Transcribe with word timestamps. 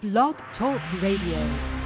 Blog 0.00 0.36
Talk 0.56 0.80
Radio. 1.02 1.77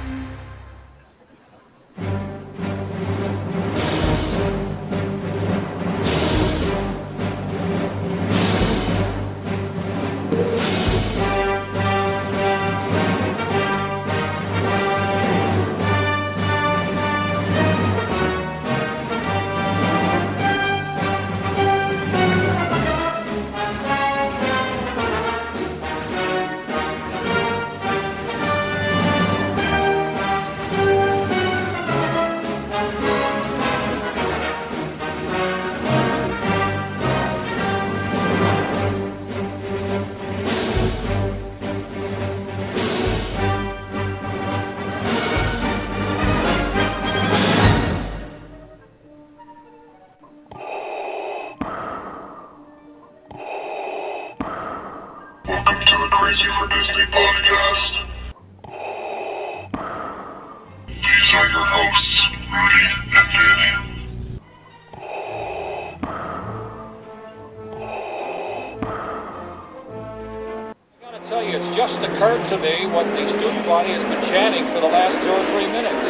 Just 71.75 71.97
occurred 72.05 72.45
to 72.53 72.57
me 72.61 72.85
what 72.93 73.05
the 73.17 73.25
student 73.33 73.65
body 73.65 73.89
has 73.89 74.05
been 74.05 74.21
chanting 74.29 74.61
for 74.69 74.81
the 74.81 74.91
last 74.93 75.17
two 75.25 75.33
or 75.33 75.41
three 75.49 75.65
minutes. 75.65 76.05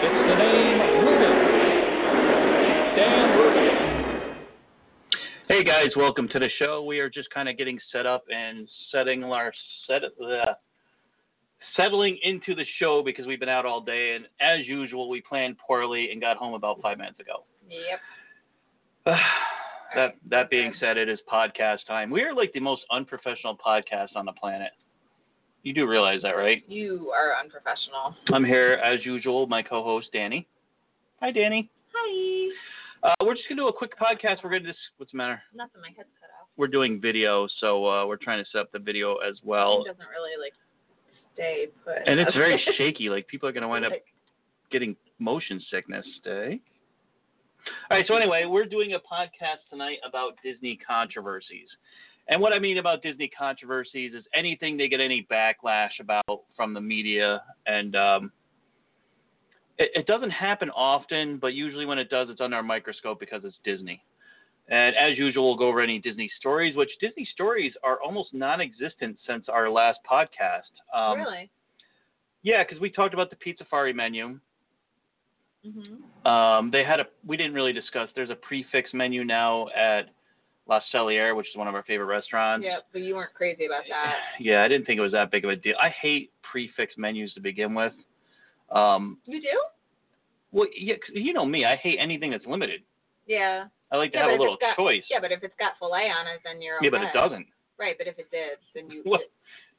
It's 0.00 0.20
the 0.24 0.36
name 0.40 0.80
Ruben. 1.04 1.36
Dan 2.96 3.36
Ruben. 3.36 4.36
Hey 5.48 5.64
guys, 5.64 5.90
welcome 5.96 6.28
to 6.28 6.38
the 6.38 6.48
show. 6.58 6.82
We 6.82 6.98
are 7.00 7.10
just 7.10 7.28
kind 7.28 7.46
of 7.46 7.58
getting 7.58 7.78
set 7.92 8.06
up 8.06 8.24
and 8.34 8.66
setting 8.90 9.22
our 9.22 9.52
set 9.86 10.02
uh, 10.04 10.54
settling 11.76 12.18
into 12.22 12.54
the 12.54 12.64
show 12.78 13.02
because 13.04 13.26
we've 13.26 13.40
been 13.40 13.50
out 13.50 13.66
all 13.66 13.82
day, 13.82 14.16
and 14.16 14.24
as 14.40 14.66
usual, 14.66 15.10
we 15.10 15.20
planned 15.20 15.56
poorly 15.58 16.10
and 16.10 16.22
got 16.22 16.38
home 16.38 16.54
about 16.54 16.80
five 16.80 16.96
minutes 16.96 17.20
ago. 17.20 17.44
Yep. 17.68 19.18
that 19.94 20.14
that 20.30 20.48
being 20.48 20.72
said, 20.80 20.96
it 20.96 21.10
is 21.10 21.18
podcast 21.30 21.84
time. 21.86 22.10
We 22.10 22.22
are 22.22 22.34
like 22.34 22.54
the 22.54 22.60
most 22.60 22.82
unprofessional 22.90 23.58
podcast 23.58 24.16
on 24.16 24.24
the 24.24 24.32
planet. 24.32 24.70
You 25.66 25.72
do 25.72 25.88
realize 25.88 26.20
that, 26.22 26.36
right? 26.36 26.62
You 26.68 27.10
are 27.10 27.42
unprofessional. 27.42 28.14
I'm 28.32 28.44
here 28.44 28.74
as 28.74 29.04
usual, 29.04 29.48
my 29.48 29.64
co-host 29.64 30.06
Dani. 30.14 30.46
Hi, 31.20 31.32
Dani. 31.32 31.68
Hi. 31.92 32.50
Uh, 33.02 33.14
we're 33.24 33.34
just 33.34 33.48
gonna 33.48 33.62
do 33.62 33.66
a 33.66 33.72
quick 33.72 33.98
podcast. 33.98 34.44
We're 34.44 34.50
gonna 34.50 34.68
just 34.68 34.78
what's 34.98 35.10
the 35.10 35.18
matter? 35.18 35.42
Nothing. 35.52 35.80
My 35.80 35.88
head's 35.88 36.08
cut 36.20 36.30
off. 36.40 36.46
We're 36.56 36.68
doing 36.68 37.00
video, 37.00 37.48
so 37.58 37.84
uh, 37.84 38.06
we're 38.06 38.16
trying 38.16 38.44
to 38.44 38.48
set 38.52 38.60
up 38.60 38.70
the 38.70 38.78
video 38.78 39.16
as 39.16 39.40
well. 39.42 39.82
it 39.84 39.88
doesn't 39.88 40.06
really 40.08 40.40
like 40.40 40.52
stay 41.34 41.66
put. 41.84 41.96
And 42.06 42.20
it's 42.20 42.36
very 42.36 42.62
shaky. 42.78 43.08
Like 43.08 43.26
people 43.26 43.48
are 43.48 43.52
gonna 43.52 43.66
wind 43.66 43.86
up 43.86 43.92
getting 44.70 44.94
motion 45.18 45.60
sickness 45.68 46.06
today. 46.22 46.60
All 47.90 47.96
right, 47.96 48.06
so 48.06 48.14
anyway, 48.14 48.44
we're 48.44 48.66
doing 48.66 48.92
a 48.92 48.98
podcast 48.98 49.68
tonight 49.68 49.98
about 50.08 50.34
Disney 50.44 50.78
controversies. 50.86 51.66
And 52.28 52.40
what 52.40 52.52
I 52.52 52.58
mean 52.58 52.78
about 52.78 53.02
Disney 53.02 53.28
controversies 53.28 54.12
is 54.14 54.24
anything 54.34 54.76
they 54.76 54.88
get 54.88 55.00
any 55.00 55.26
backlash 55.30 56.00
about 56.00 56.42
from 56.56 56.74
the 56.74 56.80
media. 56.80 57.42
And 57.66 57.94
um, 57.94 58.32
it, 59.78 59.90
it 59.94 60.06
doesn't 60.06 60.30
happen 60.30 60.70
often, 60.70 61.38
but 61.38 61.54
usually 61.54 61.86
when 61.86 61.98
it 61.98 62.10
does, 62.10 62.28
it's 62.28 62.40
under 62.40 62.58
a 62.58 62.62
microscope 62.62 63.20
because 63.20 63.42
it's 63.44 63.56
Disney. 63.64 64.02
And 64.68 64.96
as 64.96 65.16
usual, 65.16 65.46
we'll 65.46 65.56
go 65.56 65.68
over 65.68 65.80
any 65.80 66.00
Disney 66.00 66.28
stories, 66.40 66.74
which 66.74 66.90
Disney 67.00 67.28
stories 67.32 67.72
are 67.84 68.02
almost 68.02 68.34
non 68.34 68.60
existent 68.60 69.16
since 69.24 69.46
our 69.48 69.70
last 69.70 70.00
podcast. 70.10 70.62
Um, 70.92 71.18
really? 71.18 71.50
Yeah, 72.42 72.64
because 72.64 72.80
we 72.80 72.90
talked 72.90 73.14
about 73.14 73.30
the 73.30 73.36
Pizzafari 73.36 73.94
menu. 73.94 74.40
Mhm. 75.64 76.26
Um, 76.26 76.70
they 76.72 76.82
had 76.82 76.98
a. 76.98 77.06
We 77.24 77.36
didn't 77.36 77.54
really 77.54 77.72
discuss. 77.72 78.08
There's 78.14 78.30
a 78.30 78.36
prefix 78.36 78.92
menu 78.92 79.24
now 79.24 79.68
at 79.68 80.10
Le 80.68 80.80
Cellier, 80.92 81.34
which 81.36 81.48
is 81.48 81.56
one 81.56 81.68
of 81.68 81.74
our 81.74 81.82
favorite 81.84 82.06
restaurants. 82.06 82.64
Yeah, 82.64 82.78
but 82.92 83.02
you 83.02 83.14
weren't 83.14 83.34
crazy 83.34 83.66
about 83.66 83.84
that. 83.88 84.14
Yeah, 84.40 84.62
I 84.62 84.68
didn't 84.68 84.86
think 84.86 84.98
it 84.98 85.02
was 85.02 85.12
that 85.12 85.30
big 85.30 85.44
of 85.44 85.50
a 85.50 85.56
deal. 85.56 85.76
I 85.80 85.90
hate 85.90 86.32
prefix 86.42 86.94
menus 86.96 87.32
to 87.34 87.40
begin 87.40 87.72
with. 87.74 87.92
Um, 88.70 89.18
You 89.26 89.40
do? 89.40 89.62
well, 90.52 90.66
yeah, 90.76 90.94
you 91.12 91.32
know 91.32 91.44
me. 91.44 91.64
I 91.64 91.76
hate 91.76 91.98
anything 92.00 92.30
that's 92.32 92.46
limited. 92.46 92.82
Yeah. 93.26 93.66
I 93.92 93.96
like 93.96 94.10
to 94.12 94.18
Yeah, 94.18 94.24
have 94.30 94.38
a 94.38 94.42
little 94.42 94.56
got- 94.60 94.76
choice. 94.76 95.04
Yeah, 95.08 95.20
but 95.20 95.30
if 95.30 95.44
it's 95.44 95.54
got 95.58 95.78
filet 95.78 96.10
on 96.10 96.26
it, 96.26 96.40
then 96.44 96.60
you're 96.60 96.76
okay. 96.78 96.86
Yeah, 96.86 96.90
but 96.90 97.02
it 97.02 97.12
doesn't. 97.12 97.46
Right, 97.78 97.96
but 97.96 98.06
if 98.08 98.18
it 98.18 98.30
did, 98.30 98.58
then 98.74 98.90
you. 98.90 99.02
Well, 99.06 99.20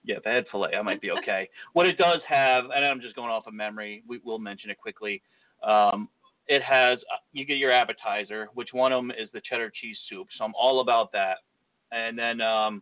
Yeah, 0.05 0.17
if 0.17 0.27
I 0.27 0.29
had 0.31 0.47
filet, 0.49 0.75
I 0.75 0.81
might 0.81 1.01
be 1.01 1.11
okay. 1.19 1.49
what 1.73 1.85
it 1.85 1.97
does 1.97 2.21
have, 2.29 2.65
and 2.73 2.85
I'm 2.85 3.01
just 3.01 3.15
going 3.15 3.29
off 3.29 3.45
of 3.47 3.53
memory, 3.53 4.03
we, 4.07 4.21
we'll 4.23 4.39
mention 4.39 4.69
it 4.69 4.77
quickly. 4.79 5.21
Um, 5.63 6.07
it 6.47 6.63
has, 6.63 6.99
uh, 7.13 7.17
you 7.33 7.45
get 7.45 7.57
your 7.57 7.71
appetizer, 7.71 8.49
which 8.53 8.69
one 8.73 8.91
of 8.91 8.99
them 8.99 9.11
is 9.11 9.29
the 9.33 9.41
cheddar 9.41 9.71
cheese 9.81 9.97
soup. 10.09 10.27
So 10.37 10.45
I'm 10.45 10.53
all 10.55 10.79
about 10.79 11.11
that. 11.11 11.37
And 11.91 12.17
then, 12.17 12.41
um, 12.41 12.81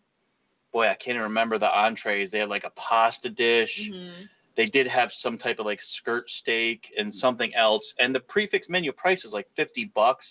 boy, 0.72 0.88
I 0.88 0.96
can't 0.96 1.10
even 1.16 1.22
remember 1.22 1.58
the 1.58 1.68
entrees. 1.68 2.30
They 2.32 2.40
had 2.40 2.50
like 2.50 2.64
a 2.64 2.70
pasta 2.72 3.30
dish. 3.30 3.72
Mhm. 3.80 4.30
They 4.56 4.68
did 4.68 4.88
have 4.88 5.12
some 5.22 5.38
type 5.38 5.60
of 5.60 5.66
like 5.66 5.80
skirt 5.98 6.30
steak 6.42 6.82
and 6.98 7.14
something 7.16 7.54
else. 7.56 7.84
And 8.00 8.14
the 8.14 8.20
prefix 8.22 8.70
menu 8.70 8.92
price 8.92 9.24
is 9.26 9.32
like 9.32 9.48
50 9.56 9.86
bucks. 9.96 10.26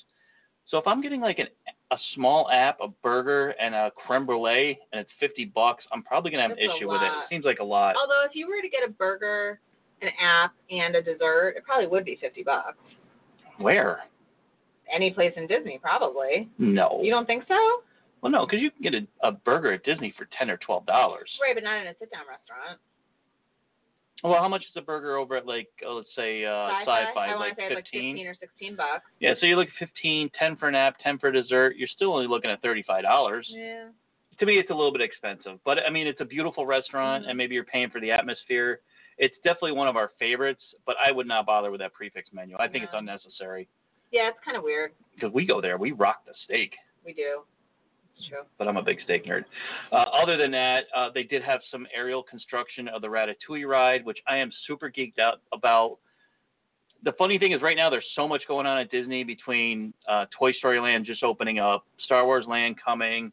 So 0.67 0.78
if 0.78 0.87
I'm 0.87 1.03
getting 1.03 1.21
like 1.21 1.39
an, 1.39 1.49
a 1.91 1.99
small 2.15 2.50
app, 2.50 2.81
a 2.81 2.89
burger, 2.89 3.50
and 3.61 3.75
a 3.75 3.91
creme 3.91 4.25
brulee, 4.25 4.78
and 4.93 5.00
it's 5.00 5.11
50 5.21 5.47
bucks, 5.47 5.84
I'm 5.93 6.03
probably 6.03 6.31
gonna 6.31 6.43
have 6.43 6.53
an 6.53 6.59
That's 6.59 6.73
a 6.73 6.77
issue 6.77 6.91
with 6.91 7.03
it. 7.03 7.06
It 7.06 7.28
seems 7.28 7.44
like 7.44 7.59
a 7.59 7.65
lot. 7.65 7.97
Although 7.97 8.25
if 8.25 8.34
you 8.34 8.49
were 8.49 8.62
to 8.62 8.69
get 8.69 8.83
a 8.83 8.91
burger, 8.91 9.61
an 10.00 10.09
app, 10.21 10.55
and 10.71 10.97
a 10.97 11.03
dessert, 11.03 11.55
it 11.56 11.65
probably 11.65 11.87
would 11.87 12.05
be 12.05 12.17
fifty 12.17 12.43
bucks. 12.43 12.78
Where? 13.59 14.01
Any 14.95 15.13
place 15.13 15.33
in 15.37 15.47
Disney, 15.47 15.79
probably. 15.81 16.49
No. 16.59 17.01
You 17.03 17.11
don't 17.11 17.27
think 17.27 17.45
so? 17.49 17.55
well, 18.23 18.31
no, 18.33 18.47
because 18.47 18.61
you 18.61 18.71
can 18.71 18.83
get 18.83 18.95
a, 18.95 19.29
a 19.29 19.33
burger 19.33 19.73
at 19.73 19.85
Disney 19.85 20.15
for 20.17 20.27
10 20.39 20.49
or 20.51 20.57
12 20.59 20.87
dollars. 20.87 21.31
Right, 21.43 21.55
but 21.55 21.63
not 21.65 21.81
in 21.81 21.89
a 21.89 21.95
sit-down 21.99 22.23
restaurant. 22.29 22.81
Well, 24.23 24.41
how 24.41 24.49
much 24.49 24.63
is 24.63 24.71
a 24.77 24.81
burger 24.81 25.17
over 25.19 25.37
at 25.37 25.47
like, 25.47 25.69
oh, 25.87 25.97
let's 25.97 26.09
say, 26.17 26.45
uh, 26.47 26.69
Sci-fi, 26.81 27.05
Sci-Fi? 27.09 27.27
I 27.27 27.35
like 27.37 27.57
to 27.57 27.63
say 27.69 27.75
like 27.75 27.85
15? 27.85 28.15
15 28.15 28.27
or 28.27 28.35
16 28.41 28.77
bucks. 28.77 29.03
Yeah, 29.21 29.35
so 29.39 29.45
you 29.45 29.57
look 29.57 29.69
at 29.69 29.87
15, 29.89 30.31
10 30.39 30.57
for 30.57 30.69
an 30.69 30.75
app, 30.75 30.97
10 31.01 31.19
for 31.19 31.31
dessert. 31.31 31.77
You're 31.77 31.89
still 31.95 32.15
only 32.15 32.27
looking 32.27 32.51
at 32.51 32.63
35 32.63 33.03
dollars. 33.03 33.47
Yeah. 33.51 33.89
to 34.39 34.47
me 34.47 34.55
it's 34.59 34.71
a 34.71 34.75
little 34.75 34.91
bit 34.91 35.01
expensive 35.01 35.61
but 35.65 35.79
i 35.87 35.91
mean 35.91 36.09
it's 36.09 36.21
a 36.21 36.25
beautiful 36.25 36.67
restaurant 36.67 37.25
Mhm. 37.25 37.29
and 37.29 37.39
maybe 37.39 37.55
you're 37.55 37.63
paying 37.63 37.89
for 37.91 38.01
the 38.01 38.11
atmosphere 38.11 38.81
it's 39.19 39.35
definitely 39.45 39.73
one 39.73 39.89
of 39.89 39.97
our 39.97 40.11
favorites 40.19 40.63
but 40.87 40.97
i 41.05 41.11
would 41.13 41.27
not 41.27 41.47
bother 41.47 41.71
with 41.71 41.81
that 41.81 41.93
prefix 41.93 42.29
menu 42.33 42.57
i 42.59 42.67
think 42.69 42.85
it's 42.85 42.93
unnecessary 42.95 43.69
Yeah, 44.11 44.29
it's 44.29 44.39
kind 44.45 44.57
of 44.57 44.63
weird. 44.63 44.93
because 45.15 45.33
we 45.33 45.47
go 45.47 45.61
there 45.61 45.79
we 45.79 45.93
rock 45.93 46.25
the 46.27 46.33
steak 46.45 46.73
We 47.05 47.13
do. 47.13 47.43
It's 48.17 48.29
true. 48.29 48.43
but 48.59 48.69
i'm 48.69 48.77
a 48.77 48.83
big 48.83 48.99
steak 49.05 49.25
nerd 49.27 49.45
uh, 49.93 49.97
other 49.97 50.37
than 50.37 50.51
that 50.53 50.85
uh, 50.97 51.11
they 51.15 51.23
did 51.25 51.43
have 51.43 51.61
some 51.71 51.87
aerial 51.95 52.23
construction 52.23 52.89
of 52.89 53.03
the 53.03 53.09
ratatouille 53.09 53.69
ride 53.69 54.05
which 54.05 54.19
i 54.29 54.37
am 54.37 54.50
super 54.67 54.91
geeked 54.91 55.19
out 55.19 55.41
about 55.53 55.99
the 57.05 57.12
funny 57.19 57.38
thing 57.38 57.53
is 57.53 57.61
right 57.61 57.77
now 57.77 57.91
there's 57.91 58.06
so 58.17 58.27
much 58.27 58.43
going 58.49 58.67
on 58.67 58.79
at 58.79 58.91
disney 58.91 59.25
between 59.25 59.93
uh, 60.09 60.27
toy 60.37 60.53
story 60.53 60.81
land 60.81 61.05
just 61.05 61.23
opening 61.23 61.59
up 61.59 61.85
star 62.05 62.25
wars 62.25 62.47
land 62.49 62.77
coming 62.85 63.31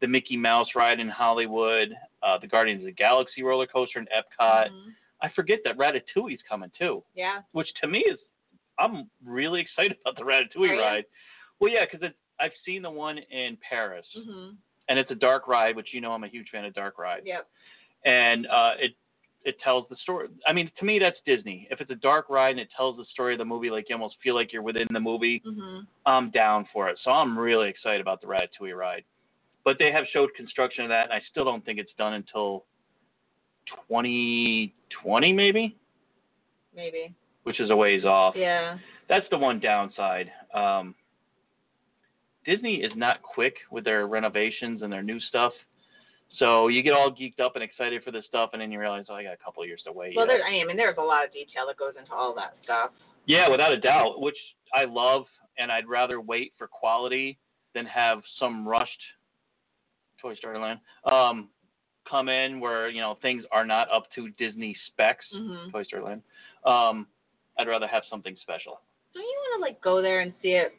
the 0.00 0.08
Mickey 0.08 0.36
Mouse 0.36 0.66
ride 0.74 0.98
in 0.98 1.08
Hollywood, 1.08 1.94
uh, 2.24 2.36
the 2.36 2.48
Guardians 2.48 2.80
of 2.80 2.86
the 2.86 2.90
Galaxy 2.90 3.44
roller 3.44 3.68
coaster 3.68 4.00
in 4.00 4.06
Epcot. 4.06 4.68
Mhm. 4.70 4.86
I 5.22 5.28
forget 5.30 5.60
that 5.64 5.78
Ratatouille's 5.78 6.42
coming 6.48 6.70
too, 6.78 7.02
Yeah. 7.14 7.42
which 7.52 7.68
to 7.80 7.86
me 7.86 8.00
is 8.00 8.18
I'm 8.78 9.08
really 9.24 9.60
excited 9.60 9.96
about 10.00 10.16
the 10.16 10.22
Ratatouille 10.24 10.78
ride. 10.80 11.04
Well, 11.60 11.70
yeah, 11.72 11.84
because 11.90 12.10
I've 12.40 12.52
seen 12.64 12.82
the 12.82 12.90
one 12.90 13.18
in 13.18 13.56
Paris, 13.58 14.06
Mhm. 14.16 14.56
and 14.88 14.98
it's 14.98 15.10
a 15.10 15.14
dark 15.14 15.46
ride, 15.46 15.76
which 15.76 15.94
you 15.94 16.00
know 16.00 16.12
I'm 16.12 16.24
a 16.24 16.28
huge 16.28 16.50
fan 16.50 16.64
of 16.64 16.74
dark 16.74 16.98
rides, 16.98 17.24
Yep. 17.26 17.48
and 18.04 18.46
uh, 18.48 18.74
it 18.78 18.94
it 19.44 19.58
tells 19.60 19.88
the 19.88 19.96
story. 19.96 20.28
I 20.46 20.52
mean, 20.52 20.70
to 20.78 20.84
me 20.84 21.00
that's 21.00 21.18
Disney. 21.26 21.66
If 21.68 21.80
it's 21.80 21.90
a 21.90 21.96
dark 21.96 22.30
ride 22.30 22.50
and 22.50 22.60
it 22.60 22.70
tells 22.76 22.96
the 22.96 23.04
story 23.06 23.34
of 23.34 23.38
the 23.38 23.44
movie, 23.44 23.70
like 23.70 23.88
you 23.88 23.94
almost 23.96 24.16
feel 24.22 24.36
like 24.36 24.52
you're 24.52 24.62
within 24.62 24.86
the 24.92 25.00
movie, 25.00 25.40
mm-hmm. 25.40 25.80
I'm 26.06 26.30
down 26.30 26.64
for 26.72 26.88
it. 26.88 26.96
So 27.02 27.10
I'm 27.10 27.36
really 27.36 27.68
excited 27.68 28.00
about 28.00 28.20
the 28.20 28.28
Ratatouille 28.28 28.76
ride. 28.76 29.04
But 29.64 29.78
they 29.80 29.90
have 29.90 30.06
showed 30.12 30.32
construction 30.34 30.84
of 30.84 30.90
that, 30.90 31.04
and 31.06 31.12
I 31.12 31.20
still 31.28 31.44
don't 31.44 31.64
think 31.64 31.80
it's 31.80 31.92
done 31.94 32.12
until 32.14 32.66
2020 33.88 35.32
maybe, 35.32 35.76
Maybe. 36.74 37.14
which 37.44 37.60
is 37.60 37.70
a 37.70 37.76
ways 37.76 38.04
off. 38.04 38.34
Yeah. 38.36 38.78
That's 39.08 39.26
the 39.30 39.38
one 39.38 39.60
downside. 39.60 40.30
Um, 40.54 40.94
Disney 42.44 42.76
is 42.76 42.92
not 42.96 43.22
quick 43.22 43.54
with 43.70 43.84
their 43.84 44.06
renovations 44.06 44.82
and 44.82 44.92
their 44.92 45.02
new 45.02 45.20
stuff. 45.20 45.52
So 46.38 46.68
you 46.68 46.82
get 46.82 46.92
all 46.92 47.10
geeked 47.10 47.40
up 47.40 47.56
and 47.56 47.62
excited 47.62 48.02
for 48.02 48.10
this 48.10 48.24
stuff, 48.26 48.50
and 48.52 48.62
then 48.62 48.72
you 48.72 48.80
realize, 48.80 49.04
oh, 49.10 49.14
I 49.14 49.22
got 49.22 49.34
a 49.34 49.44
couple 49.44 49.62
of 49.62 49.68
years 49.68 49.82
to 49.86 49.92
wait. 49.92 50.16
Well, 50.16 50.26
yet. 50.26 50.38
there. 50.38 50.46
I 50.46 50.64
mean, 50.64 50.76
there's 50.76 50.96
a 50.98 51.02
lot 51.02 51.24
of 51.26 51.32
detail 51.32 51.66
that 51.68 51.76
goes 51.76 51.92
into 51.98 52.12
all 52.12 52.34
that 52.36 52.54
stuff. 52.64 52.90
Yeah, 53.26 53.48
without 53.50 53.70
a 53.72 53.78
doubt, 53.78 54.20
which 54.20 54.36
I 54.74 54.84
love, 54.84 55.24
and 55.58 55.70
I'd 55.70 55.86
rather 55.86 56.20
wait 56.20 56.54
for 56.56 56.66
quality 56.66 57.38
than 57.74 57.84
have 57.86 58.22
some 58.40 58.66
rushed 58.66 58.90
Toy 60.20 60.34
Story 60.36 60.58
Land 60.58 60.78
um, 61.10 61.48
come 62.08 62.28
in 62.28 62.60
where 62.60 62.88
you 62.88 63.00
know 63.00 63.16
things 63.22 63.44
are 63.52 63.64
not 63.64 63.88
up 63.90 64.04
to 64.14 64.28
Disney 64.30 64.76
specs. 64.88 65.24
hmm 65.32 65.70
Toy 65.70 65.82
Story 65.84 66.02
Land. 66.02 66.22
Um, 66.64 67.06
I'd 67.58 67.68
rather 67.68 67.86
have 67.86 68.02
something 68.10 68.36
special. 68.40 68.80
Don't 69.14 69.22
you 69.22 69.36
want 69.50 69.60
to 69.60 69.68
like 69.68 69.80
go 69.82 70.00
there 70.00 70.20
and 70.20 70.32
see 70.42 70.52
it 70.52 70.74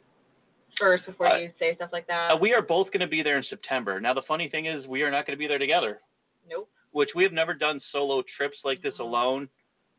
first 0.78 1.06
before 1.06 1.28
Uh, 1.28 1.38
you 1.38 1.50
say 1.58 1.74
stuff 1.76 1.90
like 1.92 2.06
that? 2.08 2.32
Uh, 2.32 2.36
we 2.36 2.52
are 2.52 2.62
both 2.62 2.88
going 2.88 3.00
to 3.00 3.06
be 3.06 3.22
there 3.22 3.36
in 3.38 3.44
September. 3.44 4.00
Now 4.00 4.12
the 4.14 4.22
funny 4.22 4.48
thing 4.48 4.66
is, 4.66 4.86
we 4.86 5.02
are 5.02 5.10
not 5.10 5.26
going 5.26 5.36
to 5.36 5.38
be 5.38 5.46
there 5.46 5.58
together, 5.58 6.00
nope. 6.48 6.68
which 6.90 7.10
we 7.14 7.22
have 7.22 7.32
never 7.32 7.54
done 7.54 7.80
solo 7.92 8.22
trips 8.36 8.58
like 8.64 8.82
this 8.82 8.94
Mhm. 8.94 9.00
alone. 9.00 9.48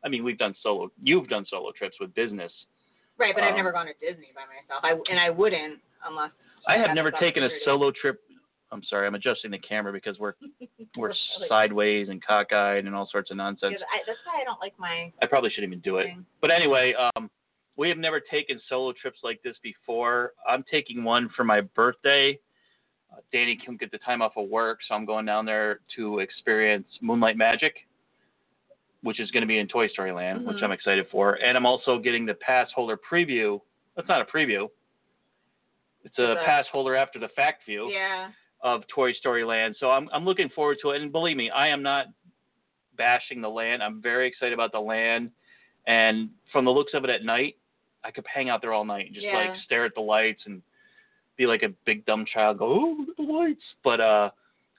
I 0.04 0.08
mean, 0.08 0.22
we've 0.22 0.38
done 0.38 0.54
solo. 0.62 0.90
You've 1.02 1.28
done 1.28 1.46
solo 1.46 1.72
trips 1.72 1.98
with 1.98 2.14
business. 2.14 2.52
Right, 3.18 3.34
but 3.34 3.42
I've 3.42 3.50
Um, 3.52 3.56
never 3.56 3.72
gone 3.72 3.86
to 3.86 3.94
Disney 3.94 4.32
by 4.34 4.44
myself. 4.44 4.84
I 4.84 4.92
and 5.10 5.18
I 5.18 5.30
wouldn't 5.30 5.80
unless. 6.04 6.30
I 6.66 6.76
have 6.76 6.94
never 6.94 7.10
taken 7.10 7.44
a 7.44 7.60
solo 7.60 7.90
trip. 7.90 8.22
I'm 8.72 8.82
sorry, 8.84 9.06
I'm 9.06 9.14
adjusting 9.14 9.50
the 9.52 9.58
camera 9.58 9.92
because 9.92 10.18
we're 10.18 10.34
we're 10.96 11.12
sideways 11.48 12.08
and 12.08 12.24
cockeyed 12.24 12.84
and 12.84 12.94
all 12.94 13.08
sorts 13.10 13.30
of 13.30 13.36
nonsense. 13.36 13.76
Yeah, 13.78 13.86
I, 13.92 14.02
that's 14.06 14.18
why 14.24 14.40
I 14.40 14.44
don't 14.44 14.60
like 14.60 14.78
my 14.78 15.12
I 15.22 15.26
probably 15.26 15.50
shouldn't 15.50 15.72
even 15.72 15.80
do 15.80 15.98
it. 15.98 16.04
thing. 16.06 16.26
But 16.40 16.50
anyway, 16.50 16.94
um, 17.16 17.30
we 17.76 17.88
have 17.88 17.98
never 17.98 18.20
taken 18.20 18.60
solo 18.68 18.92
trips 18.92 19.20
like 19.22 19.40
this 19.42 19.56
before. 19.62 20.32
I'm 20.48 20.64
taking 20.70 21.04
one 21.04 21.28
for 21.36 21.44
my 21.44 21.60
birthday. 21.60 22.38
Uh, 23.12 23.16
Dani 23.32 23.60
can 23.62 23.76
get 23.76 23.92
the 23.92 23.98
time 23.98 24.20
off 24.20 24.32
of 24.36 24.48
work, 24.48 24.80
so 24.88 24.94
I'm 24.94 25.04
going 25.04 25.26
down 25.26 25.46
there 25.46 25.80
to 25.96 26.18
experience 26.18 26.86
Moonlight 27.00 27.36
Magic, 27.36 27.86
which 29.02 29.20
is 29.20 29.30
going 29.30 29.42
to 29.42 29.46
be 29.46 29.58
in 29.58 29.68
Toy 29.68 29.86
Story 29.88 30.10
Land, 30.10 30.44
which 30.44 30.56
Mhm. 30.56 30.64
I'm 30.64 30.72
excited 30.72 31.06
for. 31.10 31.34
And 31.34 31.56
I'm 31.56 31.66
also 31.66 31.98
getting 31.98 32.26
the 32.26 32.34
pass 32.34 32.68
holder 32.72 32.96
preview. 32.98 33.60
That's 33.94 34.08
not 34.08 34.20
a 34.20 34.24
preview. 34.24 34.68
It's 36.04 36.18
a 36.18 36.32
It's 36.32 36.40
a- 36.40 36.44
pass 36.44 36.66
holder 36.72 36.96
after 36.96 37.18
the 37.20 37.28
fact 37.28 37.64
view 37.64 37.90
Yeah. 37.92 38.30
Of 38.66 38.82
Toy 38.92 39.12
Story 39.12 39.44
Land. 39.44 39.76
So 39.78 39.90
I'm 39.90 40.08
I'm 40.12 40.24
looking 40.24 40.48
forward 40.50 40.78
to 40.82 40.90
it. 40.90 41.00
And 41.00 41.12
believe 41.12 41.36
me, 41.36 41.50
I 41.50 41.68
am 41.68 41.82
not 41.84 42.06
bashing 42.98 43.40
the 43.40 43.48
land. 43.48 43.80
I'm 43.80 44.02
very 44.02 44.26
excited 44.26 44.52
about 44.52 44.72
the 44.72 44.80
land. 44.80 45.30
And 45.86 46.30
from 46.50 46.64
the 46.64 46.72
looks 46.72 46.92
of 46.92 47.04
it 47.04 47.10
at 47.10 47.24
night, 47.24 47.56
I 48.02 48.10
could 48.10 48.26
hang 48.26 48.50
out 48.50 48.60
there 48.60 48.72
all 48.72 48.84
night 48.84 49.06
and 49.06 49.14
just 49.14 49.24
Yeah. 49.24 49.36
like 49.36 49.50
stare 49.64 49.84
at 49.84 49.94
the 49.94 50.00
lights 50.00 50.42
and 50.46 50.60
be 51.36 51.46
like 51.46 51.62
a 51.62 51.68
big 51.84 52.04
dumb 52.06 52.24
child, 52.26 52.58
go, 52.58 52.66
oh, 52.66 52.96
look 52.98 53.08
at 53.10 53.16
the 53.16 53.22
lights. 53.32 53.62
But 53.84 54.00
uh, 54.00 54.30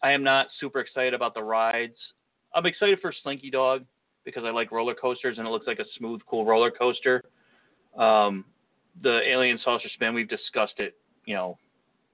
I 0.04 0.12
am 0.12 0.22
not 0.24 0.48
super 0.60 0.82
excited 0.82 1.14
about 1.14 1.34
the 1.34 1.44
rides. 1.44 1.96
I'm 2.54 2.66
excited 2.66 3.00
for 3.00 3.14
Slinky 3.24 3.50
Dog 3.50 3.86
because 4.26 4.44
I 4.44 4.50
like 4.50 4.72
roller 4.74 4.96
coasters 4.96 5.38
and 5.38 5.48
it 5.48 5.52
looks 5.52 5.68
like 5.68 5.80
a 5.80 5.86
smooth, 5.98 6.20
cool 6.30 6.44
roller 6.46 6.72
coaster. 6.72 7.24
Um, 7.98 8.44
the 9.02 9.22
Alien 9.30 9.60
Saucer 9.64 9.88
Spin, 9.94 10.14
we've 10.14 10.28
discussed 10.28 10.80
it, 10.80 10.98
you 11.26 11.36
know, 11.36 11.58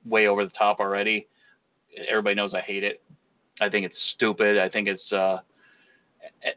way 0.06 0.28
over 0.28 0.44
the 0.44 0.52
top 0.52 0.80
already. 0.80 1.26
Everybody 2.10 2.36
knows 2.36 2.54
I 2.54 2.62
hate 2.62 2.84
it. 2.84 3.02
I 3.62 3.70
think 3.70 3.86
it's 3.86 3.96
stupid. 4.16 4.58
I 4.58 4.70
think 4.70 4.88
it's 4.88 5.12
uh 5.12 5.38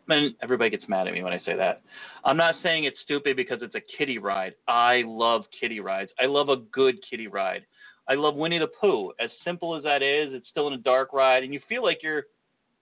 and 0.08 0.34
everybody 0.42 0.70
gets 0.70 0.88
mad 0.88 1.08
at 1.08 1.12
me 1.12 1.22
when 1.22 1.32
I 1.32 1.40
say 1.44 1.56
that. 1.56 1.82
I'm 2.24 2.36
not 2.36 2.54
saying 2.62 2.84
it's 2.84 2.98
stupid 3.04 3.36
because 3.36 3.58
it's 3.62 3.74
a 3.74 3.80
kiddie 3.98 4.18
ride. 4.18 4.54
I 4.68 5.02
love 5.06 5.44
kiddie 5.60 5.80
rides. 5.80 6.10
I 6.20 6.26
love 6.26 6.48
a 6.48 6.56
good 6.56 6.96
kiddie 7.08 7.26
ride. 7.26 7.66
I 8.08 8.14
love 8.14 8.36
Winnie 8.36 8.58
the 8.58 8.68
Pooh. 8.68 9.12
As 9.18 9.30
simple 9.44 9.74
as 9.76 9.82
that 9.82 10.02
is, 10.02 10.28
it's 10.32 10.48
still 10.48 10.68
in 10.68 10.74
a 10.74 10.78
dark 10.78 11.12
ride 11.12 11.42
and 11.42 11.52
you 11.52 11.60
feel 11.68 11.82
like 11.82 11.98
you're 12.02 12.24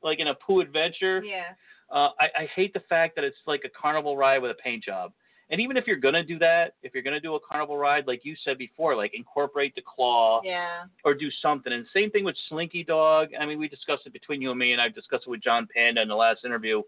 like 0.02 0.18
in 0.18 0.28
a 0.28 0.34
Pooh 0.34 0.60
adventure. 0.60 1.22
Yeah. 1.24 1.54
Uh, 1.90 2.10
I, 2.20 2.42
I 2.42 2.48
hate 2.54 2.74
the 2.74 2.82
fact 2.88 3.14
that 3.16 3.24
it's 3.24 3.36
like 3.46 3.62
a 3.64 3.70
carnival 3.70 4.16
ride 4.16 4.38
with 4.38 4.50
a 4.50 4.62
paint 4.62 4.84
job. 4.84 5.12
And 5.50 5.60
even 5.60 5.76
if 5.76 5.86
you're 5.86 5.96
gonna 5.96 6.24
do 6.24 6.38
that, 6.38 6.74
if 6.82 6.94
you're 6.94 7.02
gonna 7.02 7.20
do 7.20 7.34
a 7.34 7.40
carnival 7.40 7.76
ride, 7.76 8.06
like 8.06 8.24
you 8.24 8.34
said 8.44 8.56
before, 8.58 8.96
like 8.96 9.14
incorporate 9.14 9.74
the 9.74 9.82
claw 9.82 10.40
Yeah. 10.42 10.84
or 11.04 11.14
do 11.14 11.30
something. 11.42 11.72
And 11.72 11.86
same 11.92 12.10
thing 12.10 12.24
with 12.24 12.36
Slinky 12.48 12.82
Dog. 12.82 13.28
I 13.38 13.44
mean, 13.46 13.58
we 13.58 13.68
discussed 13.68 14.06
it 14.06 14.12
between 14.12 14.40
you 14.40 14.50
and 14.50 14.58
me, 14.58 14.72
and 14.72 14.80
I've 14.80 14.94
discussed 14.94 15.24
it 15.26 15.30
with 15.30 15.42
John 15.42 15.68
Panda 15.74 16.00
in 16.02 16.08
the 16.08 16.16
last 16.16 16.44
interview. 16.44 16.82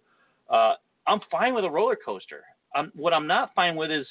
Uh, 0.48 0.74
I'm 1.06 1.20
fine 1.30 1.54
with 1.54 1.64
a 1.64 1.70
roller 1.70 1.96
coaster. 1.96 2.44
I'm, 2.74 2.90
what 2.94 3.12
I'm 3.12 3.26
not 3.26 3.54
fine 3.54 3.76
with 3.76 3.90
is 3.90 4.06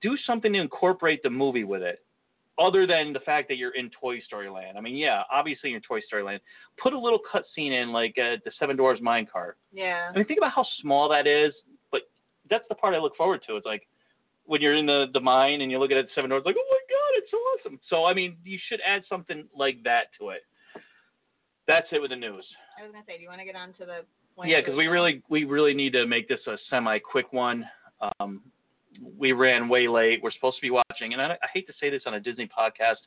do 0.00 0.16
something 0.26 0.52
to 0.52 0.60
incorporate 0.60 1.22
the 1.22 1.30
movie 1.30 1.64
with 1.64 1.82
it, 1.82 2.04
other 2.58 2.86
than 2.86 3.12
the 3.12 3.20
fact 3.20 3.48
that 3.48 3.56
you're 3.56 3.74
in 3.74 3.90
Toy 3.90 4.20
Story 4.20 4.48
Land. 4.48 4.76
I 4.76 4.80
mean, 4.80 4.96
yeah, 4.96 5.22
obviously 5.32 5.70
you're 5.70 5.76
in 5.78 5.82
Toy 5.82 6.00
Story 6.00 6.22
Land. 6.22 6.40
Put 6.76 6.92
a 6.92 6.98
little 6.98 7.18
cutscene 7.32 7.72
in, 7.82 7.90
like 7.92 8.16
uh, 8.18 8.36
the 8.44 8.52
Seven 8.58 8.76
Dwarfs 8.76 9.00
Minecart. 9.00 9.52
Yeah. 9.72 10.10
I 10.12 10.16
mean, 10.16 10.26
think 10.26 10.38
about 10.38 10.52
how 10.52 10.66
small 10.82 11.08
that 11.08 11.26
is, 11.26 11.52
that's 12.50 12.64
the 12.68 12.74
part 12.74 12.94
I 12.94 12.98
look 12.98 13.16
forward 13.16 13.42
to. 13.46 13.56
It's 13.56 13.66
like 13.66 13.86
when 14.44 14.62
you're 14.62 14.74
in 14.74 14.86
the, 14.86 15.06
the 15.12 15.20
mine 15.20 15.60
and 15.60 15.70
you 15.70 15.78
look 15.78 15.90
at 15.90 15.96
it, 15.96 16.08
Seven 16.14 16.30
Dwarfs, 16.30 16.46
like, 16.46 16.56
oh 16.58 16.68
my 16.70 16.78
God, 16.88 17.22
it's 17.22 17.30
so 17.30 17.36
awesome. 17.36 17.80
So, 17.88 18.04
I 18.04 18.14
mean, 18.14 18.36
you 18.44 18.58
should 18.68 18.80
add 18.86 19.02
something 19.08 19.44
like 19.54 19.82
that 19.84 20.06
to 20.18 20.30
it. 20.30 20.42
That's 21.66 21.86
it 21.92 22.00
with 22.00 22.10
the 22.10 22.16
news. 22.16 22.46
I 22.78 22.82
was 22.82 22.92
gonna 22.92 23.04
say, 23.06 23.18
do 23.18 23.22
you 23.22 23.28
want 23.28 23.40
to 23.40 23.44
get 23.44 23.54
on 23.54 23.74
to 23.74 23.84
the? 23.84 24.00
point 24.34 24.48
Yeah, 24.48 24.60
because 24.60 24.76
we 24.76 24.86
really 24.86 25.22
we 25.28 25.44
really 25.44 25.74
need 25.74 25.92
to 25.92 26.06
make 26.06 26.28
this 26.28 26.40
a 26.46 26.56
semi 26.70 26.98
quick 26.98 27.32
one. 27.32 27.66
Um, 28.20 28.40
we 29.18 29.32
ran 29.32 29.68
way 29.68 29.86
late. 29.86 30.22
We're 30.22 30.32
supposed 30.32 30.56
to 30.56 30.62
be 30.62 30.70
watching, 30.70 31.12
and 31.12 31.20
I, 31.20 31.32
I 31.32 31.48
hate 31.52 31.66
to 31.66 31.74
say 31.78 31.90
this 31.90 32.02
on 32.06 32.14
a 32.14 32.20
Disney 32.20 32.48
podcast. 32.48 33.04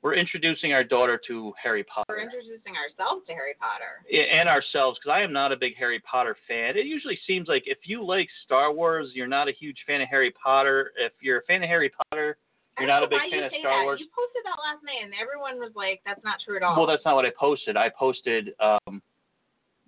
We're 0.00 0.14
introducing 0.14 0.72
our 0.72 0.84
daughter 0.84 1.20
to 1.26 1.52
Harry 1.60 1.82
Potter. 1.82 2.06
We're 2.08 2.20
introducing 2.22 2.74
ourselves 2.76 3.26
to 3.26 3.32
Harry 3.32 3.54
Potter. 3.58 4.06
and 4.08 4.48
ourselves 4.48 4.98
because 4.98 5.16
I 5.16 5.22
am 5.22 5.32
not 5.32 5.50
a 5.50 5.56
big 5.56 5.74
Harry 5.76 6.00
Potter 6.00 6.36
fan. 6.46 6.76
It 6.76 6.86
usually 6.86 7.18
seems 7.26 7.48
like 7.48 7.64
if 7.66 7.78
you 7.84 8.04
like 8.04 8.28
Star 8.44 8.72
Wars, 8.72 9.10
you're 9.14 9.26
not 9.26 9.48
a 9.48 9.52
huge 9.52 9.78
fan 9.86 10.00
of 10.00 10.08
Harry 10.08 10.30
Potter. 10.30 10.92
If 10.96 11.12
you're 11.20 11.38
a 11.38 11.42
fan 11.42 11.64
of 11.64 11.68
Harry 11.68 11.90
Potter, 11.90 12.38
you're 12.78 12.86
don't 12.86 13.02
a 13.02 13.08
big 13.08 13.18
fan 13.30 13.42
of 13.42 13.52
Star 13.58 13.80
that. 13.80 13.84
Wars. 13.84 14.00
You 14.00 14.06
posted 14.14 14.42
that 14.44 14.58
last 14.62 14.84
night, 14.84 15.02
and 15.02 15.12
everyone 15.20 15.58
was 15.58 15.72
like, 15.74 16.00
"That's 16.06 16.22
not 16.22 16.38
true 16.44 16.56
at 16.56 16.62
all." 16.62 16.76
Well, 16.76 16.86
that's 16.86 17.04
not 17.04 17.16
what 17.16 17.24
I 17.24 17.30
posted. 17.36 17.76
I 17.76 17.88
posted 17.88 18.50
um, 18.60 19.02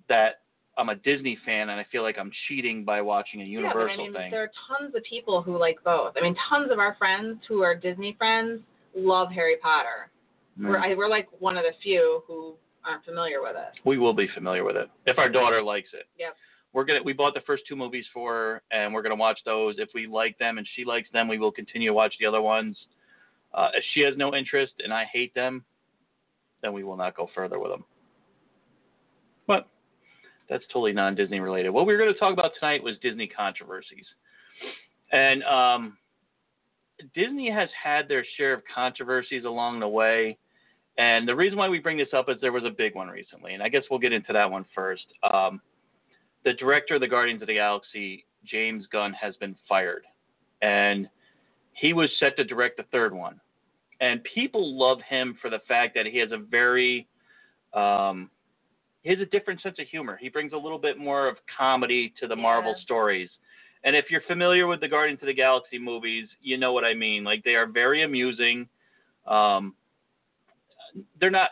that 0.08 0.40
I'm 0.76 0.88
a 0.88 0.96
Disney 0.96 1.38
fan 1.44 1.68
and 1.68 1.78
I 1.78 1.86
feel 1.92 2.02
like 2.02 2.18
I'm 2.18 2.32
cheating 2.48 2.84
by 2.84 3.00
watching 3.00 3.42
a 3.42 3.44
yeah, 3.44 3.58
Universal 3.58 3.96
but 3.96 4.02
I 4.02 4.04
mean, 4.04 4.12
thing. 4.12 4.30
there 4.30 4.42
are 4.42 4.50
tons 4.66 4.94
of 4.94 5.04
people 5.04 5.42
who 5.42 5.58
like 5.58 5.78
both. 5.84 6.14
I 6.16 6.22
mean, 6.22 6.34
tons 6.48 6.72
of 6.72 6.78
our 6.78 6.96
friends 6.98 7.38
who 7.48 7.62
are 7.62 7.74
Disney 7.74 8.16
friends 8.18 8.60
love 8.94 9.30
Harry 9.30 9.56
Potter. 9.62 10.10
We're 10.58 10.76
Mm. 10.76 10.92
I, 10.92 10.94
we're 10.94 11.08
like 11.08 11.28
one 11.38 11.56
of 11.56 11.62
the 11.64 11.72
few 11.82 12.22
who 12.26 12.56
aren't 12.84 13.04
familiar 13.04 13.40
with 13.40 13.56
it. 13.56 13.78
we 13.84 13.98
will 13.98 14.12
be 14.14 14.28
familiar 14.34 14.64
with 14.64 14.76
it 14.76 14.88
if 15.06 15.18
our 15.18 15.28
daughter 15.28 15.62
likes 15.62 15.88
it. 15.92 16.06
Yep. 16.18 16.36
We're 16.72 16.84
gonna 16.84 17.02
we 17.02 17.12
bought 17.12 17.34
the 17.34 17.40
first 17.46 17.64
two 17.68 17.76
movies 17.76 18.04
for 18.12 18.32
her 18.32 18.62
and 18.70 18.92
we're 18.92 19.02
gonna 19.02 19.16
watch 19.16 19.38
those. 19.44 19.76
If 19.78 19.90
we 19.94 20.06
like 20.06 20.38
them 20.38 20.58
and 20.58 20.66
she 20.74 20.84
likes 20.84 21.08
them, 21.12 21.28
we 21.28 21.38
will 21.38 21.52
continue 21.52 21.88
to 21.90 21.94
watch 21.94 22.14
the 22.20 22.26
other 22.26 22.40
ones. 22.42 22.76
Uh, 23.54 23.68
if 23.74 23.84
she 23.94 24.00
has 24.02 24.16
no 24.16 24.34
interest 24.34 24.74
and 24.84 24.92
I 24.92 25.04
hate 25.12 25.34
them, 25.34 25.64
then 26.62 26.72
we 26.72 26.84
will 26.84 26.96
not 26.96 27.16
go 27.16 27.28
further 27.34 27.58
with 27.58 27.70
them. 27.70 27.84
But 29.46 29.68
that's 30.48 30.64
totally 30.72 30.92
non-Disney 30.92 31.40
related. 31.40 31.70
What 31.70 31.86
we 31.86 31.92
were 31.92 31.98
going 31.98 32.12
to 32.12 32.18
talk 32.18 32.32
about 32.32 32.52
tonight 32.58 32.82
was 32.82 32.94
Disney 33.02 33.26
controversies, 33.26 34.04
and 35.12 35.42
um, 35.44 35.96
Disney 37.14 37.50
has 37.50 37.68
had 37.82 38.08
their 38.08 38.24
share 38.36 38.52
of 38.52 38.62
controversies 38.72 39.44
along 39.44 39.80
the 39.80 39.88
way. 39.88 40.38
And 40.98 41.26
the 41.26 41.34
reason 41.34 41.56
why 41.56 41.68
we 41.68 41.78
bring 41.78 41.96
this 41.96 42.12
up 42.12 42.28
is 42.28 42.36
there 42.40 42.52
was 42.52 42.64
a 42.64 42.70
big 42.70 42.94
one 42.94 43.08
recently, 43.08 43.54
and 43.54 43.62
I 43.62 43.68
guess 43.68 43.84
we'll 43.90 44.00
get 44.00 44.12
into 44.12 44.32
that 44.32 44.50
one 44.50 44.66
first. 44.74 45.06
Um, 45.32 45.60
the 46.44 46.52
director 46.54 46.96
of 46.96 47.00
the 47.00 47.08
Guardians 47.08 47.40
of 47.42 47.48
the 47.48 47.54
Galaxy, 47.54 48.26
James 48.44 48.86
Gunn, 48.92 49.12
has 49.14 49.36
been 49.36 49.56
fired, 49.68 50.04
and 50.62 51.08
he 51.72 51.92
was 51.92 52.10
set 52.18 52.36
to 52.36 52.44
direct 52.44 52.76
the 52.76 52.82
third 52.92 53.14
one. 53.14 53.40
And 54.00 54.22
people 54.34 54.78
love 54.78 54.98
him 55.08 55.38
for 55.40 55.48
the 55.50 55.60
fact 55.68 55.94
that 55.94 56.06
he 56.06 56.18
has 56.18 56.32
a 56.32 56.38
very, 56.38 57.06
um, 57.74 58.30
he 59.02 59.10
has 59.10 59.20
a 59.20 59.26
different 59.26 59.62
sense 59.62 59.78
of 59.78 59.86
humor. 59.86 60.18
He 60.20 60.28
brings 60.28 60.52
a 60.52 60.56
little 60.56 60.78
bit 60.78 60.98
more 60.98 61.28
of 61.28 61.36
comedy 61.56 62.12
to 62.20 62.26
the 62.26 62.36
Yeah. 62.36 62.42
Marvel 62.42 62.74
stories. 62.82 63.30
And 63.84 63.96
if 63.96 64.06
you're 64.10 64.22
familiar 64.22 64.66
with 64.66 64.80
the 64.80 64.88
Guardians 64.88 65.20
of 65.22 65.26
the 65.26 65.34
Galaxy 65.34 65.78
movies, 65.78 66.28
you 66.42 66.58
know 66.58 66.72
what 66.72 66.84
I 66.84 66.94
mean. 66.94 67.24
Like 67.24 67.42
they 67.44 67.54
are 67.54 67.66
very 67.66 68.02
amusing. 68.02 68.68
Um, 69.26 69.74
they're 71.20 71.30
not 71.30 71.50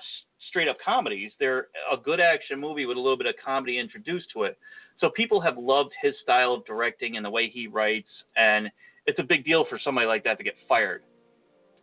straight 0.49 0.69
up 0.69 0.77
comedies. 0.85 1.33
They're 1.39 1.69
a 1.91 1.97
good 1.97 2.21
action 2.21 2.61
movie 2.61 2.87
with 2.87 2.97
a 2.97 3.01
little 3.01 3.17
bit 3.17 3.27
of 3.27 3.35
comedy 3.43 3.79
introduced 3.79 4.27
to 4.35 4.45
it. 4.45 4.59
So 5.01 5.11
people 5.11 5.41
have 5.41 5.57
loved 5.57 5.93
his 6.03 6.15
style 6.23 6.53
of 6.53 6.65
directing 6.67 7.17
and 7.17 7.25
the 7.25 7.31
way 7.31 7.49
he 7.49 7.67
writes, 7.67 8.09
and 8.37 8.69
it's 9.07 9.19
a 9.19 9.23
big 9.23 9.45
deal 9.45 9.65
for 9.69 9.79
somebody 9.83 10.07
like 10.07 10.25
that 10.25 10.39
to 10.39 10.45
get 10.45 10.55
fired. 10.69 11.03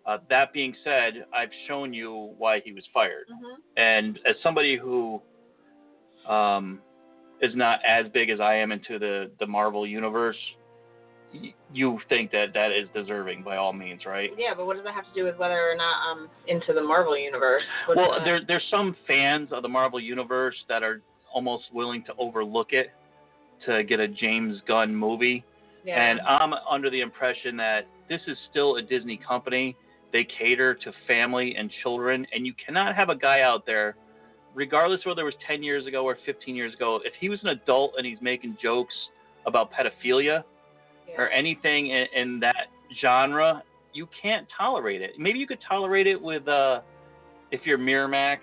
Uh, 0.06 0.18
that 0.30 0.54
being 0.54 0.75
said, 0.84 1.25
I've 1.36 1.50
shown 1.68 1.94
you 1.94 2.34
why 2.38 2.60
he 2.64 2.74
was 2.74 2.84
fired, 2.94 3.25
hmm 3.30 3.56
and 3.78 4.20
as 4.25 4.36
somebody 4.42 4.78
who 4.78 5.22
um, 6.30 6.80
is 7.42 7.56
not 7.56 7.80
as 7.88 8.06
big 8.13 8.30
as 8.30 8.39
I 8.39 8.56
am 8.56 8.72
into 8.72 8.98
the 9.00 9.30
the 9.39 9.48
Marvel 9.48 9.86
universe, 9.86 10.38
y- 11.34 11.54
you 11.74 12.00
think 12.10 12.32
that 12.32 12.54
that 12.54 12.72
is 12.72 12.88
deserving 12.94 13.44
by 13.44 13.58
all 13.58 13.74
means, 13.74 14.06
right? 14.06 14.32
Yeah, 14.38 14.54
but 14.56 14.65
what 14.65 14.75
does 14.75 14.86
that 14.86 14.94
have 14.94 15.06
to 15.06 15.13
do 15.13 15.24
with 15.25 15.38
whether 15.38 15.54
or 15.72 15.75
not 15.75 15.96
I'm 16.10 16.30
into 16.48 16.74
the 16.74 16.82
Marvel 16.82 17.18
universe? 17.18 17.63
What 17.88 17.98
Well, 17.98 18.20
there 18.24 18.39
there's 18.46 18.63
some 18.72 18.96
fans 19.08 19.50
of 19.51 19.62
the 19.63 19.70
Marvel 19.70 20.00
universe 20.00 20.56
that 20.70 20.84
are 20.84 21.01
almost 21.34 21.65
willing 21.74 22.04
to 22.06 22.13
overlook 22.18 22.72
it 22.72 22.88
to 23.65 23.84
get 23.84 24.00
a 24.00 24.08
James 24.08 24.62
Gunn 24.68 24.96
movie. 24.96 25.44
yeah. 25.84 26.01
And 26.01 26.20
I'm 26.22 26.54
under 26.70 26.89
the 26.89 27.01
impression 27.01 27.58
that 27.58 27.88
this 28.10 28.22
is 28.27 28.38
still 28.51 28.75
a 28.77 28.82
Disney 28.82 29.18
company. 29.27 29.75
They 30.13 30.24
cater 30.39 30.74
to 30.75 30.92
family 31.08 31.56
and 31.58 31.70
children, 31.84 32.25
and 32.34 32.46
you 32.48 32.54
cannot 32.65 32.96
have 32.96 33.10
a 33.10 33.15
guy 33.15 33.42
out 33.42 33.65
there, 33.65 33.96
regardless 34.56 35.02
whether 35.06 35.22
it 35.22 35.26
was 35.26 35.34
10 35.46 35.62
years 35.62 35.86
ago 35.86 36.04
or 36.06 36.18
15 36.26 36.56
years 36.56 36.74
ago, 36.74 37.00
if 37.04 37.14
he 37.20 37.30
was 37.30 37.40
an 37.44 37.50
adult 37.50 37.94
and 37.98 38.06
he's 38.08 38.18
making 38.22 38.58
jokes 38.62 38.94
about 39.46 39.70
pedophilia 39.72 40.44
yeah. 41.08 41.16
or 41.18 41.30
anything 41.30 41.88
in, 41.88 42.06
in 42.16 42.40
that 42.40 42.68
genre, 43.02 43.62
you 43.94 44.08
can't 44.20 44.48
tolerate 44.58 45.02
it. 45.02 45.12
Maybe 45.20 45.38
you 45.38 45.46
could 45.46 45.60
tolerate 45.68 46.08
it 46.08 46.20
with, 46.20 46.48
uh, 46.48 46.82
if 47.52 47.62
you're 47.66 47.78
Miramax 47.78 48.40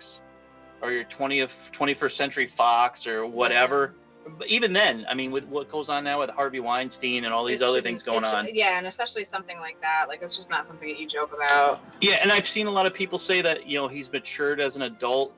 or 0.83 0.93
your 0.93 1.05
20th 1.19 1.49
21st 1.81 2.17
Century 2.17 2.53
Fox 2.57 3.07
or 3.07 3.27
whatever. 3.27 3.95
But 4.39 4.47
even 4.49 4.73
then, 4.73 5.05
I 5.11 5.15
mean, 5.15 5.33
with 5.33 5.45
what 5.45 5.71
goes 5.71 5.87
on 5.89 6.05
now 6.05 6.21
with 6.21 6.31
Harvey 6.31 6.61
Weinstein 6.61 7.25
and 7.25 7.35
all 7.35 7.45
these 7.45 7.57
It's- 7.57 7.69
other 7.69 7.83
things 7.83 8.03
going 8.05 8.23
on. 8.25 8.49
Yeah, 8.53 8.79
and 8.79 8.87
especially 8.87 9.27
something 9.33 9.59
like 9.59 9.81
that. 9.81 10.05
Like 10.07 10.21
it's 10.23 10.37
just 10.37 10.49
not 10.49 10.69
something 10.69 10.89
that 10.89 11.01
you 11.01 11.09
joke 11.09 11.33
about. 11.35 11.81
Yeah, 12.01 12.19
and 12.23 12.31
I've 12.31 12.47
seen 12.55 12.69
a 12.69 12.71
lot 12.71 12.87
of 12.87 12.95
people 12.95 13.21
say 13.27 13.43
that 13.43 13.67
you 13.67 13.79
know 13.79 13.89
he's 13.89 14.07
matured 14.13 14.61
as 14.61 14.75
an 14.77 14.83
adult, 14.83 15.33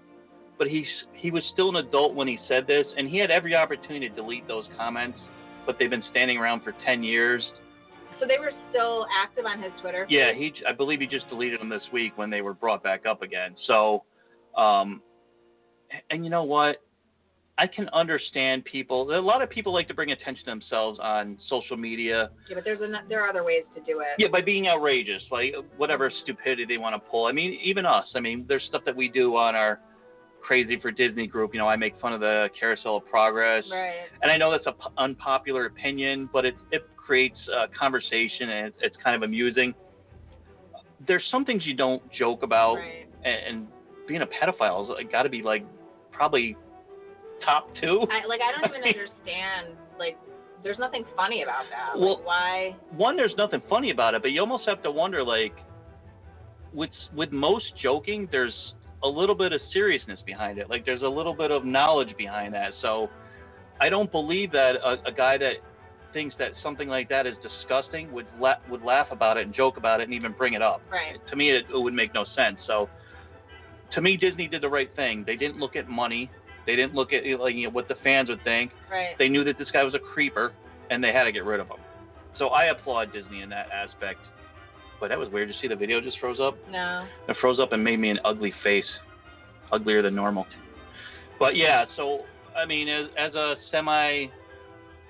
but 0.59 0.69
he's 0.69 0.87
he 1.15 1.31
was 1.31 1.43
still 1.53 1.71
an 1.71 1.77
adult 1.77 2.15
when 2.15 2.29
he 2.29 2.39
said 2.49 2.67
this, 2.67 2.87
and 2.97 3.09
he 3.09 3.19
had 3.19 3.31
every 3.31 3.55
opportunity 3.55 4.09
to 4.09 4.15
delete 4.15 4.47
those 4.47 4.65
comments, 4.77 5.19
but 5.67 5.77
they've 5.79 5.91
been 5.91 6.05
standing 6.11 6.39
around 6.39 6.63
for 6.63 6.75
10 6.85 7.03
years. 7.03 7.43
So 8.21 8.27
they 8.27 8.39
were 8.39 8.53
still 8.71 9.07
active 9.23 9.45
on 9.45 9.61
his 9.61 9.73
Twitter. 9.81 10.07
Yeah, 10.09 10.33
he 10.33 10.53
I 10.69 10.73
believe 10.73 11.01
he 11.01 11.07
just 11.07 11.29
deleted 11.29 11.61
them 11.61 11.69
this 11.69 11.83
week 11.93 12.17
when 12.17 12.31
they 12.31 12.43
were 12.43 12.55
brought 12.55 12.83
back 12.83 13.07
up 13.07 13.23
again. 13.23 13.57
So, 13.67 14.05
um, 14.57 15.03
and 16.11 16.25
you 16.25 16.31
know 16.31 16.45
what? 16.45 16.77
I 17.57 17.69
can 17.69 17.89
understand 17.91 18.65
people. 18.65 19.17
A 19.17 19.21
lot 19.21 19.41
of 19.41 19.49
people 19.49 19.73
like 19.73 19.87
to 19.89 19.95
bring 19.95 20.11
attention 20.11 20.45
to 20.45 20.51
themselves 20.51 20.99
on 21.01 21.39
social 21.49 21.77
media. 21.77 22.31
Yeah, 22.49 22.57
but 22.57 22.65
there's 22.65 22.81
an, 22.81 22.97
there 23.09 23.23
are 23.25 23.29
other 23.29 23.45
ways 23.45 23.63
to 23.77 23.81
do 23.81 24.01
it. 24.01 24.09
Yeah, 24.19 24.29
by 24.29 24.41
being 24.41 24.67
outrageous, 24.67 25.23
like 25.31 25.55
whatever 25.77 26.11
stupidity 26.23 26.65
they 26.65 26.79
want 26.79 26.97
to 26.97 27.11
pull. 27.11 27.27
I 27.27 27.33
mean, 27.33 27.59
even 27.63 27.87
us. 27.87 28.07
I 28.15 28.21
mean, 28.21 28.45
there's 28.49 28.65
stuff 28.69 28.83
that 28.87 28.97
we 28.97 29.09
do 29.09 29.37
on 29.37 29.55
our 29.55 29.79
Crazy 30.45 30.79
for 30.81 30.91
Disney 30.91 31.27
group. 31.27 31.55
You 31.55 31.61
know, 31.61 31.67
I 31.69 31.77
make 31.77 31.99
fun 32.01 32.13
of 32.13 32.21
the 32.21 32.49
Carousel 32.59 32.99
of 32.99 33.07
Progress, 33.07 33.65
Right. 33.71 33.95
and 34.23 34.31
I 34.31 34.37
know 34.37 34.51
that's 34.51 34.67
a 34.67 34.73
p- 34.73 34.89
unpopular 34.99 35.65
opinion, 35.67 36.29
but 36.33 36.45
it 36.45 36.55
it 36.71 36.87
creates 36.97 37.39
a 37.49 37.67
conversation 37.79 38.51
and 38.51 38.67
it's, 38.69 38.77
it's 38.83 38.97
kind 39.03 39.17
of 39.17 39.23
amusing. 39.23 39.75
There's 41.07 41.25
some 41.31 41.45
things 41.45 41.63
you 41.67 41.75
don't 41.75 42.03
joke 42.13 42.43
about, 42.43 42.75
Right. 42.77 43.07
and, 43.25 43.37
and 43.57 43.69
being 44.07 44.21
a 44.23 44.27
pedophile 44.27 44.87
has 44.99 45.07
got 45.11 45.23
to 45.23 45.29
be 45.31 45.41
like 45.43 45.65
probably 46.13 46.57
top 47.45 47.69
two. 47.81 48.07
I, 48.11 48.27
like 48.27 48.41
I 48.43 48.53
don't 48.61 48.71
even 48.71 48.83
understand. 48.89 49.77
Like, 49.99 50.19
there's 50.63 50.79
nothing 50.79 51.05
funny 51.17 51.43
about 51.43 51.65
that. 51.71 51.99
Well- 51.99 52.19
like, 52.19 52.27
why? 52.27 52.77
one, 52.97 53.17
there's 53.17 53.35
nothing 53.39 53.63
funny 53.69 53.91
about 53.91 54.15
it, 54.15 54.21
but 54.23 54.31
you 54.31 54.41
almost 54.41 54.65
have 54.67 54.83
to 54.83 54.91
wonder, 54.91 55.23
like, 55.25 55.55
with 56.75 56.91
with 57.15 57.33
most 57.33 57.67
joking, 57.83 58.29
there's 58.31 58.55
a 59.05 59.09
little 59.09 59.35
bit 59.35 59.53
of 59.53 59.61
seriousness 59.73 60.19
behind 60.25 60.59
it. 60.59 60.69
Like, 60.71 60.85
there's 60.87 61.03
a 61.03 61.09
little 61.09 61.35
bit 61.35 61.51
of 61.51 61.65
knowledge 61.65 62.17
behind 62.17 62.55
that. 62.55 62.73
So, 62.83 63.09
I 63.81 63.89
don't 63.89 64.11
believe 64.11 64.51
that 64.53 64.77
a, 64.77 64.97
a 65.07 65.13
guy 65.13 65.37
that 65.39 65.55
thinks 66.13 66.35
that 66.39 66.53
something 66.63 66.89
like 66.89 67.09
that 67.09 67.27
is 67.27 67.35
disgusting 67.43 68.11
would 68.13 68.27
la- 68.41 68.61
would 68.71 68.83
laugh 68.83 69.09
about 69.11 69.37
it 69.37 69.47
and 69.47 69.55
joke 69.55 69.77
about 69.77 70.01
it 70.01 70.05
and 70.05 70.15
even 70.15 70.33
bring 70.33 70.55
it 70.55 70.63
up. 70.63 70.81
Right. 70.91 71.19
To 71.29 71.37
me, 71.37 71.51
it, 71.51 71.65
it 71.75 71.79
would 71.79 71.95
make 71.95 72.15
no 72.15 72.25
sense. 72.37 72.57
So, 72.67 72.89
to 73.95 74.01
me, 74.01 74.17
Disney 74.17 74.49
did 74.49 74.63
the 74.63 74.69
right 74.69 74.91
thing. 74.97 75.25
They 75.27 75.37
didn't 75.37 75.59
look 75.59 75.77
at 75.77 75.89
money. 75.89 76.31
They 76.67 76.77
didn't 76.77 76.95
look 76.95 77.13
at 77.13 77.25
like 77.41 77.55
you 77.55 77.65
know, 77.67 77.73
what 77.73 77.89
the 77.89 77.97
fans 78.03 78.29
would 78.29 78.43
think 78.43 78.73
Right. 78.91 79.17
they 79.19 79.29
knew 79.29 79.45
that 79.45 79.59
this 79.59 79.69
guy 79.73 79.83
was 79.83 79.95
a 79.95 79.99
creeper 79.99 80.53
and 80.91 81.03
they 81.03 81.13
had 81.13 81.25
to 81.25 81.33
get 81.33 81.45
rid 81.45 81.61
of 81.61 81.67
him. 81.67 81.77
So 82.39 82.49
I 82.49 82.67
applaud 82.67 83.13
Disney 83.13 83.43
in 83.43 83.49
that 83.51 83.69
aspect. 83.71 84.21
But 85.01 85.09
that 85.09 85.19
was 85.19 85.29
weird. 85.31 85.49
Did 85.49 85.57
you 85.57 85.61
see 85.63 85.69
the 85.69 85.77
video 85.77 86.01
just 86.01 86.19
froze 86.19 86.39
up? 86.41 86.57
no. 86.71 87.07
It 87.29 87.37
froze 87.41 87.59
up 87.61 87.73
and 87.73 87.83
made 87.83 87.99
me 87.99 88.11
an 88.11 88.19
ugly 88.25 88.53
face, 88.63 88.85
uglier 89.73 90.03
than 90.03 90.15
normal. 90.15 90.47
But 91.39 91.57
yeah, 91.57 91.85
so 91.97 92.21
I 92.57 92.67
mean, 92.67 92.89
as, 92.89 93.07
as 93.19 93.35
a 93.35 93.55
semi 93.71 94.27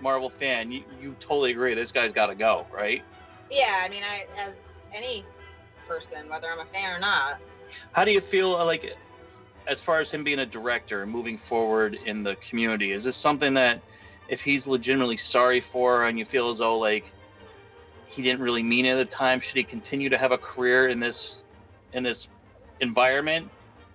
Marvel 0.01 0.33
fan, 0.39 0.73
you, 0.73 0.83
you 1.01 1.15
totally 1.21 1.53
agree 1.53 1.75
this 1.75 1.91
guy's 1.93 2.13
got 2.13 2.27
to 2.27 2.35
go, 2.35 2.67
right? 2.75 3.03
Yeah. 3.51 3.85
I 3.85 3.89
mean, 3.89 4.03
I 4.03 4.49
as 4.49 4.55
any 4.97 5.25
person, 5.87 6.29
whether 6.29 6.47
I'm 6.49 6.61
a 6.67 6.71
fan 6.73 6.91
or 6.91 7.01
not. 7.01 7.39
How 7.93 8.05
do 8.05 8.11
you 8.11 8.23
feel 8.31 8.55
uh, 8.55 8.65
like, 8.65 8.83
as 9.69 9.77
far 9.85 10.01
as 10.01 10.09
him 10.11 10.25
being 10.25 10.41
a 10.41 10.47
director 10.47 11.03
and 11.03 11.11
moving 11.11 11.41
forward 11.49 11.97
in 12.07 12.23
the 12.23 12.35
community? 12.51 12.93
Is 12.93 13.05
this 13.05 13.15
something 13.23 13.55
that, 13.55 13.83
if 14.29 14.41
he's 14.45 14.63
legitimately 14.67 15.19
sorry 15.31 15.63
for, 15.73 16.07
and 16.07 16.19
you 16.19 16.27
feel 16.33 16.53
as 16.53 16.59
though 16.59 16.79
like 16.79 17.05
he 18.15 18.23
didn't 18.23 18.41
really 18.41 18.63
mean 18.63 18.87
it 18.87 18.99
at 18.99 19.11
the 19.11 19.17
time, 19.17 19.41
should 19.41 19.57
he 19.57 19.65
continue 19.65 20.09
to 20.09 20.19
have 20.19 20.33
a 20.33 20.39
career 20.39 20.89
in 20.89 21.01
this 21.01 21.17
in 21.93 22.03
this 22.03 22.17
environment, 22.81 23.49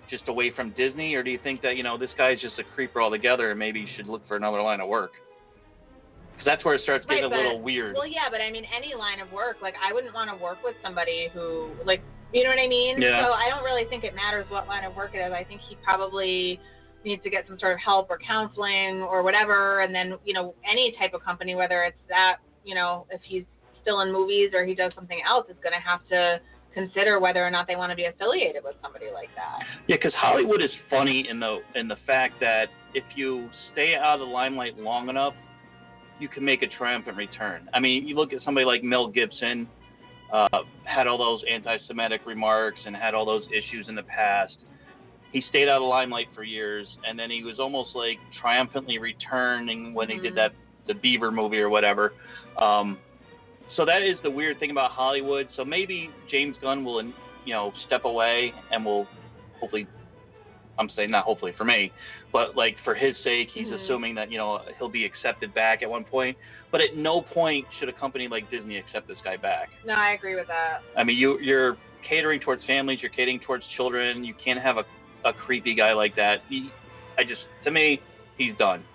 just 0.09 0.27
away 0.27 0.51
from 0.55 0.71
Disney, 0.71 1.13
or 1.15 1.23
do 1.23 1.29
you 1.29 1.39
think 1.43 1.61
that 1.61 1.75
you 1.75 1.83
know 1.83 1.97
this 1.97 2.09
guy's 2.17 2.39
just 2.39 2.57
a 2.59 2.63
creeper 2.75 3.01
altogether, 3.01 3.51
and 3.51 3.59
maybe 3.59 3.81
he 3.81 3.87
should 3.95 4.07
look 4.07 4.27
for 4.27 4.37
another 4.37 4.61
line 4.61 4.81
of 4.81 4.87
work? 4.87 5.11
Because 6.31 6.45
that's 6.45 6.63
where 6.63 6.75
it 6.75 6.81
starts 6.83 7.05
getting 7.05 7.29
Right, 7.29 7.33
a 7.33 7.35
little 7.35 7.61
weird. 7.61 7.95
Well, 7.95 8.07
yeah, 8.07 8.31
but 8.31 8.39
I 8.39 8.49
mean, 8.49 8.63
any 8.73 8.95
line 8.95 9.19
of 9.19 9.29
work. 9.31 9.57
Like, 9.61 9.75
I 9.83 9.91
wouldn't 9.91 10.13
want 10.13 10.29
to 10.29 10.41
work 10.41 10.63
with 10.63 10.75
somebody 10.81 11.27
who, 11.33 11.69
like, 11.85 12.01
you 12.31 12.45
know 12.45 12.49
what 12.49 12.59
I 12.59 12.67
mean? 12.67 13.01
Yeah. 13.01 13.25
So 13.25 13.33
I 13.33 13.49
don't 13.49 13.63
really 13.63 13.83
think 13.89 14.05
it 14.05 14.15
matters 14.15 14.45
what 14.47 14.65
line 14.65 14.85
of 14.85 14.95
work 14.95 15.11
it 15.13 15.17
is. 15.17 15.33
I 15.33 15.43
think 15.43 15.59
he 15.67 15.75
probably 15.83 16.57
needs 17.03 17.21
to 17.23 17.29
get 17.29 17.45
some 17.47 17.59
sort 17.59 17.73
of 17.73 17.79
help 17.79 18.09
or 18.09 18.17
counseling 18.25 19.01
or 19.01 19.21
whatever. 19.21 19.81
And 19.81 19.93
then, 19.93 20.13
you 20.23 20.33
know, 20.33 20.55
any 20.69 20.95
type 20.97 21.13
of 21.13 21.23
company, 21.23 21.55
whether 21.55 21.83
it's 21.83 21.99
that, 22.07 22.37
you 22.63 22.73
know, 22.73 23.05
if 23.09 23.21
he's 23.23 23.43
still 23.89 24.01
in 24.01 24.11
movies 24.11 24.51
or 24.53 24.65
he 24.65 24.75
does 24.75 24.91
something 24.93 25.19
else, 25.27 25.45
is 25.49 25.55
going 25.63 25.73
to 25.73 25.79
have 25.79 26.01
to 26.09 26.39
consider 26.73 27.19
whether 27.19 27.45
or 27.45 27.49
not 27.49 27.67
they 27.67 27.75
want 27.75 27.89
to 27.89 27.95
be 27.95 28.05
affiliated 28.05 28.63
with 28.63 28.75
somebody 28.81 29.07
like 29.11 29.29
that. 29.35 29.65
Yeah, 29.87 29.95
because 29.95 30.13
Hollywood 30.15 30.61
is 30.61 30.69
funny 30.89 31.27
in 31.27 31.39
the 31.39 31.59
in 31.73 31.87
the 31.87 31.97
fact 32.05 32.35
that 32.41 32.67
if 32.93 33.03
you 33.15 33.49
stay 33.73 33.95
out 33.95 34.15
of 34.15 34.19
the 34.19 34.25
limelight 34.25 34.77
long 34.77 35.09
enough, 35.09 35.33
you 36.19 36.29
can 36.29 36.45
make 36.45 36.61
a 36.61 36.67
triumphant 36.67 37.17
return. 37.17 37.67
I 37.73 37.79
mean, 37.79 38.07
you 38.07 38.15
look 38.15 38.33
at 38.33 38.43
somebody 38.43 38.65
like 38.65 38.83
Mel 38.83 39.07
Gibson, 39.07 39.67
uh, 40.31 40.47
had 40.83 41.07
all 41.07 41.17
those 41.17 41.41
anti-Semitic 41.49 42.21
remarks 42.25 42.79
and 42.85 42.95
had 42.95 43.15
all 43.15 43.25
those 43.25 43.43
issues 43.47 43.87
in 43.87 43.95
the 43.95 44.03
past. 44.03 44.53
He 45.31 45.43
stayed 45.49 45.67
out 45.69 45.77
of 45.77 45.81
the 45.81 45.87
limelight 45.87 46.27
for 46.35 46.43
years, 46.43 46.87
and 47.07 47.17
then 47.17 47.31
he 47.31 47.43
was 47.43 47.59
almost 47.59 47.95
like 47.95 48.17
triumphantly 48.39 48.99
returning 48.99 49.93
when 49.93 50.09
he 50.09 50.19
did 50.19 50.33
Mhm. 50.33 50.35
that 50.35 50.53
the 50.87 50.93
Beaver 50.95 51.31
movie 51.31 51.59
or 51.59 51.69
whatever. 51.69 52.13
Um, 52.57 52.99
so 53.75 53.85
that 53.85 54.01
is 54.01 54.17
the 54.23 54.31
weird 54.31 54.59
thing 54.59 54.71
about 54.71 54.91
Hollywood. 54.91 55.47
So 55.55 55.63
maybe 55.65 56.09
James 56.29 56.55
Gunn 56.61 56.83
will, 56.83 57.01
you 57.03 57.53
know, 57.53 57.73
step 57.87 58.05
away 58.05 58.53
and 58.71 58.83
will 58.85 59.07
hopefully. 59.59 59.87
I'm 60.77 60.89
saying 60.95 61.11
not 61.11 61.25
hopefully 61.25 61.53
for 61.57 61.65
me, 61.65 61.91
but 62.31 62.55
like 62.55 62.77
for 62.85 62.95
his 62.95 63.13
sake, 63.21 63.49
he's 63.53 63.67
Mhm. 63.67 63.83
assuming 63.83 64.15
that 64.15 64.31
you 64.31 64.37
know 64.37 64.61
he'll 64.77 64.87
be 64.87 65.03
accepted 65.03 65.53
back 65.53 65.83
at 65.83 65.89
one 65.89 66.05
point. 66.05 66.37
But 66.71 66.79
at 66.79 66.95
no 66.95 67.21
point 67.21 67.67
should 67.79 67.89
a 67.89 67.93
company 67.93 68.29
like 68.29 68.49
Disney 68.49 68.77
accept 68.77 69.05
this 69.07 69.17
guy 69.21 69.35
back. 69.35 69.69
No, 69.83 69.93
I 69.93 70.11
agree 70.11 70.35
with 70.35 70.47
that. 70.47 70.81
I 70.95 71.03
mean, 71.03 71.17
you 71.17 71.37
you're 71.39 71.75
catering 72.07 72.39
towards 72.39 72.63
families, 72.63 73.01
you're 73.01 73.11
catering 73.11 73.41
towards 73.41 73.65
children. 73.75 74.23
You 74.23 74.33
can't 74.35 74.59
have 74.61 74.77
a 74.77 74.85
a 75.25 75.33
creepy 75.33 75.75
guy 75.75 75.91
like 75.91 76.15
that. 76.15 76.43
He, 76.47 76.71
I 77.17 77.25
just 77.25 77.41
to 77.65 77.71
me, 77.71 78.01
he's 78.37 78.55
done. 78.55 78.85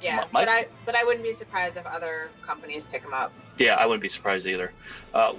Yeah, 0.00 0.16
My- 0.30 0.44
but 0.44 0.48
I 0.48 0.66
but 0.84 0.94
I 0.94 1.02
wouldn't 1.02 1.24
be 1.24 1.34
surprised 1.40 1.76
if 1.76 1.84
other 1.86 2.30
companies 2.46 2.84
pick 2.92 3.02
him 3.02 3.12
up. 3.12 3.32
Yeah, 3.58 3.74
I 3.74 3.86
wouldn't 3.86 4.02
be 4.02 4.10
surprised 4.16 4.46
either. 4.46 4.72
Uh, 5.14 5.32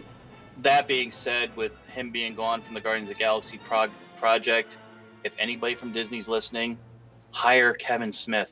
that 0.64 0.88
being 0.88 1.12
said, 1.24 1.56
with 1.56 1.72
him 1.94 2.12
being 2.12 2.36
gone 2.36 2.64
from 2.66 2.74
the 2.74 2.82
Guardians 2.82 3.10
of 3.12 3.16
the 3.16 3.20
Galaxy 3.20 3.60
prog- 3.68 3.92
project, 4.20 4.70
if 5.24 5.32
anybody 5.40 5.76
from 5.76 5.94
Disney's 5.94 6.28
listening, 6.28 6.78
hire 7.32 7.74
Kevin 7.76 8.14
Smith. 8.26 8.48